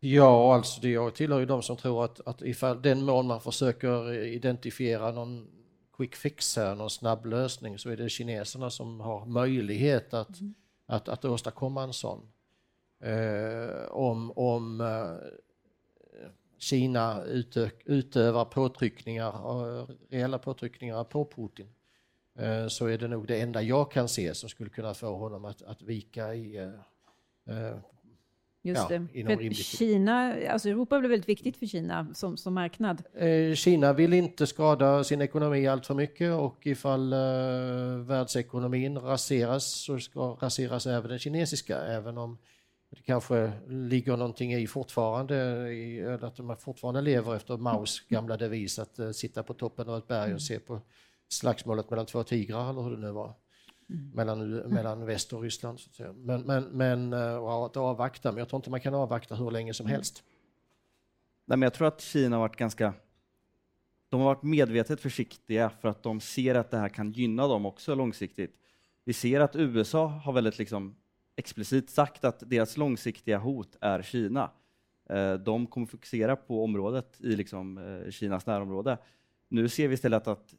Ja, 0.00 0.54
alltså 0.54 0.80
det, 0.80 0.88
jag 0.88 1.14
tillhör 1.14 1.40
ju 1.40 1.46
de 1.46 1.62
som 1.62 1.76
tror 1.76 2.04
att, 2.04 2.20
att 2.20 2.42
ifall 2.42 2.82
den 2.82 3.04
mån 3.04 3.26
man 3.26 3.40
försöker 3.40 4.12
identifiera 4.12 5.10
någon 5.10 5.46
quick 5.96 6.14
fix 6.14 6.56
här, 6.56 6.74
någon 6.74 6.90
snabb 6.90 7.26
lösning, 7.26 7.78
så 7.78 7.90
är 7.90 7.96
det 7.96 8.08
kineserna 8.08 8.70
som 8.70 9.00
har 9.00 9.26
möjlighet 9.26 10.14
att, 10.14 10.40
mm. 10.40 10.54
att, 10.86 11.08
att 11.08 11.24
åstadkomma 11.24 11.82
en 11.82 11.92
sån. 11.92 12.32
Eh, 13.00 13.90
om 13.90 14.30
om 14.30 14.80
eh, 14.80 15.28
Kina 16.62 17.22
utövar 17.84 18.44
påtryckningar, 18.44 19.28
eh, 19.28 19.86
reella 20.10 20.38
påtryckningar 20.38 21.04
på 21.04 21.24
Putin, 21.24 21.66
eh, 22.38 22.66
så 22.68 22.86
är 22.86 22.98
det 22.98 23.08
nog 23.08 23.26
det 23.26 23.40
enda 23.40 23.62
jag 23.62 23.92
kan 23.92 24.08
se 24.08 24.34
som 24.34 24.48
skulle 24.48 24.70
kunna 24.70 24.94
få 24.94 25.16
honom 25.16 25.44
att, 25.44 25.62
att 25.62 25.82
vika 25.82 26.34
i 26.34 26.56
eh, 26.56 27.76
Just 28.64 28.90
ja, 28.90 28.98
det. 29.12 29.24
För 29.24 29.54
Kina, 29.54 30.34
alltså 30.48 30.68
Europa 30.68 30.98
blir 30.98 31.10
väldigt 31.10 31.28
viktigt 31.28 31.56
för 31.56 31.66
Kina 31.66 32.14
som, 32.14 32.36
som 32.36 32.54
marknad. 32.54 33.02
Kina 33.54 33.92
vill 33.92 34.12
inte 34.12 34.46
skada 34.46 35.04
sin 35.04 35.20
ekonomi 35.20 35.66
allt 35.66 35.86
för 35.86 35.94
mycket 35.94 36.32
och 36.32 36.66
ifall 36.66 37.12
eh, 37.12 37.18
världsekonomin 38.06 38.98
raseras 38.98 39.64
så 39.64 39.98
ska 39.98 40.20
raseras 40.20 40.86
även 40.86 41.10
den 41.10 41.18
kinesiska, 41.18 41.78
även 41.78 42.18
om 42.18 42.38
det 42.96 43.02
kanske 43.02 43.52
ligger 43.68 44.16
någonting 44.16 44.54
i 44.54 44.66
fortfarande, 44.66 45.34
i, 45.72 46.04
att 46.22 46.38
man 46.38 46.56
fortfarande 46.56 47.00
lever 47.00 47.36
efter 47.36 47.56
Maos 47.56 48.00
gamla 48.08 48.36
devis 48.36 48.78
att 48.78 48.98
uh, 48.98 49.10
sitta 49.10 49.42
på 49.42 49.54
toppen 49.54 49.88
av 49.88 49.98
ett 49.98 50.08
berg 50.08 50.22
och 50.22 50.26
mm. 50.26 50.40
se 50.40 50.58
på 50.58 50.80
slagsmålet 51.28 51.90
mellan 51.90 52.06
två 52.06 52.24
tigrar 52.24 52.70
eller 52.70 52.82
hur 52.82 52.90
det 52.90 53.02
nu 53.02 53.10
var. 53.10 53.34
Mm. 53.90 54.10
Mellan, 54.10 54.56
mellan 54.56 55.06
väst 55.06 55.32
och 55.32 55.42
Ryssland. 55.42 55.80
Så. 55.80 56.12
Men, 56.12 56.42
men, 56.42 56.64
men 56.64 57.12
uh, 57.12 57.44
att 57.44 57.76
avvakta, 57.76 58.32
men 58.32 58.38
jag 58.38 58.48
tror 58.48 58.58
inte 58.58 58.70
man 58.70 58.80
kan 58.80 58.94
avvakta 58.94 59.34
hur 59.34 59.50
länge 59.50 59.74
som 59.74 59.86
mm. 59.86 59.94
helst. 59.94 60.22
Nej, 61.44 61.58
men 61.58 61.62
jag 61.62 61.74
tror 61.74 61.88
att 61.88 62.00
Kina 62.00 62.36
har 62.36 62.40
varit 62.40 62.56
ganska 62.56 62.94
de 64.08 64.20
har 64.20 64.26
varit 64.26 64.42
medvetet 64.42 65.00
försiktiga 65.00 65.70
för 65.70 65.88
att 65.88 66.02
de 66.02 66.20
ser 66.20 66.54
att 66.54 66.70
det 66.70 66.78
här 66.78 66.88
kan 66.88 67.12
gynna 67.12 67.48
dem 67.48 67.66
också 67.66 67.94
långsiktigt. 67.94 68.56
Vi 69.04 69.12
ser 69.12 69.40
att 69.40 69.56
USA 69.56 70.06
har 70.06 70.32
väldigt 70.32 70.58
liksom 70.58 70.96
explicit 71.36 71.90
sagt 71.90 72.24
att 72.24 72.50
deras 72.50 72.76
långsiktiga 72.76 73.38
hot 73.38 73.76
är 73.80 74.02
Kina. 74.02 74.50
Eh, 75.08 75.34
de 75.34 75.66
kommer 75.66 75.86
fokusera 75.86 76.36
på 76.36 76.64
området 76.64 77.20
i 77.20 77.36
liksom 77.36 77.78
eh, 77.78 78.10
Kinas 78.10 78.46
närområde. 78.46 78.98
Nu 79.48 79.68
ser 79.68 79.88
vi 79.88 79.94
istället 79.94 80.26
att 80.26 80.54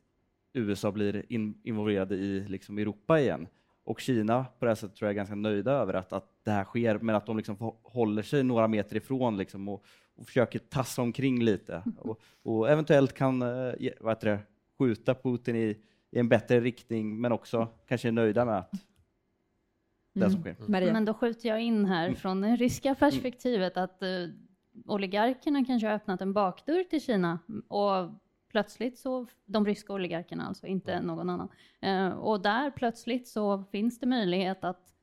USA 0.54 0.92
blir 0.92 1.26
involverade 1.64 2.16
i 2.16 2.48
liksom 2.48 2.78
Europa 2.78 3.20
igen. 3.20 3.48
Och 3.84 4.00
Kina 4.00 4.46
på 4.60 4.66
det 4.66 4.72
här 4.72 4.76
sättet 4.76 4.96
tror 4.96 5.08
jag 5.08 5.14
är 5.14 5.16
ganska 5.16 5.36
nöjda 5.36 5.72
över 5.72 5.94
att, 5.94 6.14
att 6.14 6.30
det 6.44 6.52
här 6.52 6.64
sker, 6.64 7.00
men 7.00 7.16
att 7.16 7.26
de 7.26 7.38
liksom 7.38 7.74
håller 7.84 8.22
sig 8.22 8.44
några 8.44 8.68
meter 8.68 8.96
ifrån 8.96 9.38
liksom 9.38 9.70
och, 9.70 9.86
och 10.16 10.26
försöker 10.26 10.60
tassa 10.60 11.02
omkring 11.02 11.44
lite. 11.44 11.84
Och, 11.98 12.22
och 12.44 12.70
eventuellt 12.70 13.14
kan 13.14 13.42
eh, 13.42 13.92
vad 14.00 14.22
det, 14.22 14.40
skjuta 14.80 15.16
Putin 15.16 15.56
i, 15.56 15.78
i 16.12 16.20
en 16.20 16.30
bättre 16.30 16.60
riktning, 16.60 17.22
men 17.22 17.32
också 17.32 17.68
kanske 17.88 18.08
är 18.08 18.12
nöjda 18.12 18.46
med 18.46 18.58
att 18.58 18.74
det 20.14 20.30
som 20.30 20.42
mm. 20.42 20.56
sker. 20.56 20.82
Mm. 20.82 20.94
Men 20.94 21.06
då 21.06 21.14
skjuter 21.14 21.50
jag 21.50 21.62
in 21.62 21.86
här 21.86 22.06
mm. 22.06 22.16
från 22.16 22.42
det 22.42 22.56
ryska 22.56 22.96
perspektivet 22.96 23.78
att 23.78 24.04
uh, 24.04 24.30
oligarkerna 24.86 25.66
kanske 25.66 25.88
har 25.88 25.96
öppnat 25.96 26.22
en 26.22 26.34
bakdörr 26.34 26.84
till 26.84 27.02
Kina 27.02 27.40
och 27.68 28.10
plötsligt 28.52 29.00
så, 29.00 29.28
de 29.46 29.66
ryska 29.66 29.94
oligarkerna 29.94 30.48
alltså, 30.48 30.68
inte 30.68 31.02
någon 31.02 31.30
annan. 31.30 31.50
Uh, 31.86 32.18
och 32.18 32.42
där 32.42 32.72
plötsligt 32.72 33.28
så 33.28 33.64
finns 33.72 34.00
det 34.00 34.06
möjlighet 34.06 34.64
att 34.64 34.94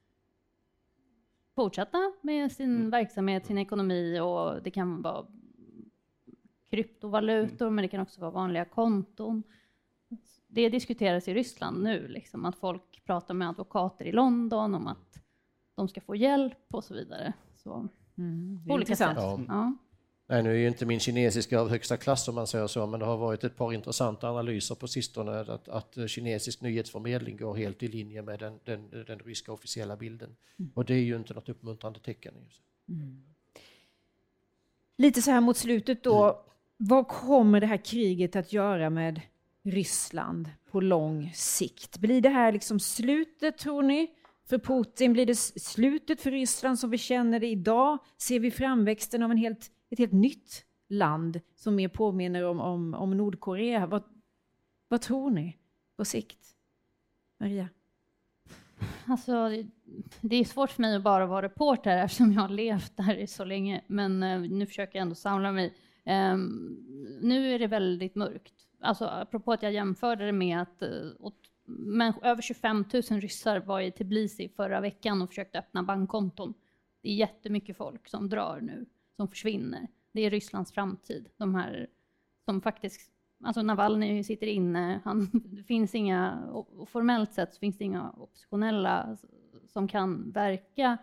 fortsätta 1.54 2.12
med 2.22 2.52
sin 2.52 2.76
mm. 2.76 2.90
verksamhet, 2.90 3.46
sin 3.46 3.58
ekonomi 3.58 4.20
och 4.20 4.62
det 4.62 4.70
kan 4.70 5.02
vara 5.02 5.26
kryptovalutor, 6.70 7.66
mm. 7.66 7.74
men 7.74 7.82
det 7.82 7.88
kan 7.88 8.00
också 8.00 8.20
vara 8.20 8.30
vanliga 8.30 8.64
konton. 8.64 9.42
Det 10.52 10.68
diskuteras 10.68 11.28
i 11.28 11.34
Ryssland 11.34 11.82
nu, 11.82 12.08
liksom, 12.08 12.44
att 12.44 12.56
folk 12.56 13.02
pratar 13.04 13.34
med 13.34 13.48
advokater 13.48 14.04
i 14.04 14.12
London 14.12 14.74
om 14.74 14.86
att 14.86 15.22
de 15.74 15.88
ska 15.88 16.00
få 16.00 16.16
hjälp 16.16 16.58
och 16.70 16.84
så 16.84 16.94
vidare. 16.94 17.32
Så, 17.56 17.88
mm, 18.18 18.64
på 18.68 18.74
olika 18.74 18.96
sätt. 18.96 19.12
Ja. 19.16 19.40
Ja. 19.48 19.76
Nej, 20.30 20.42
nu 20.42 20.50
är 20.50 20.54
ju 20.54 20.68
inte 20.68 20.86
min 20.86 21.00
kinesiska 21.00 21.60
av 21.60 21.68
högsta 21.68 21.96
klass 21.96 22.28
om 22.28 22.34
man 22.34 22.46
säger 22.46 22.66
så, 22.66 22.86
men 22.86 23.00
det 23.00 23.06
har 23.06 23.16
varit 23.16 23.44
ett 23.44 23.56
par 23.56 23.72
intressanta 23.72 24.30
analyser 24.30 24.74
på 24.74 24.88
sistone 24.88 25.40
att, 25.40 25.68
att 25.68 25.98
kinesisk 26.06 26.60
nyhetsförmedling 26.60 27.36
går 27.36 27.54
helt 27.54 27.82
i 27.82 27.88
linje 27.88 28.22
med 28.22 28.38
den, 28.38 28.58
den, 28.64 28.90
den 28.90 29.18
ryska 29.18 29.52
officiella 29.52 29.96
bilden. 29.96 30.36
Mm. 30.58 30.70
Och 30.74 30.84
det 30.84 30.94
är 30.94 31.02
ju 31.02 31.16
inte 31.16 31.34
något 31.34 31.48
uppmuntrande 31.48 32.00
tecken. 32.00 32.34
Mm. 32.88 33.22
Lite 34.96 35.22
så 35.22 35.30
här 35.30 35.40
mot 35.40 35.56
slutet 35.56 36.02
då, 36.02 36.24
mm. 36.24 36.36
vad 36.76 37.08
kommer 37.08 37.60
det 37.60 37.66
här 37.66 37.84
kriget 37.84 38.36
att 38.36 38.52
göra 38.52 38.90
med 38.90 39.20
Ryssland 39.62 40.50
på 40.70 40.80
lång 40.80 41.30
sikt? 41.34 41.98
Blir 41.98 42.20
det 42.20 42.28
här 42.28 42.52
liksom 42.52 42.80
slutet, 42.80 43.58
tror 43.58 43.82
ni? 43.82 44.10
För 44.48 44.58
Putin, 44.58 45.12
blir 45.12 45.26
det 45.26 45.34
slutet 45.34 46.20
för 46.20 46.30
Ryssland 46.30 46.78
som 46.78 46.90
vi 46.90 46.98
känner 46.98 47.40
det 47.40 47.46
idag? 47.46 47.98
Ser 48.16 48.40
vi 48.40 48.50
framväxten 48.50 49.22
av 49.22 49.30
en 49.30 49.36
helt, 49.36 49.70
ett 49.90 49.98
helt 49.98 50.12
nytt 50.12 50.64
land 50.88 51.40
som 51.56 51.74
mer 51.74 51.88
påminner 51.88 52.44
om, 52.44 52.60
om, 52.60 52.94
om 52.94 53.16
Nordkorea? 53.16 53.86
Vad, 53.86 54.02
vad 54.88 55.00
tror 55.00 55.30
ni 55.30 55.56
på 55.96 56.04
sikt? 56.04 56.56
Maria? 57.38 57.68
Alltså, 59.06 59.48
det 60.20 60.36
är 60.36 60.44
svårt 60.44 60.70
för 60.70 60.82
mig 60.82 60.96
att 60.96 61.02
bara 61.02 61.26
vara 61.26 61.42
reporter 61.42 61.98
eftersom 61.98 62.32
jag 62.32 62.40
har 62.40 62.48
levt 62.48 62.96
där 62.96 63.26
så 63.26 63.44
länge, 63.44 63.84
men 63.86 64.22
eh, 64.22 64.40
nu 64.40 64.66
försöker 64.66 64.98
jag 64.98 65.02
ändå 65.02 65.14
samla 65.14 65.52
mig. 65.52 65.74
Um, 66.04 66.78
nu 67.22 67.54
är 67.54 67.58
det 67.58 67.66
väldigt 67.66 68.14
mörkt 68.14 68.59
alltså 68.80 69.04
apropå 69.04 69.52
att 69.52 69.62
jag 69.62 69.72
jämförde 69.72 70.26
det 70.26 70.32
med 70.32 70.62
att 70.62 70.82
eh, 70.82 70.90
men, 71.78 72.12
över 72.22 72.42
25 72.42 72.84
000 72.92 73.02
ryssar 73.02 73.60
var 73.60 73.80
i 73.80 73.90
Tbilisi 73.90 74.48
förra 74.48 74.80
veckan 74.80 75.22
och 75.22 75.28
försökte 75.28 75.58
öppna 75.58 75.82
bankkonton. 75.82 76.54
Det 77.02 77.08
är 77.08 77.14
jättemycket 77.14 77.76
folk 77.76 78.08
som 78.08 78.28
drar 78.28 78.60
nu, 78.60 78.86
som 79.16 79.28
försvinner. 79.28 79.88
Det 80.12 80.20
är 80.20 80.30
Rysslands 80.30 80.72
framtid. 80.72 81.28
De 81.36 81.54
här 81.54 81.88
som 82.44 82.60
faktiskt, 82.60 83.10
alltså 83.44 83.62
Navalny 83.62 84.24
sitter 84.24 84.46
inne, 84.46 85.00
han, 85.04 85.30
det 85.32 85.62
finns 85.62 85.94
inga, 85.94 86.44
och 86.52 86.88
formellt 86.88 87.32
sett 87.32 87.54
så 87.54 87.58
finns 87.58 87.78
det 87.78 87.84
inga 87.84 88.10
oppositionella 88.10 89.16
som 89.66 89.88
kan 89.88 90.30
verka 90.30 90.98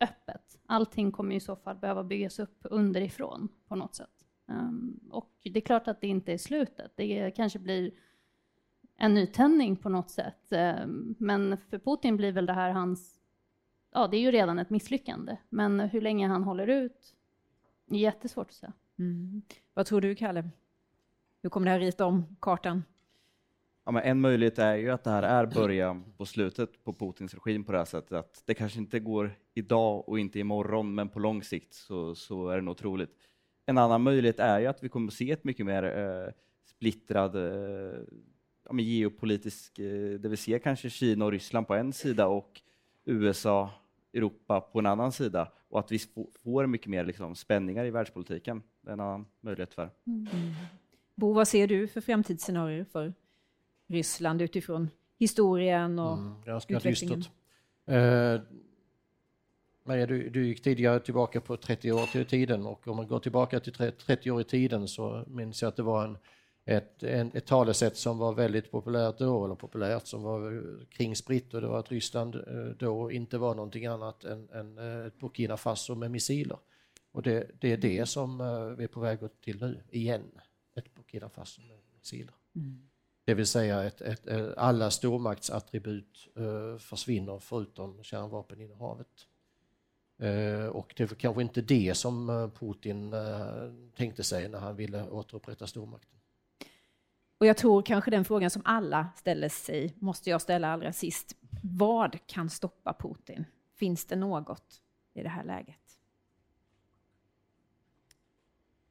öppet. 0.00 0.58
Allting 0.66 1.12
kommer 1.12 1.34
i 1.36 1.40
så 1.40 1.56
fall 1.56 1.76
behöva 1.76 2.04
byggas 2.04 2.38
upp 2.38 2.58
underifrån 2.62 3.48
på 3.68 3.76
något 3.76 3.94
sätt. 3.94 4.15
Um, 4.46 5.00
och 5.10 5.30
det 5.42 5.56
är 5.56 5.60
klart 5.60 5.88
att 5.88 6.00
det 6.00 6.06
inte 6.06 6.32
är 6.32 6.38
slutet. 6.38 6.92
Det 6.96 7.30
kanske 7.30 7.58
blir 7.58 7.90
en 8.96 9.14
nytändning 9.14 9.76
på 9.76 9.88
något 9.88 10.10
sätt. 10.10 10.52
Um, 10.52 11.14
men 11.18 11.56
för 11.70 11.78
Putin 11.78 12.16
blir 12.16 12.32
väl 12.32 12.46
det 12.46 12.52
här 12.52 12.70
hans... 12.70 13.20
Ja, 13.92 14.08
det 14.08 14.16
är 14.16 14.20
ju 14.20 14.30
redan 14.30 14.58
ett 14.58 14.70
misslyckande. 14.70 15.36
Men 15.48 15.80
hur 15.80 16.00
länge 16.00 16.28
han 16.28 16.44
håller 16.44 16.66
ut 16.66 17.14
är 17.90 17.96
jättesvårt 17.96 18.48
att 18.48 18.54
säga. 18.54 18.72
Mm. 18.98 19.42
Vad 19.74 19.86
tror 19.86 20.00
du, 20.00 20.14
Kalle? 20.14 20.50
Hur 21.42 21.50
kommer 21.50 21.64
det 21.64 21.70
här 21.70 21.80
rita 21.80 22.06
om 22.06 22.36
kartan? 22.40 22.82
Ja, 23.84 23.92
men 23.92 24.02
en 24.02 24.20
möjlighet 24.20 24.58
är 24.58 24.74
ju 24.74 24.90
att 24.90 25.04
det 25.04 25.10
här 25.10 25.22
är 25.22 25.46
början 25.46 26.04
på 26.16 26.26
slutet 26.26 26.84
på 26.84 26.92
Putins 26.92 27.34
regim 27.34 27.64
på 27.64 27.72
det 27.72 27.78
här 27.78 27.84
sättet. 27.84 28.12
Att 28.12 28.42
det 28.46 28.54
kanske 28.54 28.78
inte 28.78 29.00
går 29.00 29.38
idag 29.54 30.08
och 30.08 30.18
inte 30.18 30.38
imorgon, 30.38 30.94
men 30.94 31.08
på 31.08 31.18
lång 31.18 31.42
sikt 31.42 31.74
så, 31.74 32.14
så 32.14 32.48
är 32.48 32.56
det 32.56 32.62
nog 32.62 32.76
troligt 32.76 33.28
en 33.66 33.78
annan 33.78 34.02
möjlighet 34.02 34.38
är 34.38 34.58
ju 34.58 34.66
att 34.66 34.84
vi 34.84 34.88
kommer 34.88 35.08
att 35.08 35.14
se 35.14 35.30
ett 35.30 35.44
mycket 35.44 35.66
mer 35.66 35.82
eh, 35.82 36.32
splittrad 36.64 37.36
eh, 37.36 38.00
ja, 38.68 38.80
geopolitisk, 38.80 39.78
eh, 39.78 40.20
det 40.20 40.28
vill 40.28 40.38
säga 40.38 40.58
kanske 40.58 40.90
Kina 40.90 41.24
och 41.24 41.30
Ryssland 41.32 41.66
på 41.66 41.74
en 41.74 41.92
sida 41.92 42.26
och 42.26 42.60
USA, 43.04 43.70
Europa 44.12 44.60
på 44.60 44.78
en 44.78 44.86
annan 44.86 45.12
sida 45.12 45.52
och 45.68 45.78
att 45.78 45.92
vi 45.92 45.98
får 46.44 46.66
mycket 46.66 46.86
mer 46.86 47.04
liksom, 47.04 47.34
spänningar 47.34 47.84
i 47.84 47.90
världspolitiken. 47.90 48.62
Det 48.80 48.88
är 48.90 48.92
en 48.92 49.00
annan 49.00 49.26
möjlighet 49.40 49.74
för. 49.74 49.90
Mm. 50.06 50.26
Bo, 51.14 51.32
vad 51.32 51.48
ser 51.48 51.66
du 51.66 51.88
för 51.88 52.00
framtidsscenarier 52.00 52.84
för 52.84 53.14
Ryssland 53.86 54.42
utifrån 54.42 54.90
historien 55.18 55.98
och 55.98 56.18
Mm, 56.18 56.42
ganska 56.44 56.76
utvecklingen? 56.76 57.18
dystert. 57.18 57.34
Eh, 57.86 58.40
Maria, 59.86 60.06
du, 60.06 60.30
du 60.30 60.46
gick 60.46 60.62
tidigare 60.62 61.00
tillbaka 61.00 61.40
på 61.40 61.56
30 61.56 61.92
år 61.92 62.06
till 62.06 62.26
tiden 62.26 62.66
och 62.66 62.88
om 62.88 62.96
man 62.96 63.06
går 63.06 63.18
tillbaka 63.18 63.60
till 63.60 63.72
tre- 63.72 63.90
30 63.90 64.30
år 64.30 64.40
i 64.40 64.44
tiden 64.44 64.88
så 64.88 65.24
minns 65.26 65.62
jag 65.62 65.68
att 65.68 65.76
det 65.76 65.82
var 65.82 66.04
en, 66.04 66.18
ett, 66.64 67.02
en, 67.02 67.30
ett 67.34 67.46
talesätt 67.46 67.96
som 67.96 68.18
var 68.18 68.34
väldigt 68.34 68.70
populärt 68.70 69.18
då, 69.18 69.44
eller 69.44 69.54
populärt, 69.54 70.06
som 70.06 70.22
var 70.22 70.62
kringspritt 70.90 71.54
och 71.54 71.60
det 71.60 71.66
var 71.66 71.78
att 71.78 71.90
Ryssland 71.90 72.34
eh, 72.34 72.42
då 72.78 73.12
inte 73.12 73.38
var 73.38 73.54
någonting 73.54 73.86
annat 73.86 74.24
än, 74.24 74.48
än 74.50 74.78
eh, 74.78 75.06
ett 75.06 75.18
Burkina 75.18 75.56
Faso 75.56 75.94
med 75.94 76.10
missiler. 76.10 76.58
Och 77.12 77.22
det, 77.22 77.50
det 77.60 77.72
är 77.72 77.76
det 77.76 78.06
som 78.06 78.40
eh, 78.40 78.66
vi 78.66 78.84
är 78.84 78.88
på 78.88 79.00
väg 79.00 79.18
till 79.44 79.60
nu, 79.60 79.82
igen. 79.90 80.30
Ett 80.76 80.94
Burkina 80.94 81.28
Faso 81.28 81.60
med 81.62 81.78
missiler. 81.98 82.34
Det 83.24 83.34
vill 83.34 83.46
säga 83.46 83.80
att 83.80 84.00
ett, 84.00 84.26
ett, 84.26 84.56
alla 84.56 84.90
stormaktsattribut 84.90 86.28
försvinner 86.78 87.38
förutom 87.38 88.02
kärnvapeninnehavet. 88.02 89.26
Eh, 90.18 90.66
och 90.66 90.94
det 90.96 91.06
var 91.06 91.16
kanske 91.16 91.42
inte 91.42 91.60
det 91.60 91.96
som 91.96 92.30
eh, 92.30 92.48
Putin 92.48 93.12
eh, 93.12 93.72
tänkte 93.96 94.24
sig 94.24 94.48
när 94.48 94.58
han 94.58 94.76
ville 94.76 95.08
återupprätta 95.08 95.66
stormakten. 95.66 96.18
Och 97.38 97.46
jag 97.46 97.56
tror 97.56 97.82
kanske 97.82 98.10
den 98.10 98.24
frågan 98.24 98.50
som 98.50 98.62
alla 98.64 99.08
ställer 99.16 99.48
sig 99.48 99.94
måste 99.98 100.30
jag 100.30 100.42
ställa 100.42 100.68
allra 100.68 100.92
sist. 100.92 101.36
Vad 101.62 102.26
kan 102.26 102.50
stoppa 102.50 102.96
Putin? 102.98 103.44
Finns 103.74 104.06
det 104.06 104.16
något 104.16 104.82
i 105.14 105.22
det 105.22 105.28
här 105.28 105.44
läget? 105.44 105.80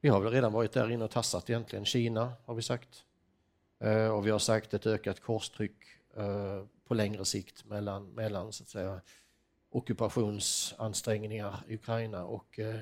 Vi 0.01 0.09
har 0.09 0.21
väl 0.21 0.34
redan 0.34 0.53
varit 0.53 0.71
där 0.71 0.91
inne 0.91 1.03
och 1.03 1.11
tassat 1.11 1.49
egentligen. 1.49 1.86
Kina 1.86 2.34
har 2.45 2.55
vi 2.55 2.61
sagt. 2.61 3.05
Och 4.13 4.26
vi 4.28 4.32
har 4.32 4.39
sagt 4.39 4.73
ett 4.73 4.86
ökat 4.86 5.19
korstryck 5.19 5.78
på 6.88 6.93
längre 6.93 7.26
sikt 7.26 7.65
mellan, 7.65 8.09
mellan 8.09 8.53
så 8.53 8.63
att 8.63 8.69
säga, 8.69 9.01
ockupationsansträngningar 9.76 11.55
i 11.67 11.76
Ukraina 11.76 12.23
och 12.23 12.59
eh, 12.59 12.76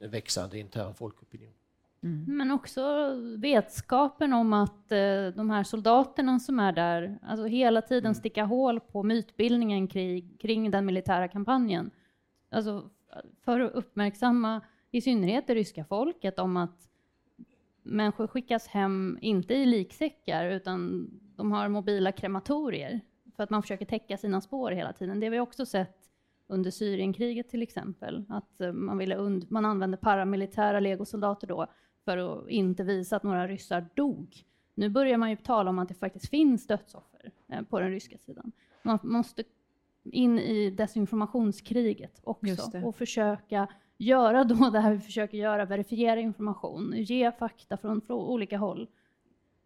en 0.00 0.10
växande 0.10 0.58
intern 0.58 0.94
folkopinion. 0.94 1.52
Men 2.26 2.50
också 2.50 2.82
vetskapen 3.38 4.32
om 4.32 4.52
att 4.52 4.92
eh, 4.92 5.26
de 5.36 5.50
här 5.50 5.64
soldaterna 5.64 6.38
som 6.38 6.58
är 6.58 6.72
där, 6.72 7.18
alltså 7.22 7.46
hela 7.46 7.82
tiden 7.82 8.14
sticka 8.14 8.44
hål 8.44 8.80
på 8.80 9.02
mytbildningen 9.02 9.88
kring, 9.88 10.36
kring 10.40 10.70
den 10.70 10.86
militära 10.86 11.28
kampanjen. 11.28 11.90
Alltså 12.50 12.90
för 13.44 13.60
att 13.60 13.72
uppmärksamma 13.72 14.60
i 14.90 15.00
synnerhet 15.00 15.46
det 15.46 15.54
ryska 15.54 15.84
folket 15.84 16.38
om 16.38 16.56
att 16.56 16.88
människor 17.82 18.26
skickas 18.26 18.66
hem, 18.66 19.18
inte 19.20 19.54
i 19.54 19.66
liksäckar, 19.66 20.46
utan 20.46 21.10
de 21.36 21.52
har 21.52 21.68
mobila 21.68 22.12
krematorier 22.12 23.00
för 23.36 23.42
att 23.42 23.50
man 23.50 23.62
försöker 23.62 23.84
täcka 23.84 24.16
sina 24.16 24.40
spår 24.40 24.70
hela 24.70 24.92
tiden. 24.92 25.20
Det 25.20 25.26
har 25.26 25.30
vi 25.30 25.40
också 25.40 25.66
sett 25.66 26.01
under 26.52 26.70
Syrienkriget 26.70 27.48
till 27.48 27.62
exempel, 27.62 28.24
att 28.28 28.60
eh, 28.60 28.72
man, 28.72 28.98
ville 28.98 29.16
und- 29.16 29.46
man 29.48 29.64
använde 29.64 29.96
paramilitära 29.96 30.80
legosoldater 30.80 31.46
då 31.46 31.66
för 32.04 32.18
att 32.18 32.48
inte 32.48 32.82
visa 32.82 33.16
att 33.16 33.22
några 33.22 33.48
ryssar 33.48 33.86
dog. 33.94 34.44
Nu 34.74 34.88
börjar 34.88 35.16
man 35.16 35.30
ju 35.30 35.36
tala 35.36 35.70
om 35.70 35.78
att 35.78 35.88
det 35.88 35.94
faktiskt 35.94 36.28
finns 36.30 36.66
dödsoffer 36.66 37.32
eh, 37.48 37.62
på 37.62 37.80
den 37.80 37.90
ryska 37.90 38.18
sidan. 38.18 38.52
Man 38.82 38.98
måste 39.02 39.42
in 40.04 40.38
i 40.38 40.70
desinformationskriget 40.70 42.20
också 42.24 42.70
och 42.84 42.96
försöka 42.96 43.68
göra 43.98 44.44
då 44.44 44.70
det 44.70 44.80
här 44.80 44.92
vi 44.92 45.00
försöker 45.00 45.38
göra, 45.38 45.64
verifiera 45.64 46.20
information, 46.20 46.92
ge 46.96 47.32
fakta 47.32 47.76
från, 47.76 48.00
från 48.00 48.18
olika 48.18 48.58
håll 48.58 48.88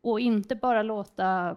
och 0.01 0.21
inte 0.21 0.55
bara 0.55 0.83
låta 0.83 1.57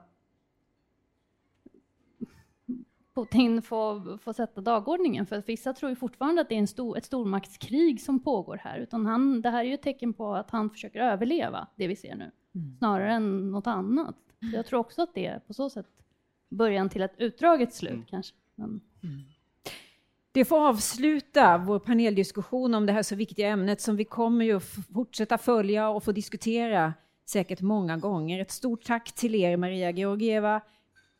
Putin 3.20 3.62
få, 3.62 4.18
få 4.24 4.34
sätta 4.34 4.62
dagordningen. 4.62 5.26
För 5.26 5.44
vissa 5.48 5.74
tror 5.74 5.90
ju 5.90 5.96
fortfarande 5.96 6.42
att 6.42 6.50
det 6.50 6.56
är 6.56 6.60
en 6.60 6.68
stor, 6.68 6.98
ett 6.98 7.06
stormaktskrig 7.06 8.02
som 8.02 8.20
pågår 8.20 8.58
här. 8.64 8.80
Utan 8.80 9.06
han, 9.06 9.42
det 9.42 9.50
här 9.50 9.60
är 9.60 9.64
ju 9.64 9.74
ett 9.74 9.82
tecken 9.82 10.14
på 10.14 10.36
att 10.36 10.52
han 10.52 10.70
försöker 10.70 11.00
överleva 11.00 11.68
det 11.76 11.88
vi 11.88 11.96
ser 11.96 12.16
nu. 12.16 12.32
Snarare 12.78 13.14
än 13.14 13.52
något 13.52 13.68
annat. 13.68 14.16
Så 14.40 14.56
jag 14.56 14.66
tror 14.66 14.80
också 14.80 15.02
att 15.02 15.14
det 15.14 15.26
är 15.26 15.40
på 15.40 15.54
så 15.54 15.70
sätt 15.70 15.86
början 16.50 16.90
till 16.90 17.02
ett 17.02 17.16
utdraget 17.18 17.74
slut 17.74 18.08
kanske. 18.10 18.36
Men, 18.56 18.82
Det 20.32 20.46
får 20.46 20.68
avsluta 20.68 21.58
vår 21.58 21.80
paneldiskussion 21.80 22.74
om 22.74 22.86
det 22.86 22.94
här 22.94 23.04
så 23.04 23.16
viktiga 23.16 23.48
ämnet 23.48 23.82
som 23.82 23.96
vi 23.96 24.06
kommer 24.06 24.46
ju 24.46 24.60
fortsätta 24.94 25.38
följa 25.38 25.90
och 25.90 26.04
få 26.04 26.12
diskutera 26.12 26.94
säkert 27.26 27.62
många 27.62 27.98
gånger. 27.98 28.40
Ett 28.40 28.52
stort 28.52 28.84
tack 28.84 29.12
till 29.12 29.36
er 29.36 29.58
Maria 29.58 29.92
Georgieva, 29.92 30.62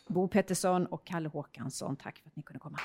Bo 0.10 0.28
Pettersson 0.28 0.86
och 0.86 1.06
Kalle 1.06 1.30
Håkansson. 1.30 1.96
Tack 1.96 2.20
för 2.20 2.30
att 2.30 2.36
ni 2.36 2.44
kunde 2.44 2.60
komma. 2.60 2.80